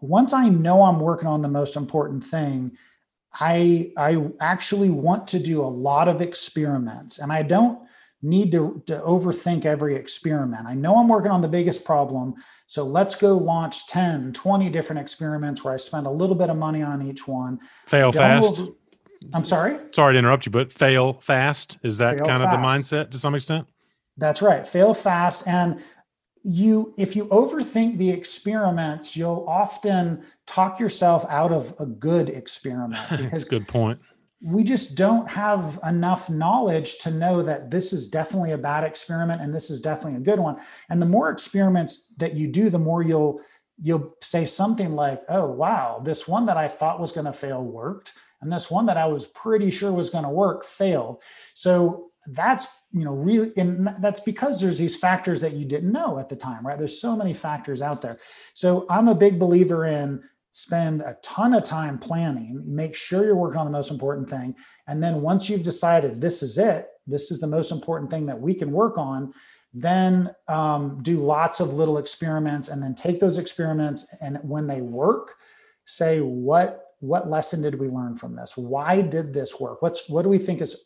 once 0.00 0.32
i 0.32 0.48
know 0.48 0.82
i'm 0.82 1.00
working 1.00 1.28
on 1.28 1.42
the 1.42 1.48
most 1.48 1.76
important 1.76 2.22
thing 2.24 2.76
i 3.34 3.92
i 3.96 4.16
actually 4.40 4.90
want 4.90 5.26
to 5.26 5.40
do 5.40 5.60
a 5.60 5.74
lot 5.88 6.06
of 6.06 6.22
experiments. 6.22 7.18
And 7.18 7.32
i 7.32 7.42
don't 7.42 7.80
need 8.22 8.52
to, 8.52 8.82
to 8.86 8.98
overthink 9.00 9.64
every 9.64 9.94
experiment 9.94 10.66
i 10.66 10.74
know 10.74 10.96
i'm 10.96 11.08
working 11.08 11.30
on 11.30 11.40
the 11.40 11.48
biggest 11.48 11.84
problem 11.84 12.34
so 12.70 12.84
let's 12.84 13.16
go 13.16 13.36
launch 13.36 13.88
10, 13.88 14.32
20 14.32 14.70
different 14.70 15.00
experiments 15.00 15.64
where 15.64 15.74
I 15.74 15.76
spend 15.76 16.06
a 16.06 16.10
little 16.10 16.36
bit 16.36 16.50
of 16.50 16.56
money 16.56 16.82
on 16.82 17.02
each 17.02 17.26
one. 17.26 17.58
Fail 17.88 18.12
fast. 18.12 18.62
I'm 19.32 19.44
sorry? 19.44 19.76
Sorry 19.90 20.12
to 20.12 20.18
interrupt 20.20 20.46
you, 20.46 20.52
but 20.52 20.72
fail 20.72 21.14
fast. 21.14 21.80
Is 21.82 21.98
that 21.98 22.18
fail 22.18 22.26
kind 22.26 22.40
fast. 22.40 22.54
of 22.54 22.60
the 22.60 22.64
mindset 22.64 23.10
to 23.10 23.18
some 23.18 23.34
extent? 23.34 23.66
That's 24.18 24.40
right. 24.40 24.64
Fail 24.64 24.94
fast. 24.94 25.48
And 25.48 25.82
you 26.44 26.94
if 26.96 27.16
you 27.16 27.24
overthink 27.26 27.98
the 27.98 28.08
experiments, 28.08 29.16
you'll 29.16 29.44
often 29.48 30.22
talk 30.46 30.78
yourself 30.78 31.26
out 31.28 31.50
of 31.50 31.74
a 31.80 31.86
good 31.86 32.28
experiment. 32.28 33.02
That's 33.10 33.46
a 33.48 33.50
good 33.50 33.66
point 33.66 33.98
we 34.42 34.64
just 34.64 34.94
don't 34.94 35.28
have 35.28 35.78
enough 35.84 36.30
knowledge 36.30 36.98
to 36.98 37.10
know 37.10 37.42
that 37.42 37.70
this 37.70 37.92
is 37.92 38.06
definitely 38.06 38.52
a 38.52 38.58
bad 38.58 38.84
experiment 38.84 39.42
and 39.42 39.52
this 39.52 39.68
is 39.70 39.80
definitely 39.80 40.16
a 40.18 40.24
good 40.24 40.40
one. 40.40 40.58
And 40.88 41.00
the 41.00 41.06
more 41.06 41.30
experiments 41.30 42.08
that 42.16 42.34
you 42.34 42.48
do 42.48 42.70
the 42.70 42.78
more 42.78 43.02
you'll 43.02 43.40
you'll 43.82 44.14
say 44.20 44.44
something 44.44 44.94
like 44.94 45.22
oh 45.28 45.46
wow 45.46 46.00
this 46.04 46.28
one 46.28 46.44
that 46.44 46.58
i 46.58 46.68
thought 46.68 47.00
was 47.00 47.12
going 47.12 47.24
to 47.24 47.32
fail 47.32 47.62
worked 47.64 48.12
and 48.42 48.52
this 48.52 48.70
one 48.70 48.86
that 48.86 48.98
i 48.98 49.06
was 49.06 49.26
pretty 49.28 49.70
sure 49.70 49.92
was 49.92 50.10
going 50.10 50.24
to 50.24 50.30
work 50.30 50.64
failed. 50.64 51.22
So 51.54 52.10
that's 52.26 52.66
you 52.92 53.04
know 53.04 53.14
really 53.14 53.52
and 53.56 53.88
that's 54.00 54.20
because 54.20 54.60
there's 54.60 54.78
these 54.78 54.96
factors 54.96 55.40
that 55.40 55.52
you 55.52 55.64
didn't 55.64 55.92
know 55.92 56.18
at 56.18 56.28
the 56.28 56.36
time 56.36 56.66
right? 56.66 56.78
There's 56.78 57.00
so 57.00 57.16
many 57.16 57.32
factors 57.32 57.82
out 57.82 58.00
there. 58.00 58.18
So 58.54 58.86
i'm 58.88 59.08
a 59.08 59.14
big 59.14 59.38
believer 59.38 59.84
in 59.84 60.22
spend 60.52 61.00
a 61.02 61.16
ton 61.22 61.54
of 61.54 61.62
time 61.62 61.98
planning, 61.98 62.62
make 62.64 62.96
sure 62.96 63.24
you're 63.24 63.36
working 63.36 63.58
on 63.58 63.66
the 63.66 63.72
most 63.72 63.90
important 63.90 64.28
thing. 64.28 64.54
And 64.88 65.02
then 65.02 65.22
once 65.22 65.48
you've 65.48 65.62
decided 65.62 66.20
this 66.20 66.42
is 66.42 66.58
it, 66.58 66.88
this 67.06 67.30
is 67.30 67.40
the 67.40 67.46
most 67.46 67.70
important 67.70 68.10
thing 68.10 68.26
that 68.26 68.40
we 68.40 68.54
can 68.54 68.72
work 68.72 68.98
on, 68.98 69.32
then 69.72 70.34
um, 70.48 71.00
do 71.02 71.18
lots 71.18 71.60
of 71.60 71.74
little 71.74 71.98
experiments 71.98 72.68
and 72.68 72.82
then 72.82 72.94
take 72.94 73.20
those 73.20 73.38
experiments 73.38 74.06
and 74.20 74.38
when 74.42 74.66
they 74.66 74.80
work, 74.80 75.34
say 75.84 76.20
what 76.20 76.86
what 77.00 77.30
lesson 77.30 77.62
did 77.62 77.80
we 77.80 77.88
learn 77.88 78.14
from 78.14 78.36
this? 78.36 78.58
Why 78.58 79.00
did 79.00 79.32
this 79.32 79.58
work? 79.58 79.80
What's 79.80 80.08
what 80.08 80.22
do 80.22 80.28
we 80.28 80.38
think 80.38 80.60
is 80.60 80.84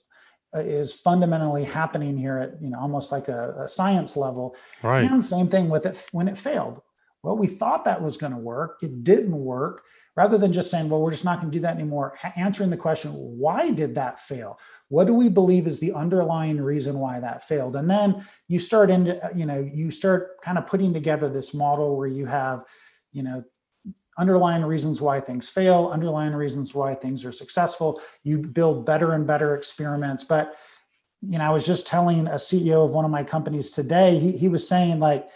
is 0.54 0.92
fundamentally 0.92 1.64
happening 1.64 2.16
here 2.16 2.38
at 2.38 2.62
you 2.62 2.70
know 2.70 2.78
almost 2.78 3.10
like 3.10 3.28
a, 3.28 3.62
a 3.64 3.68
science 3.68 4.16
level 4.16 4.54
right 4.82 5.10
and 5.10 5.24
same 5.24 5.48
thing 5.48 5.68
with 5.68 5.84
it 5.84 6.06
when 6.12 6.28
it 6.28 6.38
failed 6.38 6.80
well, 7.24 7.36
we 7.36 7.46
thought 7.46 7.86
that 7.86 8.02
was 8.02 8.18
going 8.18 8.32
to 8.32 8.38
work. 8.38 8.78
It 8.82 9.02
didn't 9.02 9.34
work. 9.34 9.84
Rather 10.14 10.38
than 10.38 10.52
just 10.52 10.70
saying, 10.70 10.88
well, 10.88 11.00
we're 11.00 11.10
just 11.10 11.24
not 11.24 11.40
going 11.40 11.50
to 11.50 11.56
do 11.56 11.62
that 11.62 11.74
anymore, 11.74 12.16
answering 12.36 12.70
the 12.70 12.76
question, 12.76 13.10
why 13.12 13.70
did 13.70 13.96
that 13.96 14.20
fail? 14.20 14.60
What 14.88 15.06
do 15.06 15.14
we 15.14 15.28
believe 15.28 15.66
is 15.66 15.80
the 15.80 15.92
underlying 15.92 16.60
reason 16.60 17.00
why 17.00 17.18
that 17.18 17.48
failed? 17.48 17.74
And 17.74 17.90
then 17.90 18.24
you 18.46 18.60
start 18.60 18.90
into, 18.90 19.20
uh, 19.24 19.30
you 19.34 19.44
know, 19.44 19.58
you 19.58 19.90
start 19.90 20.40
kind 20.40 20.56
of 20.56 20.66
putting 20.66 20.92
together 20.92 21.28
this 21.28 21.52
model 21.52 21.96
where 21.96 22.06
you 22.06 22.26
have, 22.26 22.64
you 23.10 23.24
know, 23.24 23.42
underlying 24.18 24.64
reasons 24.64 25.00
why 25.00 25.18
things 25.18 25.48
fail, 25.48 25.90
underlying 25.92 26.34
reasons 26.34 26.74
why 26.74 26.94
things 26.94 27.24
are 27.24 27.32
successful. 27.32 28.00
You 28.22 28.38
build 28.38 28.86
better 28.86 29.14
and 29.14 29.26
better 29.26 29.56
experiments. 29.56 30.22
But, 30.22 30.54
you 31.22 31.38
know, 31.38 31.44
I 31.44 31.50
was 31.50 31.66
just 31.66 31.86
telling 31.88 32.28
a 32.28 32.34
CEO 32.34 32.84
of 32.84 32.92
one 32.92 33.04
of 33.04 33.10
my 33.10 33.24
companies 33.24 33.70
today, 33.72 34.16
he, 34.18 34.30
he 34.30 34.48
was 34.48 34.68
saying, 34.68 35.00
like, 35.00 35.26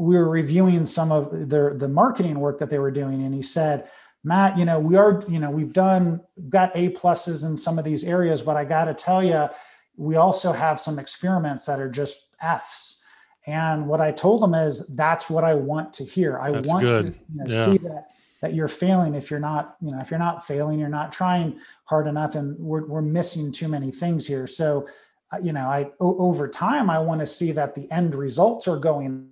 we 0.00 0.16
were 0.16 0.30
reviewing 0.30 0.86
some 0.86 1.12
of 1.12 1.30
the 1.30 1.74
the 1.76 1.88
marketing 1.88 2.40
work 2.40 2.58
that 2.58 2.70
they 2.70 2.78
were 2.78 2.90
doing, 2.90 3.22
and 3.22 3.34
he 3.34 3.42
said, 3.42 3.88
Matt, 4.24 4.56
you 4.56 4.64
know, 4.64 4.78
we 4.80 4.96
are, 4.96 5.22
you 5.28 5.38
know, 5.38 5.50
we've 5.50 5.74
done 5.74 6.22
got 6.48 6.74
A 6.74 6.88
pluses 6.90 7.44
in 7.44 7.54
some 7.54 7.78
of 7.78 7.84
these 7.84 8.02
areas, 8.02 8.40
but 8.40 8.56
I 8.56 8.64
got 8.64 8.86
to 8.86 8.94
tell 8.94 9.22
you, 9.22 9.48
we 9.96 10.16
also 10.16 10.52
have 10.52 10.80
some 10.80 10.98
experiments 10.98 11.66
that 11.66 11.80
are 11.80 11.88
just 11.90 12.28
Fs. 12.40 13.02
And 13.46 13.86
what 13.86 14.00
I 14.00 14.10
told 14.10 14.42
them 14.42 14.54
is 14.54 14.86
that's 14.88 15.28
what 15.28 15.44
I 15.44 15.52
want 15.54 15.92
to 15.94 16.04
hear. 16.04 16.38
I 16.38 16.50
that's 16.52 16.68
want 16.68 16.82
good. 16.82 16.94
to 16.94 17.08
you 17.08 17.14
know, 17.34 17.44
yeah. 17.48 17.64
see 17.66 17.78
that 17.78 18.06
that 18.40 18.54
you're 18.54 18.68
failing 18.68 19.14
if 19.14 19.30
you're 19.30 19.38
not, 19.38 19.76
you 19.82 19.92
know, 19.92 20.00
if 20.00 20.10
you're 20.10 20.18
not 20.18 20.46
failing, 20.46 20.78
you're 20.78 20.88
not 20.88 21.12
trying 21.12 21.60
hard 21.84 22.06
enough, 22.06 22.36
and 22.36 22.58
we're 22.58 22.86
we're 22.86 23.02
missing 23.02 23.52
too 23.52 23.68
many 23.68 23.90
things 23.90 24.26
here. 24.26 24.46
So, 24.46 24.88
uh, 25.30 25.38
you 25.42 25.52
know, 25.52 25.66
I 25.66 25.90
o- 26.00 26.18
over 26.18 26.48
time 26.48 26.88
I 26.88 26.98
want 26.98 27.20
to 27.20 27.26
see 27.26 27.52
that 27.52 27.74
the 27.74 27.90
end 27.90 28.14
results 28.14 28.66
are 28.66 28.78
going 28.78 29.29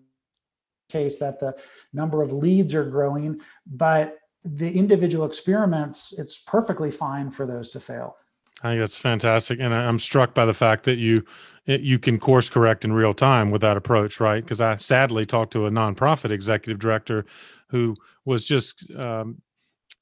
case 0.89 1.19
that 1.19 1.39
the 1.39 1.55
number 1.93 2.23
of 2.23 2.33
leads 2.33 2.75
are 2.75 2.89
growing, 2.89 3.41
but 3.67 4.19
the 4.45 4.71
individual 4.79 5.27
experiments, 5.27 6.15
it's 6.17 6.39
perfectly 6.39 6.91
fine 6.91 7.31
for 7.31 7.47
those 7.47 7.71
to 7.71 7.81
fail. 7.81 8.17
I 8.63 8.71
think 8.71 8.81
that's 8.81 8.97
fantastic, 8.97 9.61
and 9.61 9.73
I'm 9.73 10.01
struck 10.01 10.35
by 10.35 10.45
the 10.45 10.55
fact 10.55 10.85
that 10.85 10.97
you 10.97 11.25
you 11.67 11.99
can 11.99 12.19
course 12.19 12.49
correct 12.49 12.85
in 12.85 12.93
real 12.93 13.15
time 13.15 13.51
with 13.51 13.61
that 13.61 13.77
approach, 13.77 14.21
right? 14.21 14.43
Because 14.43 14.61
I 14.61 14.77
sadly 14.77 15.27
talked 15.27 15.53
to 15.53 15.67
a 15.67 15.71
nonprofit 15.71 16.31
executive 16.31 16.79
director 16.79 17.25
who 17.69 17.95
was 18.25 18.47
just 18.47 18.91
um, 18.97 19.41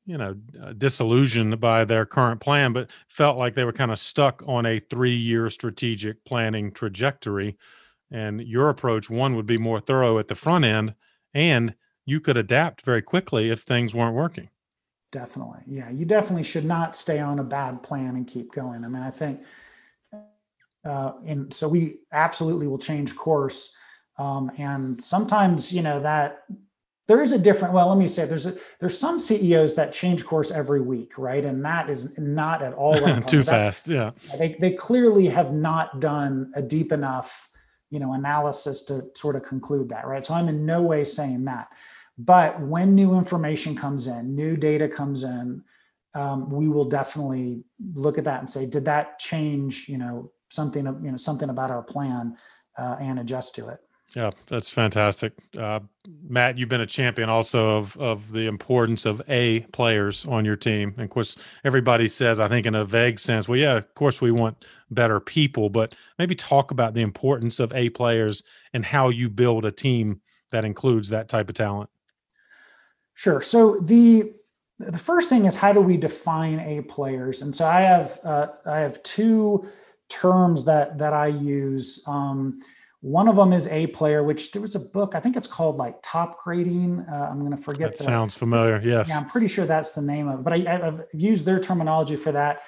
you 0.06 0.16
know 0.16 0.36
uh, 0.62 0.72
disillusioned 0.72 1.60
by 1.60 1.84
their 1.84 2.06
current 2.06 2.40
plan, 2.40 2.72
but 2.72 2.88
felt 3.08 3.36
like 3.36 3.54
they 3.54 3.64
were 3.64 3.72
kind 3.72 3.90
of 3.90 3.98
stuck 3.98 4.42
on 4.46 4.64
a 4.64 4.78
three 4.78 5.16
year 5.16 5.50
strategic 5.50 6.24
planning 6.24 6.72
trajectory 6.72 7.58
and 8.10 8.40
your 8.40 8.68
approach, 8.68 9.10
one, 9.10 9.36
would 9.36 9.46
be 9.46 9.58
more 9.58 9.80
thorough 9.80 10.18
at 10.18 10.28
the 10.28 10.34
front 10.34 10.64
end, 10.64 10.94
and 11.34 11.74
you 12.04 12.20
could 12.20 12.36
adapt 12.36 12.84
very 12.84 13.02
quickly 13.02 13.50
if 13.50 13.62
things 13.62 13.94
weren't 13.94 14.14
working. 14.14 14.48
Definitely. 15.12 15.60
Yeah. 15.66 15.90
You 15.90 16.04
definitely 16.04 16.44
should 16.44 16.64
not 16.64 16.94
stay 16.94 17.18
on 17.18 17.38
a 17.38 17.44
bad 17.44 17.82
plan 17.82 18.16
and 18.16 18.26
keep 18.26 18.52
going. 18.52 18.84
I 18.84 18.88
mean, 18.88 19.02
I 19.02 19.10
think, 19.10 19.42
uh, 20.84 21.12
and 21.24 21.52
so 21.52 21.68
we 21.68 21.98
absolutely 22.12 22.66
will 22.66 22.78
change 22.78 23.14
course. 23.16 23.74
Um, 24.18 24.50
and 24.58 25.02
sometimes, 25.02 25.72
you 25.72 25.82
know, 25.82 26.00
that 26.00 26.44
there 27.08 27.22
is 27.22 27.32
a 27.32 27.38
different, 27.38 27.72
well, 27.72 27.88
let 27.88 27.98
me 27.98 28.08
say 28.08 28.24
there's 28.24 28.46
a, 28.46 28.56
there's 28.80 28.98
some 28.98 29.18
CEOs 29.18 29.74
that 29.74 29.92
change 29.92 30.24
course 30.24 30.50
every 30.50 30.80
week, 30.80 31.16
right? 31.18 31.44
And 31.44 31.64
that 31.64 31.88
is 31.88 32.18
not 32.18 32.62
at 32.62 32.72
all 32.74 33.20
too 33.26 33.42
fast. 33.42 33.88
Yeah. 33.88 34.10
They, 34.38 34.56
they 34.60 34.72
clearly 34.72 35.26
have 35.26 35.52
not 35.52 36.00
done 36.00 36.52
a 36.54 36.62
deep 36.62 36.92
enough 36.92 37.48
you 37.90 37.98
know 37.98 38.12
analysis 38.12 38.82
to 38.84 39.04
sort 39.14 39.36
of 39.36 39.42
conclude 39.42 39.88
that 39.88 40.06
right? 40.06 40.24
So 40.24 40.34
i'm 40.34 40.48
in 40.48 40.66
no 40.66 40.82
way 40.82 41.04
saying 41.04 41.44
that. 41.44 41.68
But 42.18 42.58
when 42.60 42.94
new 42.94 43.14
information 43.14 43.76
comes 43.76 44.06
in 44.06 44.34
new 44.34 44.56
data 44.56 44.88
comes 44.88 45.24
in 45.24 45.62
um, 46.14 46.48
we 46.48 46.66
will 46.68 46.88
definitely 46.88 47.62
look 47.92 48.16
at 48.16 48.24
that 48.24 48.38
and 48.38 48.48
say 48.48 48.64
did 48.66 48.84
that 48.86 49.18
change 49.18 49.88
you 49.88 49.98
know 49.98 50.32
something 50.50 50.86
you 50.86 51.10
know 51.10 51.16
something 51.16 51.50
about 51.50 51.70
our 51.70 51.82
plan 51.82 52.36
uh, 52.78 52.96
and 53.00 53.18
adjust 53.18 53.54
to 53.54 53.68
it 53.68 53.80
yeah, 54.14 54.30
that's 54.46 54.70
fantastic. 54.70 55.32
Uh, 55.58 55.80
Matt, 56.28 56.56
you've 56.56 56.68
been 56.68 56.80
a 56.80 56.86
champion 56.86 57.28
also 57.28 57.76
of 57.76 57.96
of 57.96 58.30
the 58.30 58.46
importance 58.46 59.04
of 59.04 59.20
A 59.28 59.60
players 59.72 60.24
on 60.26 60.44
your 60.44 60.56
team. 60.56 60.94
And 60.96 61.04
of 61.04 61.10
course, 61.10 61.36
everybody 61.64 62.08
says, 62.08 62.38
I 62.38 62.48
think 62.48 62.66
in 62.66 62.74
a 62.74 62.84
vague 62.84 63.18
sense, 63.18 63.48
well, 63.48 63.58
yeah, 63.58 63.74
of 63.74 63.94
course 63.94 64.20
we 64.20 64.30
want 64.30 64.64
better 64.90 65.18
people, 65.18 65.68
but 65.68 65.94
maybe 66.18 66.34
talk 66.34 66.70
about 66.70 66.94
the 66.94 67.00
importance 67.00 67.58
of 67.58 67.72
A 67.74 67.90
players 67.90 68.42
and 68.72 68.84
how 68.84 69.08
you 69.08 69.28
build 69.28 69.64
a 69.64 69.72
team 69.72 70.20
that 70.52 70.64
includes 70.64 71.08
that 71.08 71.28
type 71.28 71.48
of 71.48 71.54
talent. 71.54 71.90
Sure. 73.14 73.40
So 73.40 73.80
the 73.80 74.34
the 74.78 74.98
first 74.98 75.30
thing 75.30 75.46
is 75.46 75.56
how 75.56 75.72
do 75.72 75.80
we 75.80 75.96
define 75.96 76.60
A 76.60 76.82
players? 76.82 77.42
And 77.42 77.54
so 77.54 77.66
I 77.66 77.80
have 77.80 78.20
uh, 78.22 78.48
I 78.66 78.78
have 78.78 79.02
two 79.02 79.66
terms 80.08 80.64
that 80.66 80.96
that 80.98 81.12
I 81.12 81.26
use. 81.26 82.04
Um, 82.06 82.60
one 83.00 83.28
of 83.28 83.36
them 83.36 83.52
is 83.52 83.68
a 83.68 83.86
player, 83.88 84.22
which 84.22 84.52
there 84.52 84.62
was 84.62 84.74
a 84.74 84.80
book, 84.80 85.14
I 85.14 85.20
think 85.20 85.36
it's 85.36 85.46
called 85.46 85.76
like 85.76 86.02
Topgrading. 86.02 87.10
Uh, 87.10 87.30
I'm 87.30 87.40
going 87.40 87.56
to 87.56 87.62
forget. 87.62 87.92
That 87.92 87.98
the, 87.98 88.04
sounds 88.04 88.34
familiar. 88.34 88.80
Yes. 88.82 89.08
Yeah, 89.08 89.18
I'm 89.18 89.28
pretty 89.28 89.48
sure 89.48 89.66
that's 89.66 89.92
the 89.92 90.02
name 90.02 90.28
of 90.28 90.40
it. 90.40 90.42
But 90.42 90.52
I, 90.54 90.58
have 90.58 91.04
used 91.12 91.44
their 91.44 91.58
terminology 91.58 92.16
for 92.16 92.32
that, 92.32 92.62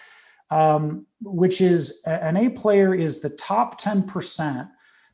um, 0.50 1.06
which 1.20 1.60
is 1.60 2.00
an 2.04 2.36
A 2.36 2.50
player 2.50 2.94
is 2.94 3.20
the 3.20 3.30
top 3.30 3.80
10% 3.80 4.68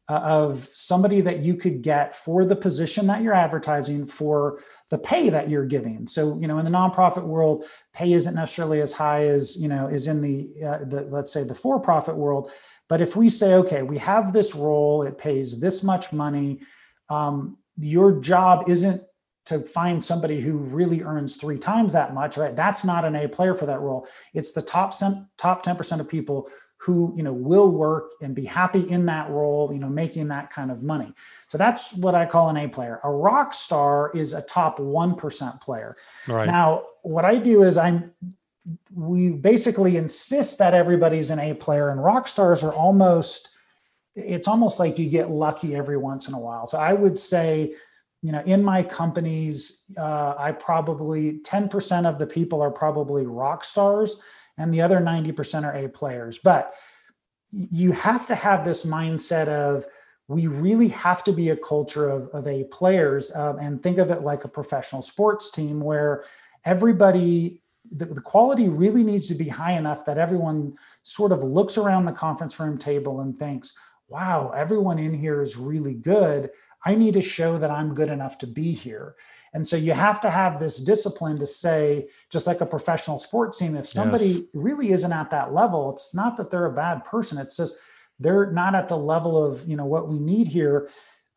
uh, 0.09 0.13
of 0.13 0.65
somebody 0.65 1.21
that 1.23 1.41
you 1.41 1.57
could 1.57 1.81
get 1.81 2.15
for 2.15 2.45
the 2.45 2.57
position 2.57 3.07
that 3.07 3.23
you're 3.23 3.33
advertising 3.33 4.07
for 4.07 4.61
the 4.91 4.99
pay 4.99 5.31
that 5.31 5.49
you're 5.49 5.65
giving. 5.65 6.07
So, 6.07 6.39
you 6.39 6.47
know, 6.47 6.59
in 6.59 6.65
the 6.65 6.71
nonprofit 6.71 7.23
world, 7.25 7.65
pay 7.95 8.13
isn't 8.13 8.35
necessarily 8.35 8.83
as 8.83 8.93
high 8.93 9.25
as, 9.25 9.57
you 9.57 9.69
know, 9.69 9.87
is 9.87 10.07
in 10.07 10.21
the, 10.21 10.51
uh, 10.63 10.85
the 10.85 11.03
let's 11.11 11.33
say 11.33 11.45
the 11.45 11.55
for-profit 11.55 12.15
world 12.15 12.51
but 12.89 13.01
if 13.01 13.17
we 13.17 13.29
say, 13.31 13.55
okay, 13.55 13.83
we 13.83 13.99
have 13.99 14.33
this 14.33 14.55
role, 14.55 15.03
it 15.03 15.19
pays 15.19 15.59
this 15.59 15.83
much 15.83 16.13
money, 16.13 16.61
um, 17.09 17.59
your 17.79 18.21
job 18.21 18.69
isn't 18.69 19.03
to 19.47 19.61
find 19.61 20.03
somebody 20.03 20.41
who 20.41 20.57
really 20.57 21.03
earns 21.03 21.37
three 21.37 21.59
times 21.59 21.93
that 21.93 22.15
much, 22.15 22.37
right? 22.37 22.57
That's 22.57 22.85
not 22.85 23.05
an 23.05 23.15
A 23.17 23.29
player 23.29 23.55
for 23.55 23.67
that 23.67 23.81
role. 23.81 24.09
It's 24.33 24.53
the 24.53 24.63
top 24.63 24.95
top 25.37 25.65
10% 25.65 26.01
of 26.01 26.09
people 26.09 26.49
who, 26.79 27.13
you 27.17 27.23
know, 27.23 27.33
will 27.33 27.71
work 27.71 28.11
and 28.21 28.35
be 28.35 28.45
happy 28.45 28.81
in 28.91 29.07
that 29.07 29.31
role, 29.31 29.73
you 29.73 29.79
know, 29.79 29.89
making 29.89 30.29
that 30.29 30.51
kind 30.51 30.71
of 30.71 30.83
money. 30.83 31.13
So 31.49 31.57
that's 31.57 31.95
what 31.95 32.15
I 32.15 32.27
call 32.27 32.51
an 32.51 32.57
A 32.57 32.69
player. 32.69 33.01
A 33.05 33.11
rock 33.11 33.55
star 33.55 34.11
is 34.15 34.35
a 34.35 34.43
top 34.43 34.79
1% 34.79 35.61
player. 35.61 35.97
Right. 36.29 36.47
Now, 36.47 36.85
what 37.03 37.25
I 37.25 37.37
do 37.37 37.63
is 37.63 37.79
I'm 37.79 38.13
we 38.95 39.31
basically 39.31 39.97
insist 39.97 40.59
that 40.59 40.75
everybody's 40.75 41.31
an 41.31 41.39
A 41.39 41.55
player, 41.55 41.91
and 41.91 42.03
rock 42.03 42.29
stars 42.29 42.63
are 42.63 42.73
almost 42.73 43.51
it's 44.17 44.47
almost 44.47 44.79
like 44.79 44.99
you 44.99 45.09
get 45.09 45.31
lucky 45.31 45.75
every 45.75 45.97
once 45.97 46.29
in 46.29 46.35
a 46.35 46.39
while. 46.39 46.67
So 46.67 46.79
I 46.79 46.93
would 46.93 47.19
say, 47.19 47.75
you 48.23 48.31
know, 48.31 48.43
in 48.43 48.63
my 48.63 48.83
companies, 48.83 49.85
uh, 49.99 50.35
I 50.39 50.53
probably 50.53 51.41
10% 51.41 52.07
of 52.07 52.19
the 52.19 52.27
people 52.27 52.63
are 52.63 52.71
probably 52.71 53.27
rock 53.27 53.65
stars, 53.65 54.19
and 54.57 54.73
the 54.73 54.81
other 54.81 55.01
90% 55.01 55.65
are 55.65 55.75
A 55.75 55.89
players. 55.89 56.39
But 56.39 56.75
you 57.51 57.93
have 57.93 58.25
to 58.27 58.35
have 58.35 58.65
this 58.65 58.85
mindset 58.85 59.49
of 59.49 59.85
we 60.29 60.47
really 60.47 60.89
have 60.89 61.23
to 61.25 61.33
be 61.33 61.51
a 61.51 61.57
culture 61.57 62.09
of, 62.09 62.29
of 62.29 62.47
A 62.47 62.65
players 62.65 63.35
um, 63.35 63.59
and 63.59 63.83
think 63.83 63.99
of 63.99 64.11
it 64.11 64.23
like 64.23 64.45
a 64.45 64.49
professional 64.49 65.03
sports 65.03 65.51
team 65.51 65.81
where 65.81 66.25
everybody 66.65 67.63
the, 67.93 68.07
the 68.07 68.21
quality 68.21 68.69
really 68.69 69.05
needs 69.05 69.29
to 69.29 69.35
be 69.35 69.49
high 69.49 69.73
enough 69.73 70.05
that 70.05 70.19
everyone 70.19 70.75
sort 71.03 71.33
of 71.33 71.43
looks 71.43 71.77
around 71.79 72.05
the 72.05 72.13
conference 72.13 72.59
room 72.59 72.79
table 72.79 73.21
and 73.21 73.39
thinks, 73.39 73.75
wow, 74.09 74.51
everyone 74.51 74.99
in 74.99 75.13
here 75.13 75.41
is 75.43 75.57
really 75.57 75.95
good. 75.95 76.51
I 76.87 76.95
need 76.95 77.15
to 77.15 77.21
show 77.21 77.59
that 77.59 77.71
I'm 77.71 77.95
good 77.95 78.11
enough 78.11 78.39
to 78.39 78.47
be 78.47 78.73
here. 78.73 79.17
And 79.55 79.67
so 79.67 79.77
you 79.77 79.93
have 79.93 80.21
to 80.23 80.31
have 80.31 80.59
this 80.59 80.81
discipline 80.81 81.39
to 81.39 81.47
say, 81.47 82.09
just 82.29 82.47
like 82.47 82.61
a 82.61 82.67
professional 82.67 83.19
sports 83.19 83.59
team, 83.59 83.77
if 83.77 83.89
somebody 83.89 84.27
yes. 84.27 84.43
really 84.53 84.91
isn't 84.91 85.13
at 85.13 85.31
that 85.31 85.55
level, 85.55 85.93
it's 85.93 86.13
not 86.13 86.37
that 86.37 86.51
they're 86.51 86.67
a 86.67 86.73
bad 86.73 87.05
person. 87.05 87.39
It's 87.39 87.57
just 87.57 87.77
they're 88.19 88.51
not 88.51 88.75
at 88.75 88.89
the 88.89 88.99
level 88.99 89.43
of 89.43 89.67
you 89.69 89.77
know 89.77 89.87
what 89.87 90.09
we 90.09 90.19
need 90.19 90.49
here. 90.49 90.89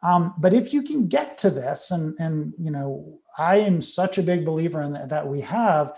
Um, 0.04 0.34
but 0.40 0.54
if 0.54 0.74
you 0.74 0.82
can 0.82 1.08
get 1.08 1.38
to 1.40 1.50
this, 1.50 1.92
and 1.92 2.16
and 2.20 2.54
you 2.60 2.72
know, 2.72 3.20
I 3.38 3.58
am 3.58 3.82
such 3.82 4.18
a 4.18 4.24
big 4.24 4.46
believer 4.46 4.82
in 4.82 4.94
that, 4.94 5.10
that 5.10 5.28
we 5.28 5.42
have 5.42 5.94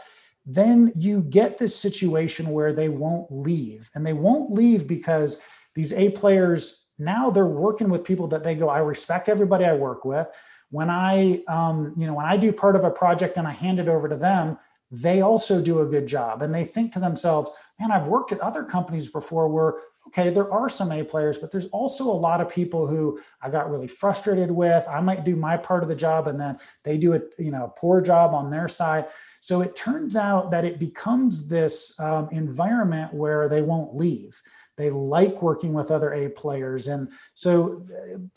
then 0.51 0.91
you 0.95 1.21
get 1.21 1.57
this 1.57 1.75
situation 1.75 2.49
where 2.49 2.73
they 2.73 2.89
won't 2.89 3.31
leave. 3.31 3.91
And 3.93 4.05
they 4.05 4.13
won't 4.13 4.51
leave 4.51 4.87
because 4.87 5.37
these 5.75 5.93
A 5.93 6.09
players 6.09 6.87
now 6.97 7.29
they're 7.29 7.45
working 7.45 7.89
with 7.89 8.03
people 8.03 8.27
that 8.27 8.43
they 8.43 8.55
go, 8.55 8.67
I 8.67 8.79
respect 8.79 9.29
everybody 9.29 9.63
I 9.63 9.73
work 9.73 10.03
with. 10.05 10.27
When 10.71 10.89
I, 10.89 11.43
um, 11.47 11.93
you 11.97 12.05
know, 12.07 12.13
when 12.13 12.25
I 12.25 12.35
do 12.35 12.51
part 12.51 12.75
of 12.75 12.83
a 12.83 12.91
project 12.91 13.37
and 13.37 13.47
I 13.47 13.51
hand 13.51 13.79
it 13.79 13.87
over 13.87 14.09
to 14.09 14.17
them, 14.17 14.57
they 14.91 15.21
also 15.21 15.61
do 15.61 15.79
a 15.79 15.85
good 15.85 16.07
job. 16.07 16.41
And 16.41 16.53
they 16.53 16.65
think 16.65 16.91
to 16.93 16.99
themselves, 16.99 17.51
man, 17.79 17.91
I've 17.91 18.07
worked 18.07 18.31
at 18.31 18.39
other 18.39 18.63
companies 18.63 19.07
before 19.07 19.47
where, 19.47 19.75
okay, 20.07 20.31
there 20.31 20.51
are 20.51 20.67
some 20.67 20.91
A 20.91 21.03
players, 21.03 21.37
but 21.37 21.51
there's 21.51 21.67
also 21.67 22.05
a 22.05 22.11
lot 22.11 22.41
of 22.41 22.49
people 22.49 22.87
who 22.87 23.19
I 23.41 23.49
got 23.49 23.69
really 23.69 23.87
frustrated 23.87 24.49
with. 24.49 24.83
I 24.87 24.99
might 24.99 25.23
do 25.23 25.35
my 25.35 25.57
part 25.57 25.83
of 25.83 25.89
the 25.89 25.95
job 25.95 26.27
and 26.27 26.39
then 26.39 26.57
they 26.83 26.97
do 26.97 27.13
a, 27.13 27.21
you 27.37 27.51
know, 27.51 27.65
a 27.65 27.79
poor 27.79 28.01
job 28.01 28.33
on 28.33 28.49
their 28.49 28.67
side. 28.67 29.05
So 29.41 29.61
it 29.61 29.75
turns 29.75 30.15
out 30.15 30.51
that 30.51 30.65
it 30.65 30.79
becomes 30.79 31.47
this 31.47 31.97
um, 31.99 32.29
environment 32.31 33.13
where 33.13 33.49
they 33.49 33.61
won't 33.61 33.95
leave. 33.95 34.41
They 34.77 34.89
like 34.89 35.41
working 35.41 35.73
with 35.73 35.91
other 35.91 36.13
A 36.13 36.29
players, 36.29 36.87
and 36.87 37.11
so 37.33 37.85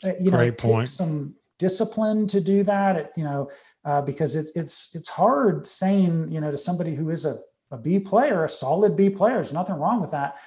uh, 0.03 0.11
you 0.19 0.31
know 0.31 0.37
Great 0.37 0.49
it 0.49 0.57
point. 0.57 0.87
takes 0.87 0.93
some 0.93 1.35
discipline 1.57 2.27
to 2.27 2.41
do 2.41 2.63
that. 2.63 2.95
It, 2.97 3.11
you 3.15 3.23
know 3.23 3.49
uh, 3.85 4.01
because 4.01 4.35
it, 4.35 4.49
it's 4.55 4.89
it's 4.93 5.09
hard 5.09 5.67
saying 5.67 6.31
you 6.31 6.39
know 6.39 6.51
to 6.51 6.57
somebody 6.57 6.95
who 6.95 7.09
is 7.09 7.25
a, 7.25 7.39
a 7.71 7.77
B 7.77 7.99
player, 7.99 8.45
a 8.45 8.49
solid 8.49 8.95
B 8.95 9.09
player. 9.09 9.35
There's 9.35 9.53
nothing 9.53 9.75
wrong 9.75 10.01
with 10.01 10.11
that. 10.11 10.37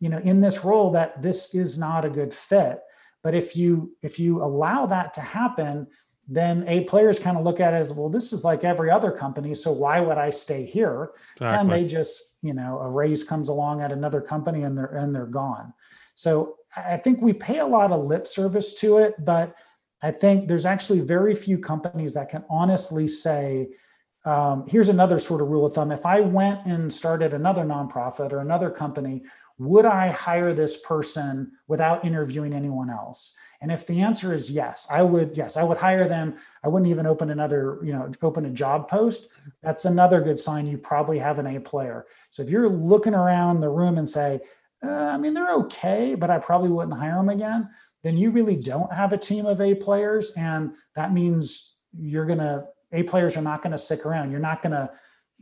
You 0.00 0.08
know, 0.08 0.18
in 0.18 0.40
this 0.40 0.64
role, 0.64 0.90
that 0.92 1.20
this 1.22 1.54
is 1.54 1.76
not 1.76 2.04
a 2.04 2.10
good 2.10 2.32
fit. 2.32 2.80
But 3.22 3.34
if 3.34 3.54
you 3.54 3.94
if 4.02 4.18
you 4.18 4.42
allow 4.42 4.86
that 4.86 5.12
to 5.14 5.20
happen, 5.20 5.86
then 6.32 6.64
A 6.68 6.84
players 6.84 7.18
kind 7.18 7.36
of 7.36 7.42
look 7.42 7.58
at 7.58 7.74
it 7.74 7.78
as 7.78 7.92
well, 7.92 8.08
this 8.08 8.32
is 8.32 8.44
like 8.44 8.62
every 8.62 8.88
other 8.88 9.10
company. 9.10 9.52
So 9.52 9.72
why 9.72 9.98
would 9.98 10.16
I 10.16 10.30
stay 10.30 10.64
here? 10.64 11.10
Exactly. 11.34 11.58
And 11.58 11.70
they 11.70 11.84
just, 11.84 12.22
you 12.40 12.54
know, 12.54 12.78
a 12.78 12.88
raise 12.88 13.24
comes 13.24 13.48
along 13.48 13.82
at 13.82 13.90
another 13.90 14.20
company 14.20 14.62
and 14.62 14.78
they're 14.78 14.94
and 14.94 15.12
they're 15.12 15.26
gone. 15.26 15.74
So 16.14 16.56
I 16.76 16.98
think 16.98 17.20
we 17.20 17.32
pay 17.32 17.58
a 17.58 17.66
lot 17.66 17.90
of 17.90 18.04
lip 18.04 18.28
service 18.28 18.74
to 18.74 18.98
it, 18.98 19.24
but 19.24 19.56
I 20.02 20.12
think 20.12 20.46
there's 20.46 20.66
actually 20.66 21.00
very 21.00 21.34
few 21.34 21.58
companies 21.58 22.14
that 22.14 22.28
can 22.28 22.44
honestly 22.48 23.08
say, 23.08 23.70
um, 24.24 24.64
here's 24.68 24.88
another 24.88 25.18
sort 25.18 25.42
of 25.42 25.48
rule 25.48 25.66
of 25.66 25.74
thumb. 25.74 25.90
If 25.90 26.06
I 26.06 26.20
went 26.20 26.64
and 26.64 26.92
started 26.92 27.34
another 27.34 27.64
nonprofit 27.64 28.32
or 28.32 28.38
another 28.38 28.70
company, 28.70 29.22
would 29.60 29.84
I 29.84 30.08
hire 30.08 30.54
this 30.54 30.78
person 30.78 31.52
without 31.68 32.02
interviewing 32.02 32.54
anyone 32.54 32.88
else? 32.88 33.34
And 33.60 33.70
if 33.70 33.86
the 33.86 34.00
answer 34.00 34.32
is 34.32 34.50
yes, 34.50 34.86
I 34.90 35.02
would, 35.02 35.36
yes, 35.36 35.58
I 35.58 35.62
would 35.62 35.76
hire 35.76 36.08
them. 36.08 36.36
I 36.64 36.68
wouldn't 36.68 36.90
even 36.90 37.06
open 37.06 37.28
another, 37.28 37.78
you 37.82 37.92
know, 37.92 38.10
open 38.22 38.46
a 38.46 38.50
job 38.50 38.88
post. 38.88 39.28
That's 39.62 39.84
another 39.84 40.22
good 40.22 40.38
sign 40.38 40.66
you 40.66 40.78
probably 40.78 41.18
have 41.18 41.38
an 41.38 41.46
A 41.46 41.60
player. 41.60 42.06
So 42.30 42.42
if 42.42 42.48
you're 42.48 42.70
looking 42.70 43.12
around 43.12 43.60
the 43.60 43.68
room 43.68 43.98
and 43.98 44.08
say, 44.08 44.40
uh, 44.82 44.88
I 44.88 45.18
mean, 45.18 45.34
they're 45.34 45.52
okay, 45.56 46.14
but 46.14 46.30
I 46.30 46.38
probably 46.38 46.70
wouldn't 46.70 46.96
hire 46.96 47.16
them 47.16 47.28
again, 47.28 47.68
then 48.02 48.16
you 48.16 48.30
really 48.30 48.56
don't 48.56 48.90
have 48.90 49.12
a 49.12 49.18
team 49.18 49.44
of 49.44 49.60
A 49.60 49.74
players. 49.74 50.30
And 50.38 50.72
that 50.96 51.12
means 51.12 51.74
you're 51.92 52.24
going 52.24 52.38
to, 52.38 52.64
A 52.92 53.02
players 53.02 53.36
are 53.36 53.42
not 53.42 53.60
going 53.60 53.72
to 53.72 53.78
stick 53.78 54.06
around. 54.06 54.30
You're 54.30 54.40
not 54.40 54.62
going 54.62 54.72
to, 54.72 54.90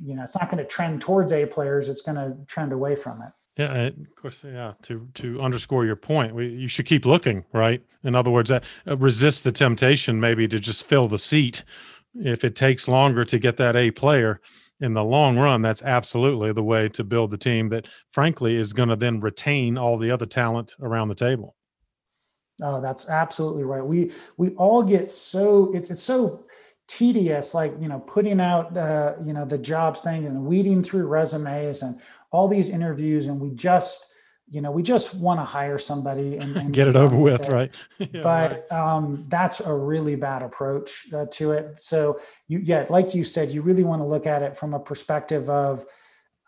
you 0.02 0.16
know, 0.16 0.24
it's 0.24 0.36
not 0.36 0.50
going 0.50 0.58
to 0.58 0.68
trend 0.68 1.00
towards 1.00 1.32
A 1.32 1.46
players. 1.46 1.88
It's 1.88 2.02
going 2.02 2.16
to 2.16 2.36
trend 2.48 2.72
away 2.72 2.96
from 2.96 3.22
it. 3.22 3.30
Yeah, 3.58 3.74
of 3.88 4.16
course. 4.16 4.44
Yeah, 4.44 4.74
to 4.82 5.08
to 5.14 5.40
underscore 5.42 5.84
your 5.84 5.96
point, 5.96 6.34
we, 6.34 6.48
you 6.48 6.68
should 6.68 6.86
keep 6.86 7.04
looking, 7.04 7.44
right? 7.52 7.82
In 8.04 8.14
other 8.14 8.30
words, 8.30 8.50
uh, 8.50 8.60
resist 8.86 9.44
the 9.44 9.52
temptation 9.52 10.20
maybe 10.20 10.46
to 10.48 10.60
just 10.60 10.86
fill 10.86 11.08
the 11.08 11.18
seat. 11.18 11.64
If 12.14 12.44
it 12.44 12.54
takes 12.54 12.88
longer 12.88 13.24
to 13.24 13.38
get 13.38 13.56
that 13.58 13.76
A 13.76 13.90
player, 13.90 14.40
in 14.80 14.92
the 14.92 15.02
long 15.02 15.36
run, 15.38 15.62
that's 15.62 15.82
absolutely 15.82 16.52
the 16.52 16.62
way 16.62 16.88
to 16.90 17.04
build 17.04 17.30
the 17.30 17.38
team 17.38 17.68
that, 17.70 17.86
frankly, 18.12 18.56
is 18.56 18.72
going 18.72 18.88
to 18.88 18.96
then 18.96 19.20
retain 19.20 19.76
all 19.76 19.98
the 19.98 20.10
other 20.10 20.26
talent 20.26 20.74
around 20.80 21.08
the 21.08 21.14
table. 21.14 21.56
Oh, 22.62 22.80
that's 22.80 23.08
absolutely 23.08 23.64
right. 23.64 23.84
We 23.84 24.12
we 24.36 24.50
all 24.50 24.82
get 24.82 25.10
so 25.10 25.72
it's 25.74 25.90
it's 25.90 26.02
so 26.02 26.44
tedious, 26.88 27.54
like 27.54 27.72
you 27.80 27.88
know, 27.88 28.00
putting 28.00 28.40
out 28.40 28.76
uh, 28.76 29.14
you 29.24 29.32
know 29.32 29.44
the 29.44 29.58
jobs 29.58 30.00
thing 30.00 30.26
and 30.26 30.44
weeding 30.44 30.82
through 30.82 31.06
resumes 31.06 31.82
and 31.82 32.00
all 32.30 32.48
these 32.48 32.68
interviews 32.68 33.26
and 33.26 33.40
we 33.40 33.50
just 33.50 34.08
you 34.50 34.60
know 34.60 34.70
we 34.70 34.82
just 34.82 35.14
want 35.14 35.38
to 35.38 35.44
hire 35.44 35.78
somebody 35.78 36.36
and, 36.36 36.56
and 36.56 36.72
get 36.72 36.88
it 36.88 36.96
over 36.96 37.16
with, 37.16 37.42
it. 37.42 37.52
right 37.52 37.70
yeah, 37.98 38.22
but 38.22 38.66
right. 38.70 38.72
Um, 38.72 39.26
that's 39.28 39.60
a 39.60 39.72
really 39.72 40.16
bad 40.16 40.42
approach 40.42 41.06
uh, 41.12 41.26
to 41.32 41.52
it 41.52 41.78
so 41.78 42.20
you 42.46 42.60
yeah 42.64 42.86
like 42.88 43.14
you 43.14 43.24
said 43.24 43.50
you 43.50 43.62
really 43.62 43.84
want 43.84 44.00
to 44.00 44.06
look 44.06 44.26
at 44.26 44.42
it 44.42 44.56
from 44.56 44.74
a 44.74 44.80
perspective 44.80 45.48
of 45.50 45.84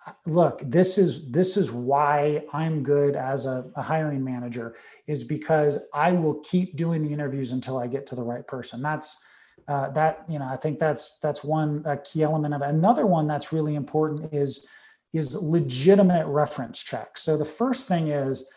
uh, 0.06 0.12
look 0.26 0.60
this 0.64 0.96
is 0.98 1.30
this 1.30 1.56
is 1.56 1.70
why 1.70 2.42
i'm 2.52 2.82
good 2.82 3.16
as 3.16 3.46
a, 3.46 3.70
a 3.76 3.82
hiring 3.82 4.24
manager 4.24 4.76
is 5.06 5.24
because 5.24 5.78
i 5.92 6.10
will 6.10 6.40
keep 6.40 6.76
doing 6.76 7.02
the 7.02 7.12
interviews 7.12 7.52
until 7.52 7.78
i 7.78 7.86
get 7.86 8.06
to 8.06 8.14
the 8.14 8.22
right 8.22 8.46
person 8.46 8.80
that's 8.80 9.18
uh, 9.68 9.90
that 9.90 10.24
you 10.26 10.38
know 10.38 10.46
i 10.46 10.56
think 10.56 10.78
that's 10.78 11.18
that's 11.18 11.44
one 11.44 11.84
key 12.04 12.22
element 12.22 12.54
of 12.54 12.62
it. 12.62 12.68
another 12.68 13.04
one 13.06 13.26
that's 13.26 13.52
really 13.52 13.74
important 13.74 14.32
is 14.32 14.66
is 15.12 15.36
legitimate 15.36 16.26
reference 16.26 16.82
checks. 16.82 17.22
So 17.22 17.36
the 17.36 17.44
first 17.44 17.88
thing 17.88 18.08
is 18.08 18.48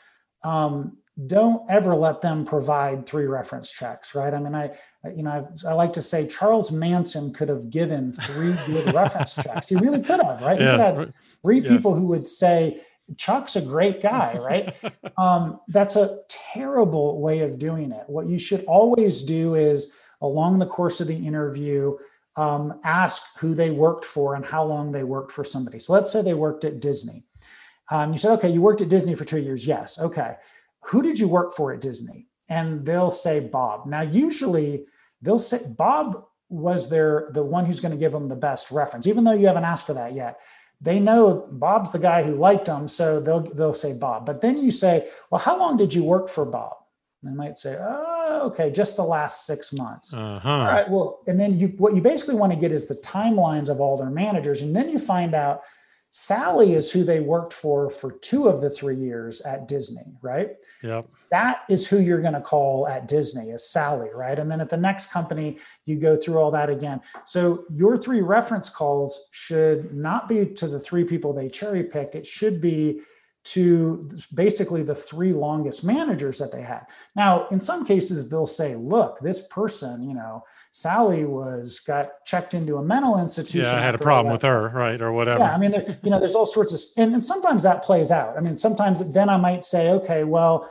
um, 0.43 0.97
don't 1.27 1.69
ever 1.69 1.95
let 1.95 2.21
them 2.21 2.43
provide 2.45 3.05
three 3.05 3.25
reference 3.25 3.71
checks, 3.71 4.15
right? 4.15 4.33
I 4.33 4.39
mean, 4.39 4.55
I, 4.55 4.71
you 5.15 5.23
know, 5.23 5.47
I, 5.65 5.69
I 5.69 5.73
like 5.73 5.93
to 5.93 6.01
say 6.01 6.27
Charles 6.27 6.71
Manson 6.71 7.33
could 7.33 7.49
have 7.49 7.69
given 7.69 8.13
three 8.13 8.55
good 8.65 8.93
reference 8.95 9.35
checks. 9.35 9.69
He 9.69 9.75
really 9.75 10.01
could 10.01 10.21
have, 10.21 10.41
right? 10.41 10.59
Yeah. 10.59 10.71
He 10.71 10.77
could 10.77 10.97
have 10.97 11.13
three 11.41 11.59
yeah. 11.59 11.69
people 11.69 11.93
who 11.93 12.07
would 12.07 12.27
say, 12.27 12.81
Chuck's 13.17 13.55
a 13.55 13.61
great 13.61 14.01
guy, 14.01 14.37
right? 14.41 14.73
um, 15.17 15.59
that's 15.67 15.95
a 15.95 16.19
terrible 16.29 17.21
way 17.21 17.41
of 17.41 17.59
doing 17.59 17.91
it. 17.91 18.05
What 18.07 18.27
you 18.27 18.39
should 18.39 18.63
always 18.65 19.23
do 19.23 19.55
is, 19.55 19.91
along 20.21 20.59
the 20.59 20.65
course 20.65 21.01
of 21.01 21.07
the 21.07 21.27
interview, 21.27 21.95
um, 22.35 22.79
ask 22.83 23.21
who 23.37 23.53
they 23.53 23.69
worked 23.69 24.05
for 24.05 24.35
and 24.35 24.45
how 24.45 24.63
long 24.63 24.91
they 24.91 25.03
worked 25.03 25.31
for 25.31 25.43
somebody. 25.43 25.79
So 25.79 25.93
let's 25.93 26.11
say 26.11 26.21
they 26.21 26.33
worked 26.33 26.65
at 26.65 26.79
Disney. 26.79 27.23
Um, 27.91 28.11
you 28.11 28.17
said, 28.17 28.31
okay, 28.33 28.49
you 28.49 28.61
worked 28.61 28.81
at 28.81 28.89
Disney 28.89 29.15
for 29.15 29.25
two 29.25 29.39
years. 29.39 29.65
Yes. 29.65 29.99
Okay. 29.99 30.35
Who 30.85 31.01
did 31.01 31.19
you 31.19 31.27
work 31.27 31.53
for 31.53 31.71
at 31.73 31.81
Disney? 31.81 32.27
And 32.49 32.85
they'll 32.85 33.11
say 33.11 33.39
Bob. 33.39 33.85
Now, 33.85 34.01
usually 34.01 34.85
they'll 35.21 35.39
say 35.39 35.61
Bob 35.67 36.25
was 36.49 36.89
there 36.89 37.29
the 37.31 37.43
one 37.43 37.65
who's 37.65 37.79
going 37.79 37.91
to 37.91 37.97
give 37.97 38.11
them 38.11 38.27
the 38.27 38.35
best 38.35 38.71
reference, 38.71 39.07
even 39.07 39.23
though 39.23 39.31
you 39.31 39.47
haven't 39.47 39.63
asked 39.63 39.87
for 39.87 39.93
that 39.93 40.13
yet. 40.13 40.39
They 40.81 40.99
know 40.99 41.47
Bob's 41.51 41.91
the 41.91 41.99
guy 41.99 42.23
who 42.23 42.35
liked 42.35 42.65
them, 42.65 42.87
so 42.89 43.19
they'll 43.19 43.39
they'll 43.39 43.73
say 43.73 43.93
Bob. 43.93 44.25
But 44.25 44.41
then 44.41 44.57
you 44.57 44.69
say, 44.69 45.07
well, 45.29 45.39
how 45.39 45.57
long 45.57 45.77
did 45.77 45.93
you 45.93 46.03
work 46.03 46.27
for 46.27 46.43
Bob? 46.45 46.75
They 47.23 47.31
might 47.31 47.57
say, 47.57 47.77
oh, 47.79 48.12
okay, 48.43 48.71
just 48.71 48.95
the 48.95 49.03
last 49.03 49.45
six 49.45 49.73
months. 49.73 50.13
Uh-huh. 50.13 50.49
All 50.49 50.65
right, 50.65 50.89
well, 50.89 51.21
and 51.27 51.39
then 51.39 51.59
you 51.59 51.67
what 51.77 51.95
you 51.95 52.01
basically 52.01 52.35
want 52.35 52.51
to 52.51 52.59
get 52.59 52.71
is 52.71 52.85
the 52.85 52.95
timelines 52.95 53.69
of 53.69 53.79
all 53.79 53.97
their 53.97 54.09
managers, 54.09 54.61
and 54.61 54.75
then 54.75 54.89
you 54.89 54.99
find 54.99 55.33
out 55.33 55.61
Sally 56.15 56.75
is 56.75 56.91
who 56.91 57.03
they 57.03 57.21
worked 57.21 57.53
for 57.53 57.89
for 57.89 58.11
two 58.11 58.47
of 58.47 58.61
the 58.61 58.69
three 58.69 58.95
years 58.95 59.41
at 59.41 59.67
Disney, 59.67 60.13
right? 60.21 60.51
Yep. 60.83 61.07
That 61.31 61.61
is 61.71 61.87
who 61.87 62.01
you're 62.01 62.21
going 62.21 62.35
to 62.35 62.41
call 62.41 62.87
at 62.87 63.07
Disney 63.07 63.49
is 63.49 63.67
Sally, 63.67 64.09
right? 64.13 64.37
And 64.37 64.49
then 64.49 64.61
at 64.61 64.69
the 64.69 64.77
next 64.77 65.09
company, 65.09 65.57
you 65.87 65.95
go 65.95 66.15
through 66.15 66.37
all 66.37 66.51
that 66.51 66.69
again. 66.69 67.01
So 67.25 67.65
your 67.73 67.97
three 67.97 68.21
reference 68.21 68.69
calls 68.69 69.27
should 69.31 69.91
not 69.91 70.29
be 70.29 70.45
to 70.45 70.67
the 70.67 70.79
three 70.79 71.03
people 71.03 71.33
they 71.33 71.49
cherry 71.49 71.83
pick. 71.83 72.13
It 72.13 72.27
should 72.27 72.61
be 72.61 73.01
to 73.43 74.09
basically 74.33 74.83
the 74.83 74.95
three 74.95 75.33
longest 75.33 75.83
managers 75.83 76.39
that 76.39 76.51
they 76.51 76.61
had. 76.61 76.85
Now, 77.15 77.47
in 77.49 77.59
some 77.59 77.85
cases, 77.85 78.29
they'll 78.29 78.45
say, 78.45 78.75
look, 78.75 79.19
this 79.19 79.41
person, 79.41 80.01
you 80.01 80.13
know, 80.13 80.43
Sally 80.71 81.25
was 81.25 81.79
got 81.79 82.23
checked 82.25 82.53
into 82.53 82.77
a 82.77 82.83
mental 82.83 83.19
institution. 83.19 83.69
Yeah, 83.69 83.77
I 83.77 83.81
had 83.81 83.95
a 83.95 83.97
problem 83.97 84.31
with 84.31 84.43
her, 84.43 84.69
right, 84.69 85.01
or 85.01 85.11
whatever. 85.11 85.39
Yeah, 85.39 85.53
I 85.53 85.57
mean, 85.57 85.73
you 86.03 86.09
know, 86.09 86.19
there's 86.19 86.35
all 86.35 86.45
sorts 86.45 86.73
of, 86.73 86.79
and, 86.97 87.13
and 87.13 87.23
sometimes 87.23 87.63
that 87.63 87.83
plays 87.83 88.11
out. 88.11 88.37
I 88.37 88.39
mean, 88.39 88.55
sometimes 88.55 89.03
then 89.11 89.27
I 89.27 89.37
might 89.37 89.65
say, 89.65 89.89
okay, 89.89 90.23
well, 90.23 90.69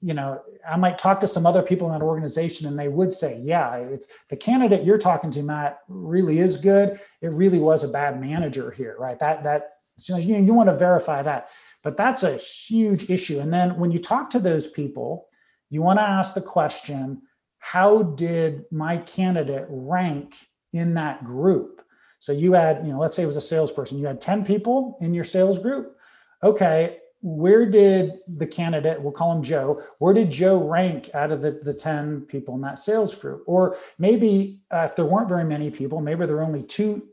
you 0.00 0.14
know, 0.14 0.40
I 0.68 0.76
might 0.76 0.98
talk 0.98 1.20
to 1.20 1.26
some 1.26 1.46
other 1.46 1.62
people 1.62 1.88
in 1.88 1.98
that 1.98 2.04
organization, 2.04 2.68
and 2.68 2.78
they 2.78 2.88
would 2.88 3.12
say, 3.12 3.40
yeah, 3.42 3.76
it's 3.76 4.06
the 4.28 4.36
candidate 4.36 4.84
you're 4.84 4.98
talking 4.98 5.30
to, 5.32 5.42
Matt, 5.42 5.80
really 5.88 6.38
is 6.38 6.56
good. 6.56 7.00
It 7.20 7.28
really 7.28 7.58
was 7.58 7.82
a 7.82 7.88
bad 7.88 8.20
manager 8.20 8.70
here, 8.70 8.94
right? 8.98 9.18
That 9.18 9.42
that 9.42 9.70
you, 10.06 10.14
know, 10.14 10.38
you 10.38 10.54
want 10.54 10.68
to 10.68 10.76
verify 10.76 11.22
that, 11.22 11.48
but 11.86 11.96
that's 11.96 12.24
a 12.24 12.36
huge 12.36 13.10
issue. 13.10 13.38
And 13.38 13.54
then 13.54 13.78
when 13.78 13.92
you 13.92 13.98
talk 13.98 14.28
to 14.30 14.40
those 14.40 14.66
people, 14.66 15.28
you 15.70 15.82
want 15.82 16.00
to 16.00 16.02
ask 16.02 16.34
the 16.34 16.40
question 16.40 17.22
how 17.60 18.02
did 18.02 18.64
my 18.72 18.96
candidate 18.96 19.66
rank 19.68 20.34
in 20.72 20.94
that 20.94 21.22
group? 21.22 21.82
So 22.18 22.32
you 22.32 22.54
had, 22.54 22.84
you 22.84 22.92
know, 22.92 22.98
let's 22.98 23.14
say 23.14 23.22
it 23.22 23.26
was 23.26 23.36
a 23.36 23.40
salesperson, 23.40 24.00
you 24.00 24.06
had 24.08 24.20
10 24.20 24.44
people 24.44 24.98
in 25.00 25.14
your 25.14 25.22
sales 25.22 25.60
group. 25.60 25.96
Okay, 26.42 26.98
where 27.20 27.70
did 27.70 28.18
the 28.36 28.48
candidate, 28.48 29.00
we'll 29.00 29.12
call 29.12 29.30
him 29.30 29.44
Joe, 29.44 29.80
where 30.00 30.12
did 30.12 30.28
Joe 30.28 30.68
rank 30.68 31.10
out 31.14 31.30
of 31.30 31.40
the, 31.40 31.60
the 31.62 31.72
10 31.72 32.22
people 32.22 32.56
in 32.56 32.62
that 32.62 32.80
sales 32.80 33.14
group? 33.14 33.44
Or 33.46 33.76
maybe 34.00 34.60
uh, 34.72 34.88
if 34.90 34.96
there 34.96 35.06
weren't 35.06 35.28
very 35.28 35.44
many 35.44 35.70
people, 35.70 36.00
maybe 36.00 36.26
there 36.26 36.34
were 36.34 36.42
only 36.42 36.64
two 36.64 37.06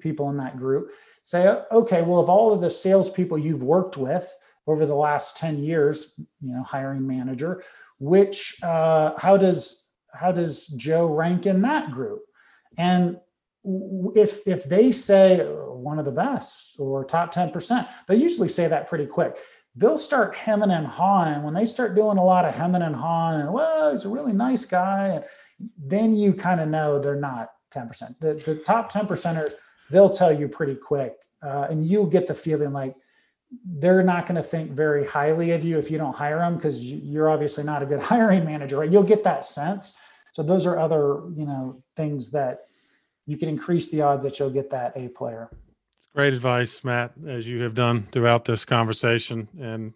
people 0.00 0.30
in 0.30 0.38
that 0.38 0.56
group, 0.56 0.92
say, 1.24 1.60
okay, 1.72 2.02
well, 2.02 2.20
of 2.20 2.28
all 2.28 2.52
of 2.52 2.60
the 2.60 2.70
salespeople 2.70 3.38
you've 3.38 3.62
worked 3.62 3.96
with 3.96 4.32
over 4.68 4.86
the 4.86 4.94
last 4.94 5.36
10 5.36 5.58
years, 5.58 6.14
you 6.40 6.54
know, 6.54 6.62
hiring 6.62 7.04
manager, 7.04 7.64
which, 7.98 8.56
uh, 8.62 9.18
how 9.18 9.36
does 9.36 9.80
how 10.14 10.30
does 10.30 10.66
Joe 10.66 11.06
rank 11.06 11.44
in 11.44 11.62
that 11.62 11.90
group? 11.90 12.22
And 12.78 13.18
if 14.14 14.46
if 14.46 14.64
they 14.64 14.92
say 14.92 15.38
one 15.38 15.98
of 15.98 16.04
the 16.04 16.12
best 16.12 16.76
or 16.78 17.04
top 17.04 17.34
10%, 17.34 17.88
they 18.06 18.16
usually 18.16 18.48
say 18.48 18.68
that 18.68 18.88
pretty 18.88 19.06
quick. 19.06 19.36
They'll 19.76 19.98
start 19.98 20.36
hemming 20.36 20.70
and 20.70 20.86
hawing 20.86 21.42
when 21.42 21.54
they 21.54 21.66
start 21.66 21.96
doing 21.96 22.18
a 22.18 22.24
lot 22.24 22.44
of 22.44 22.54
hemming 22.54 22.82
and 22.82 22.94
hawing 22.94 23.40
and 23.40 23.52
well, 23.52 23.90
he's 23.90 24.04
a 24.04 24.08
really 24.08 24.32
nice 24.32 24.64
guy. 24.64 25.08
and 25.08 25.24
Then 25.76 26.14
you 26.14 26.32
kind 26.32 26.60
of 26.60 26.68
know 26.68 26.98
they're 26.98 27.16
not 27.16 27.50
10%. 27.72 28.20
The, 28.20 28.34
the 28.34 28.56
top 28.56 28.88
10 28.90 29.06
percenters, 29.06 29.54
they'll 29.94 30.10
tell 30.10 30.36
you 30.36 30.48
pretty 30.48 30.74
quick. 30.74 31.14
Uh, 31.40 31.68
and 31.70 31.86
you'll 31.86 32.06
get 32.06 32.26
the 32.26 32.34
feeling 32.34 32.72
like 32.72 32.96
they're 33.64 34.02
not 34.02 34.26
going 34.26 34.34
to 34.34 34.42
think 34.42 34.72
very 34.72 35.06
highly 35.06 35.52
of 35.52 35.64
you 35.64 35.78
if 35.78 35.88
you 35.88 35.96
don't 35.96 36.14
hire 36.14 36.38
them 36.38 36.56
because 36.56 36.82
you're 36.82 37.30
obviously 37.30 37.62
not 37.62 37.80
a 37.80 37.86
good 37.86 38.00
hiring 38.12 38.44
manager, 38.44 38.78
right? 38.78 38.90
You'll 38.90 39.04
get 39.04 39.22
that 39.22 39.44
sense. 39.44 39.94
So 40.32 40.42
those 40.42 40.66
are 40.66 40.78
other, 40.78 41.22
you 41.36 41.46
know, 41.46 41.80
things 41.94 42.32
that 42.32 42.64
you 43.26 43.36
can 43.36 43.48
increase 43.48 43.88
the 43.88 44.02
odds 44.02 44.24
that 44.24 44.38
you'll 44.38 44.50
get 44.50 44.68
that 44.70 44.92
A 44.96 45.08
player. 45.08 45.48
Great 46.12 46.34
advice, 46.34 46.82
Matt, 46.82 47.12
as 47.28 47.46
you 47.46 47.62
have 47.62 47.74
done 47.74 48.08
throughout 48.10 48.44
this 48.44 48.64
conversation. 48.64 49.48
And 49.60 49.92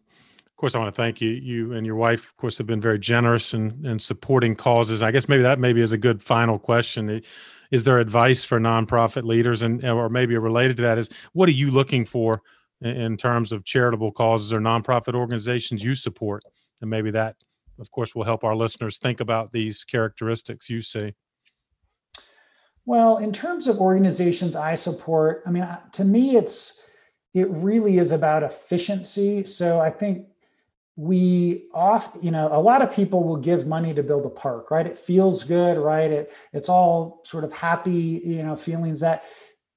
course, 0.58 0.74
I 0.74 0.78
want 0.78 0.94
to 0.94 1.02
thank 1.02 1.20
you. 1.20 1.30
You 1.30 1.72
and 1.72 1.86
your 1.86 1.96
wife, 1.96 2.24
of 2.24 2.36
course, 2.36 2.58
have 2.58 2.66
been 2.66 2.80
very 2.80 2.98
generous 2.98 3.54
in, 3.54 3.86
in 3.86 3.98
supporting 3.98 4.54
causes. 4.54 5.02
I 5.02 5.10
guess 5.10 5.28
maybe 5.28 5.42
that 5.42 5.58
maybe 5.58 5.80
is 5.80 5.92
a 5.92 5.98
good 5.98 6.22
final 6.22 6.58
question. 6.58 7.22
Is 7.70 7.84
there 7.84 7.98
advice 7.98 8.44
for 8.44 8.60
nonprofit 8.60 9.24
leaders, 9.24 9.62
and 9.62 9.84
uh, 9.84 9.94
or 9.94 10.08
maybe 10.08 10.36
related 10.36 10.76
to 10.78 10.82
that 10.84 10.98
is 10.98 11.08
what 11.32 11.48
are 11.48 11.52
you 11.52 11.70
looking 11.70 12.04
for 12.04 12.42
in 12.80 13.16
terms 13.16 13.52
of 13.52 13.64
charitable 13.64 14.12
causes 14.12 14.52
or 14.52 14.60
nonprofit 14.60 15.14
organizations 15.14 15.82
you 15.82 15.94
support, 15.94 16.44
and 16.80 16.90
maybe 16.90 17.10
that 17.10 17.36
of 17.80 17.90
course, 17.90 18.14
will 18.14 18.24
help 18.24 18.44
our 18.44 18.56
listeners 18.56 18.98
think 18.98 19.20
about 19.20 19.52
these 19.52 19.84
characteristics 19.84 20.68
you 20.68 20.82
see. 20.82 21.14
Well, 22.84 23.18
in 23.18 23.32
terms 23.32 23.68
of 23.68 23.78
organizations 23.78 24.56
I 24.56 24.74
support, 24.74 25.42
I 25.46 25.50
mean, 25.50 25.66
to 25.92 26.04
me, 26.04 26.36
it's 26.36 26.80
it 27.34 27.48
really 27.50 27.98
is 27.98 28.12
about 28.12 28.42
efficiency. 28.42 29.44
So 29.44 29.78
I 29.78 29.90
think 29.90 30.26
we 30.98 31.68
off, 31.72 32.10
you 32.20 32.32
know, 32.32 32.48
a 32.50 32.60
lot 32.60 32.82
of 32.82 32.92
people 32.92 33.22
will 33.22 33.36
give 33.36 33.68
money 33.68 33.94
to 33.94 34.02
build 34.02 34.26
a 34.26 34.28
park, 34.28 34.72
right? 34.72 34.84
It 34.84 34.98
feels 34.98 35.44
good, 35.44 35.78
right? 35.78 36.10
It 36.10 36.32
it's 36.52 36.68
all 36.68 37.20
sort 37.24 37.44
of 37.44 37.52
happy, 37.52 38.20
you 38.24 38.42
know, 38.42 38.56
feelings 38.56 38.98
that 39.00 39.22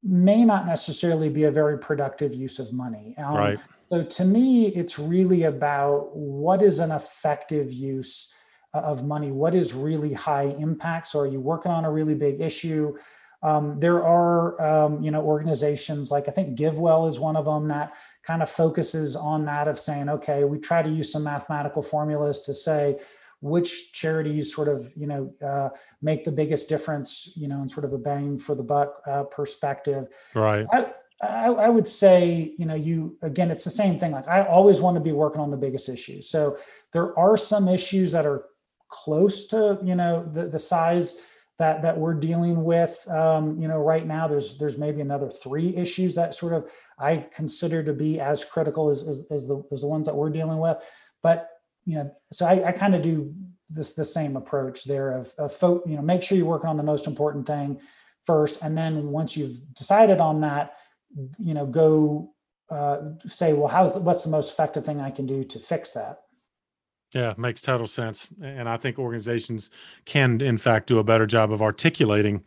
may 0.04 0.44
not 0.44 0.66
necessarily 0.66 1.30
be 1.30 1.44
a 1.44 1.52
very 1.52 1.78
productive 1.78 2.34
use 2.34 2.58
of 2.58 2.74
money. 2.74 3.14
Um, 3.20 3.36
right. 3.36 3.60
So 3.92 4.04
to 4.04 4.26
me, 4.26 4.70
it's 4.70 4.98
really 4.98 5.44
about 5.44 6.10
what 6.18 6.64
is 6.64 6.80
an 6.80 6.90
effective 6.90 7.72
use 7.72 8.34
of 8.74 9.06
money? 9.06 9.32
What 9.32 9.54
is 9.54 9.74
really 9.76 10.14
high 10.14 10.56
impact? 10.58 11.10
So 11.10 11.20
are 11.20 11.28
you 11.28 11.40
working 11.40 11.72
on 11.72 11.86
a 11.86 11.92
really 11.92 12.16
big 12.16 12.42
issue? 12.42 12.98
Um, 13.44 13.80
there 13.80 14.04
are, 14.04 14.60
um, 14.60 15.04
you 15.04 15.12
know, 15.12 15.22
organizations 15.22 16.10
like 16.10 16.28
I 16.28 16.32
think 16.32 16.58
GiveWell 16.58 17.08
is 17.08 17.20
one 17.20 17.36
of 17.36 17.46
them 17.46 17.68
that 17.68 17.94
kind 18.24 18.42
of 18.42 18.50
focuses 18.50 19.16
on 19.16 19.46
that 19.46 19.68
of 19.68 19.80
saying, 19.80 20.10
okay, 20.10 20.44
we 20.44 20.60
try 20.60 20.82
to 20.82 20.90
use 20.90 21.12
some 21.12 21.24
mathematical 21.24 21.82
formulas 21.82 22.40
to 22.42 22.54
say 22.54 23.00
which 23.42 23.92
charities 23.92 24.54
sort 24.54 24.68
of, 24.68 24.92
you 24.96 25.08
know, 25.08 25.34
uh, 25.42 25.70
make 26.02 26.24
the 26.24 26.32
biggest 26.32 26.70
difference, 26.70 27.34
you 27.36 27.48
know, 27.48 27.62
in 27.62 27.68
sort 27.68 27.84
of 27.84 27.94
a 27.94 27.98
bang 27.98 28.38
for 28.38 28.54
the 28.54 28.64
buck 28.64 29.02
uh, 29.08 29.24
perspective. 29.24 30.08
Right. 30.36 30.66
I, 30.72 30.92
I, 31.22 31.48
I, 31.48 31.70
would 31.70 31.88
say, 31.88 32.54
you 32.58 32.66
know, 32.66 32.76
you 32.76 33.18
again, 33.24 33.50
it's 33.50 33.64
the 33.64 33.72
same 33.72 33.98
thing. 33.98 34.12
Like 34.12 34.28
I 34.28 34.46
always 34.46 34.80
want 34.80 34.96
to 34.96 35.02
be 35.02 35.12
working 35.12 35.42
on 35.42 35.50
the 35.50 35.58
biggest 35.58 35.90
issues. 35.90 36.30
So 36.30 36.58
there 36.94 37.18
are 37.18 37.36
some 37.36 37.68
issues 37.68 38.12
that 38.12 38.26
are 38.26 38.46
close 38.90 39.46
to, 39.48 39.80
you 39.84 39.96
know, 39.96 40.24
the 40.24 40.48
the 40.48 40.60
size 40.60 41.22
that 41.62 41.82
that 41.82 41.98
we're 41.98 42.14
dealing 42.14 42.64
with. 42.64 43.06
Um, 43.10 43.60
you 43.60 43.68
know, 43.68 43.78
right 43.78 44.06
now 44.06 44.28
there's 44.28 44.58
there's 44.58 44.78
maybe 44.78 45.02
another 45.02 45.30
three 45.30 45.76
issues 45.76 46.16
that 46.16 46.36
sort 46.36 46.54
of 46.54 46.70
I 47.00 47.26
consider 47.34 47.84
to 47.84 47.94
be 47.94 48.20
as 48.20 48.44
critical 48.44 48.90
as 48.90 49.04
as, 49.04 49.26
as 49.32 49.48
the 49.48 49.64
as 49.72 49.82
the 49.82 49.88
ones 49.88 50.08
that 50.08 50.16
we're 50.16 50.30
dealing 50.30 50.60
with. 50.60 50.78
But 51.24 51.50
you 51.86 51.96
know, 51.96 52.12
so 52.32 52.46
I, 52.46 52.70
I 52.70 52.72
kind 52.72 52.96
of 52.96 53.02
do 53.02 53.34
this 53.70 53.94
the 53.94 54.06
same 54.06 54.36
approach 54.36 54.84
there 54.84 55.14
of, 55.14 55.34
of 55.38 55.54
folk, 55.54 55.84
you 55.88 55.96
know, 55.96 56.02
make 56.02 56.22
sure 56.22 56.38
you're 56.38 56.46
working 56.46 56.70
on 56.70 56.78
the 56.78 56.84
most 56.84 57.08
important 57.08 57.48
thing 57.48 57.80
first, 58.26 58.60
and 58.62 58.78
then 58.78 59.08
once 59.08 59.38
you've 59.38 59.60
decided 59.74 60.20
on 60.20 60.42
that 60.42 60.74
you 61.38 61.54
know 61.54 61.66
go 61.66 62.34
uh, 62.70 63.00
say 63.28 63.54
well 63.54 63.68
how's 63.68 63.94
the, 63.94 64.00
what's 64.00 64.24
the 64.24 64.30
most 64.30 64.52
effective 64.52 64.86
thing 64.86 65.02
i 65.02 65.12
can 65.12 65.26
do 65.26 65.44
to 65.44 65.60
fix 65.60 65.92
that 65.92 66.20
yeah 67.14 67.34
makes 67.38 67.62
total 67.62 67.88
sense 67.88 68.30
and 68.42 68.70
i 68.70 68.78
think 68.78 68.98
organizations 69.00 69.70
can 70.06 70.42
in 70.42 70.58
fact 70.58 70.88
do 70.88 71.00
a 71.00 71.04
better 71.04 71.26
job 71.26 71.52
of 71.52 71.62
articulating 71.62 72.44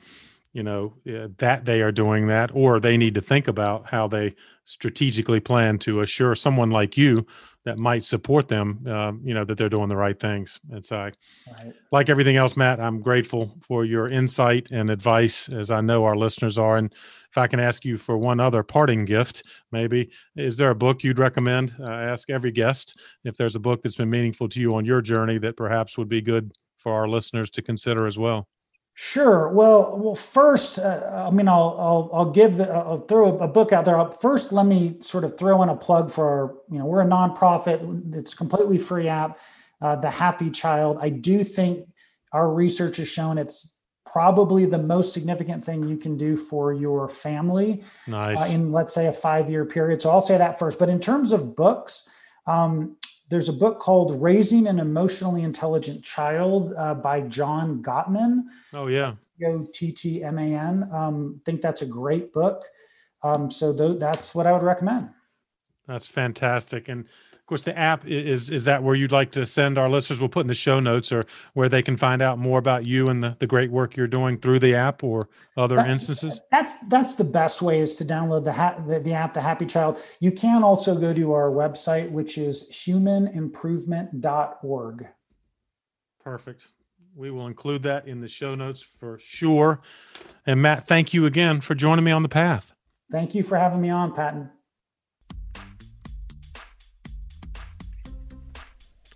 you 0.53 0.62
know 0.62 0.93
eh, 1.07 1.29
that 1.39 1.65
they 1.65 1.83
are 1.83 1.93
doing 1.93 2.27
that 2.27 2.51
or 2.55 2.81
they 2.81 2.97
need 2.97 3.15
to 3.15 3.21
think 3.21 3.49
about 3.49 3.87
how 3.87 4.09
they 4.09 4.35
strategically 4.65 5.41
plan 5.41 5.79
to 5.79 6.01
assure 6.01 6.35
someone 6.35 6.71
like 6.71 6.97
you 6.97 7.27
that 7.65 7.79
might 7.79 8.05
support 8.05 8.49
them, 8.49 8.79
uh, 8.87 9.12
you 9.23 9.35
know, 9.35 9.45
that 9.45 9.57
they're 9.57 9.69
doing 9.69 9.89
the 9.89 9.97
right 9.97 10.19
things. 10.19 10.61
And 10.71 10.85
so, 10.85 10.97
I, 10.97 11.12
Right. 11.51 11.73
like 11.93 12.09
everything 12.09 12.37
else, 12.37 12.57
Matt, 12.57 12.81
I'm 12.81 13.01
grateful 13.01 13.57
for 13.62 13.85
your 13.85 14.09
insight 14.09 14.69
and 14.71 14.91
advice, 14.91 15.49
as 15.49 15.71
I 15.71 15.81
know 15.81 16.05
our 16.05 16.17
listeners 16.17 16.59
are. 16.59 16.77
And 16.77 16.93
if 17.31 17.39
I 17.39 17.47
can 17.47 17.61
ask 17.61 17.85
you 17.85 17.97
for 17.97 18.17
one 18.19 18.41
other 18.41 18.62
parting 18.62 19.05
gift, 19.05 19.43
maybe, 19.73 20.11
is 20.37 20.57
there 20.57 20.71
a 20.71 20.75
book 20.75 21.03
you'd 21.03 21.19
recommend? 21.19 21.75
Uh, 21.81 21.85
I 21.85 22.03
ask 22.05 22.31
every 22.31 22.51
guest 22.53 22.99
if 23.25 23.37
there's 23.37 23.57
a 23.57 23.61
book 23.61 23.83
that's 23.83 23.97
been 23.97 24.11
meaningful 24.11 24.49
to 24.51 24.61
you 24.61 24.75
on 24.75 24.85
your 24.85 25.01
journey 25.01 25.39
that 25.39 25.57
perhaps 25.57 25.97
would 25.99 26.09
be 26.09 26.21
good 26.21 26.53
for 26.79 26.93
our 26.93 27.09
listeners 27.09 27.51
to 27.51 27.62
consider 27.62 28.07
as 28.07 28.19
well. 28.19 28.47
Sure. 28.97 29.49
Well, 29.49 29.99
well, 29.99 30.15
first, 30.15 30.79
uh, 30.79 31.27
I 31.29 31.31
mean, 31.33 31.49
I'll, 31.49 31.77
I'll, 31.81 32.11
I'll 32.13 32.31
give 32.31 32.57
the, 32.57 32.71
I'll 32.71 33.01
throw 33.01 33.37
a 33.39 33.49
book 33.49 33.73
out 33.73 33.85
there. 33.85 34.05
First, 34.21 34.53
let 34.53 34.67
me 34.67 34.97
sort 35.01 35.25
of 35.25 35.37
throw 35.37 35.65
in 35.65 35.69
a 35.69 35.75
plug 35.77 36.13
for 36.13 36.29
our, 36.29 36.55
you 36.71 36.79
know, 36.79 36.87
we're 36.87 37.01
a 37.01 37.05
nonprofit. 37.07 38.15
It's 38.15 38.35
completely 38.35 38.79
free 38.79 39.09
app, 39.09 39.41
uh, 39.83 39.97
the 39.97 40.11
Happy 40.11 40.49
Child. 40.49 40.99
I 41.01 41.09
do 41.09 41.43
think 41.43 41.89
our 42.33 42.53
research 42.53 42.99
has 42.99 43.09
shown 43.09 43.37
it's 43.37 43.73
probably 44.07 44.65
the 44.65 44.79
most 44.79 45.13
significant 45.13 45.65
thing 45.65 45.83
you 45.89 45.97
can 45.97 46.17
do 46.17 46.37
for 46.37 46.73
your 46.73 47.09
family 47.09 47.83
Nice. 48.07 48.41
uh, 48.41 48.45
in, 48.45 48.71
let's 48.71 48.95
say, 48.95 49.07
a 49.07 49.13
five-year 49.13 49.65
period. 49.65 50.03
So 50.03 50.11
I'll 50.11 50.23
say 50.23 50.39
that 50.39 50.57
first. 50.57 50.79
But 50.79 50.89
in 50.89 51.01
terms 51.01 51.33
of 51.33 51.57
books, 51.57 52.09
um, 52.47 52.97
there's 53.35 53.49
a 53.49 53.53
book 53.53 53.80
called 53.80 54.22
Raising 54.22 54.68
an 54.68 54.78
Emotionally 54.78 55.43
Intelligent 55.43 56.05
Child 56.05 56.72
uh, 56.78 56.95
by 56.95 57.22
John 57.22 57.82
Gottman. 57.82 58.45
oh, 58.72 58.87
yeah. 58.87 59.14
O 59.45 59.66
T 59.74 59.91
T 59.91 60.22
M 60.22 60.39
A 60.39 60.55
N. 60.55 60.89
Um, 60.93 61.41
think 61.45 61.61
that's 61.61 61.82
a 61.82 61.87
great 61.87 62.32
book. 62.32 62.62
Um, 63.24 63.51
so 63.51 63.76
th- 63.76 63.99
that's 63.99 64.37
what 64.37 64.47
I 64.47 64.53
would 64.53 64.62
recommend. 64.62 65.11
That's 65.89 66.07
fantastic. 66.07 66.89
And 66.89 67.07
of 67.45 67.47
course, 67.47 67.63
the 67.65 67.79
app 67.79 68.07
is 68.07 68.49
is 68.49 68.65
that 68.65 68.83
where 68.83 68.95
you'd 68.95 69.13
like 69.13 69.31
to 69.33 69.45
send 69.45 69.77
our 69.77 69.91
listeners? 69.91 70.19
We'll 70.19 70.31
put 70.31 70.41
in 70.41 70.47
the 70.47 70.55
show 70.55 70.81
notes 70.81 71.13
or 71.13 71.27
where 71.53 71.69
they 71.69 71.83
can 71.83 71.99
find 71.99 72.23
out 72.23 72.39
more 72.39 72.59
about 72.59 72.87
you 72.87 73.11
and 73.11 73.23
the, 73.23 73.37
the 73.39 73.47
great 73.47 73.71
work 73.71 73.99
you're 73.99 74.07
doing 74.07 74.39
through 74.39 74.61
the 74.61 74.75
app 74.75 75.05
or 75.05 75.29
other 75.59 75.77
That- 75.77 75.91
instances. 75.91 76.41
That's 76.51 76.73
that's 76.89 77.17
the 77.17 77.25
best 77.25 77.61
way 77.61 77.81
is 77.81 77.97
to 77.97 78.05
download 78.07 78.45
the, 78.45 78.53
ha- 78.55 78.83
the 78.87 78.99
the 78.99 79.13
app, 79.13 79.35
the 79.35 79.43
Happy 79.43 79.67
Child. 79.67 79.99
You 80.21 80.33
can 80.33 80.63
also 80.65 80.95
go 80.99 81.13
to 81.13 81.33
our 81.35 81.51
website, 81.51 82.11
which 82.11 82.39
is 82.39 82.71
humanimprovement.org. 82.73 85.07
Perfect. 86.23 86.67
We 87.15 87.31
will 87.31 87.47
include 87.47 87.83
that 87.83 88.09
in 88.09 88.23
the 88.23 88.29
show 88.29 88.55
notes 88.55 88.83
for 88.99 89.21
sure. 89.23 89.83
And 90.47 90.63
Matt, 90.63 90.89
thank 90.89 91.13
you 91.13 91.27
again 91.27 91.61
for 91.61 91.75
joining 91.75 92.07
me 92.07 92.11
on 92.11 92.23
the 92.23 92.29
path. 92.31 92.73
Thank 93.13 93.35
you 93.35 93.43
for 93.43 93.59
having 93.59 93.83
me 93.83 93.91
on, 93.91 94.15
Patton. 94.15 94.49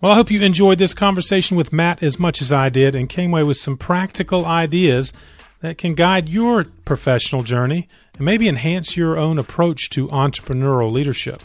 Well, 0.00 0.12
I 0.12 0.14
hope 0.14 0.30
you 0.30 0.40
enjoyed 0.42 0.78
this 0.78 0.94
conversation 0.94 1.56
with 1.56 1.72
Matt 1.72 2.04
as 2.04 2.20
much 2.20 2.40
as 2.40 2.52
I 2.52 2.68
did 2.68 2.94
and 2.94 3.08
came 3.08 3.32
away 3.32 3.42
with 3.42 3.56
some 3.56 3.76
practical 3.76 4.46
ideas 4.46 5.12
that 5.60 5.76
can 5.76 5.94
guide 5.94 6.28
your 6.28 6.64
professional 6.84 7.42
journey 7.42 7.88
and 8.14 8.24
maybe 8.24 8.48
enhance 8.48 8.96
your 8.96 9.18
own 9.18 9.40
approach 9.40 9.90
to 9.90 10.06
entrepreneurial 10.08 10.92
leadership. 10.92 11.42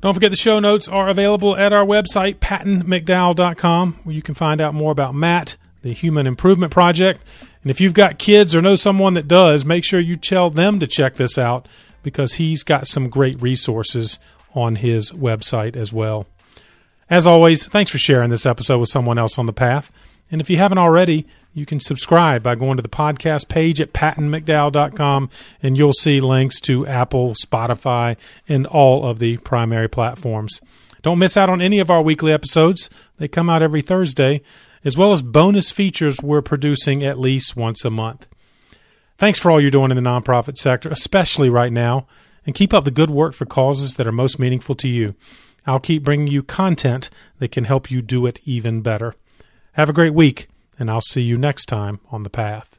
Don't 0.00 0.12
forget 0.12 0.30
the 0.30 0.36
show 0.36 0.58
notes 0.58 0.88
are 0.88 1.08
available 1.08 1.56
at 1.56 1.72
our 1.72 1.84
website, 1.84 2.36
pattonmcdowell.com, 2.40 4.00
where 4.02 4.16
you 4.16 4.22
can 4.22 4.34
find 4.34 4.60
out 4.60 4.74
more 4.74 4.90
about 4.90 5.14
Matt, 5.14 5.56
the 5.82 5.92
Human 5.92 6.26
Improvement 6.26 6.72
Project. 6.72 7.22
And 7.62 7.70
if 7.70 7.80
you've 7.80 7.94
got 7.94 8.18
kids 8.18 8.56
or 8.56 8.62
know 8.62 8.74
someone 8.74 9.14
that 9.14 9.28
does, 9.28 9.64
make 9.64 9.84
sure 9.84 10.00
you 10.00 10.16
tell 10.16 10.50
them 10.50 10.80
to 10.80 10.86
check 10.88 11.14
this 11.14 11.38
out 11.38 11.68
because 12.02 12.34
he's 12.34 12.64
got 12.64 12.88
some 12.88 13.08
great 13.08 13.40
resources 13.40 14.18
on 14.52 14.76
his 14.76 15.12
website 15.12 15.76
as 15.76 15.92
well. 15.92 16.26
As 17.10 17.26
always, 17.26 17.66
thanks 17.66 17.90
for 17.90 17.98
sharing 17.98 18.28
this 18.28 18.44
episode 18.44 18.78
with 18.78 18.90
someone 18.90 19.18
else 19.18 19.38
on 19.38 19.46
the 19.46 19.52
path. 19.52 19.90
And 20.30 20.42
if 20.42 20.50
you 20.50 20.58
haven't 20.58 20.78
already, 20.78 21.26
you 21.54 21.64
can 21.64 21.80
subscribe 21.80 22.42
by 22.42 22.54
going 22.54 22.76
to 22.76 22.82
the 22.82 22.88
podcast 22.88 23.48
page 23.48 23.80
at 23.80 23.94
pattonmcdowell.com 23.94 25.30
and 25.62 25.78
you'll 25.78 25.94
see 25.94 26.20
links 26.20 26.60
to 26.60 26.86
Apple, 26.86 27.34
Spotify, 27.34 28.16
and 28.46 28.66
all 28.66 29.06
of 29.06 29.20
the 29.20 29.38
primary 29.38 29.88
platforms. 29.88 30.60
Don't 31.00 31.18
miss 31.18 31.38
out 31.38 31.48
on 31.48 31.62
any 31.62 31.78
of 31.78 31.90
our 31.90 32.02
weekly 32.02 32.30
episodes. 32.30 32.90
They 33.16 33.26
come 33.26 33.48
out 33.48 33.62
every 33.62 33.80
Thursday, 33.80 34.42
as 34.84 34.98
well 34.98 35.10
as 35.12 35.22
bonus 35.22 35.70
features 35.70 36.20
we're 36.22 36.42
producing 36.42 37.02
at 37.02 37.18
least 37.18 37.56
once 37.56 37.84
a 37.86 37.90
month. 37.90 38.26
Thanks 39.16 39.38
for 39.38 39.50
all 39.50 39.60
you're 39.60 39.70
doing 39.70 39.90
in 39.90 39.96
the 39.96 40.08
nonprofit 40.08 40.58
sector, 40.58 40.90
especially 40.90 41.48
right 41.48 41.72
now, 41.72 42.06
and 42.44 42.54
keep 42.54 42.74
up 42.74 42.84
the 42.84 42.90
good 42.90 43.10
work 43.10 43.32
for 43.32 43.46
causes 43.46 43.94
that 43.94 44.06
are 44.06 44.12
most 44.12 44.38
meaningful 44.38 44.74
to 44.76 44.88
you. 44.88 45.14
I'll 45.68 45.78
keep 45.78 46.02
bringing 46.02 46.28
you 46.28 46.42
content 46.42 47.10
that 47.40 47.52
can 47.52 47.64
help 47.64 47.90
you 47.90 48.00
do 48.00 48.24
it 48.24 48.40
even 48.46 48.80
better. 48.80 49.14
Have 49.72 49.90
a 49.90 49.92
great 49.92 50.14
week, 50.14 50.48
and 50.78 50.90
I'll 50.90 51.02
see 51.02 51.20
you 51.20 51.36
next 51.36 51.66
time 51.66 52.00
on 52.10 52.22
the 52.22 52.30
path. 52.30 52.77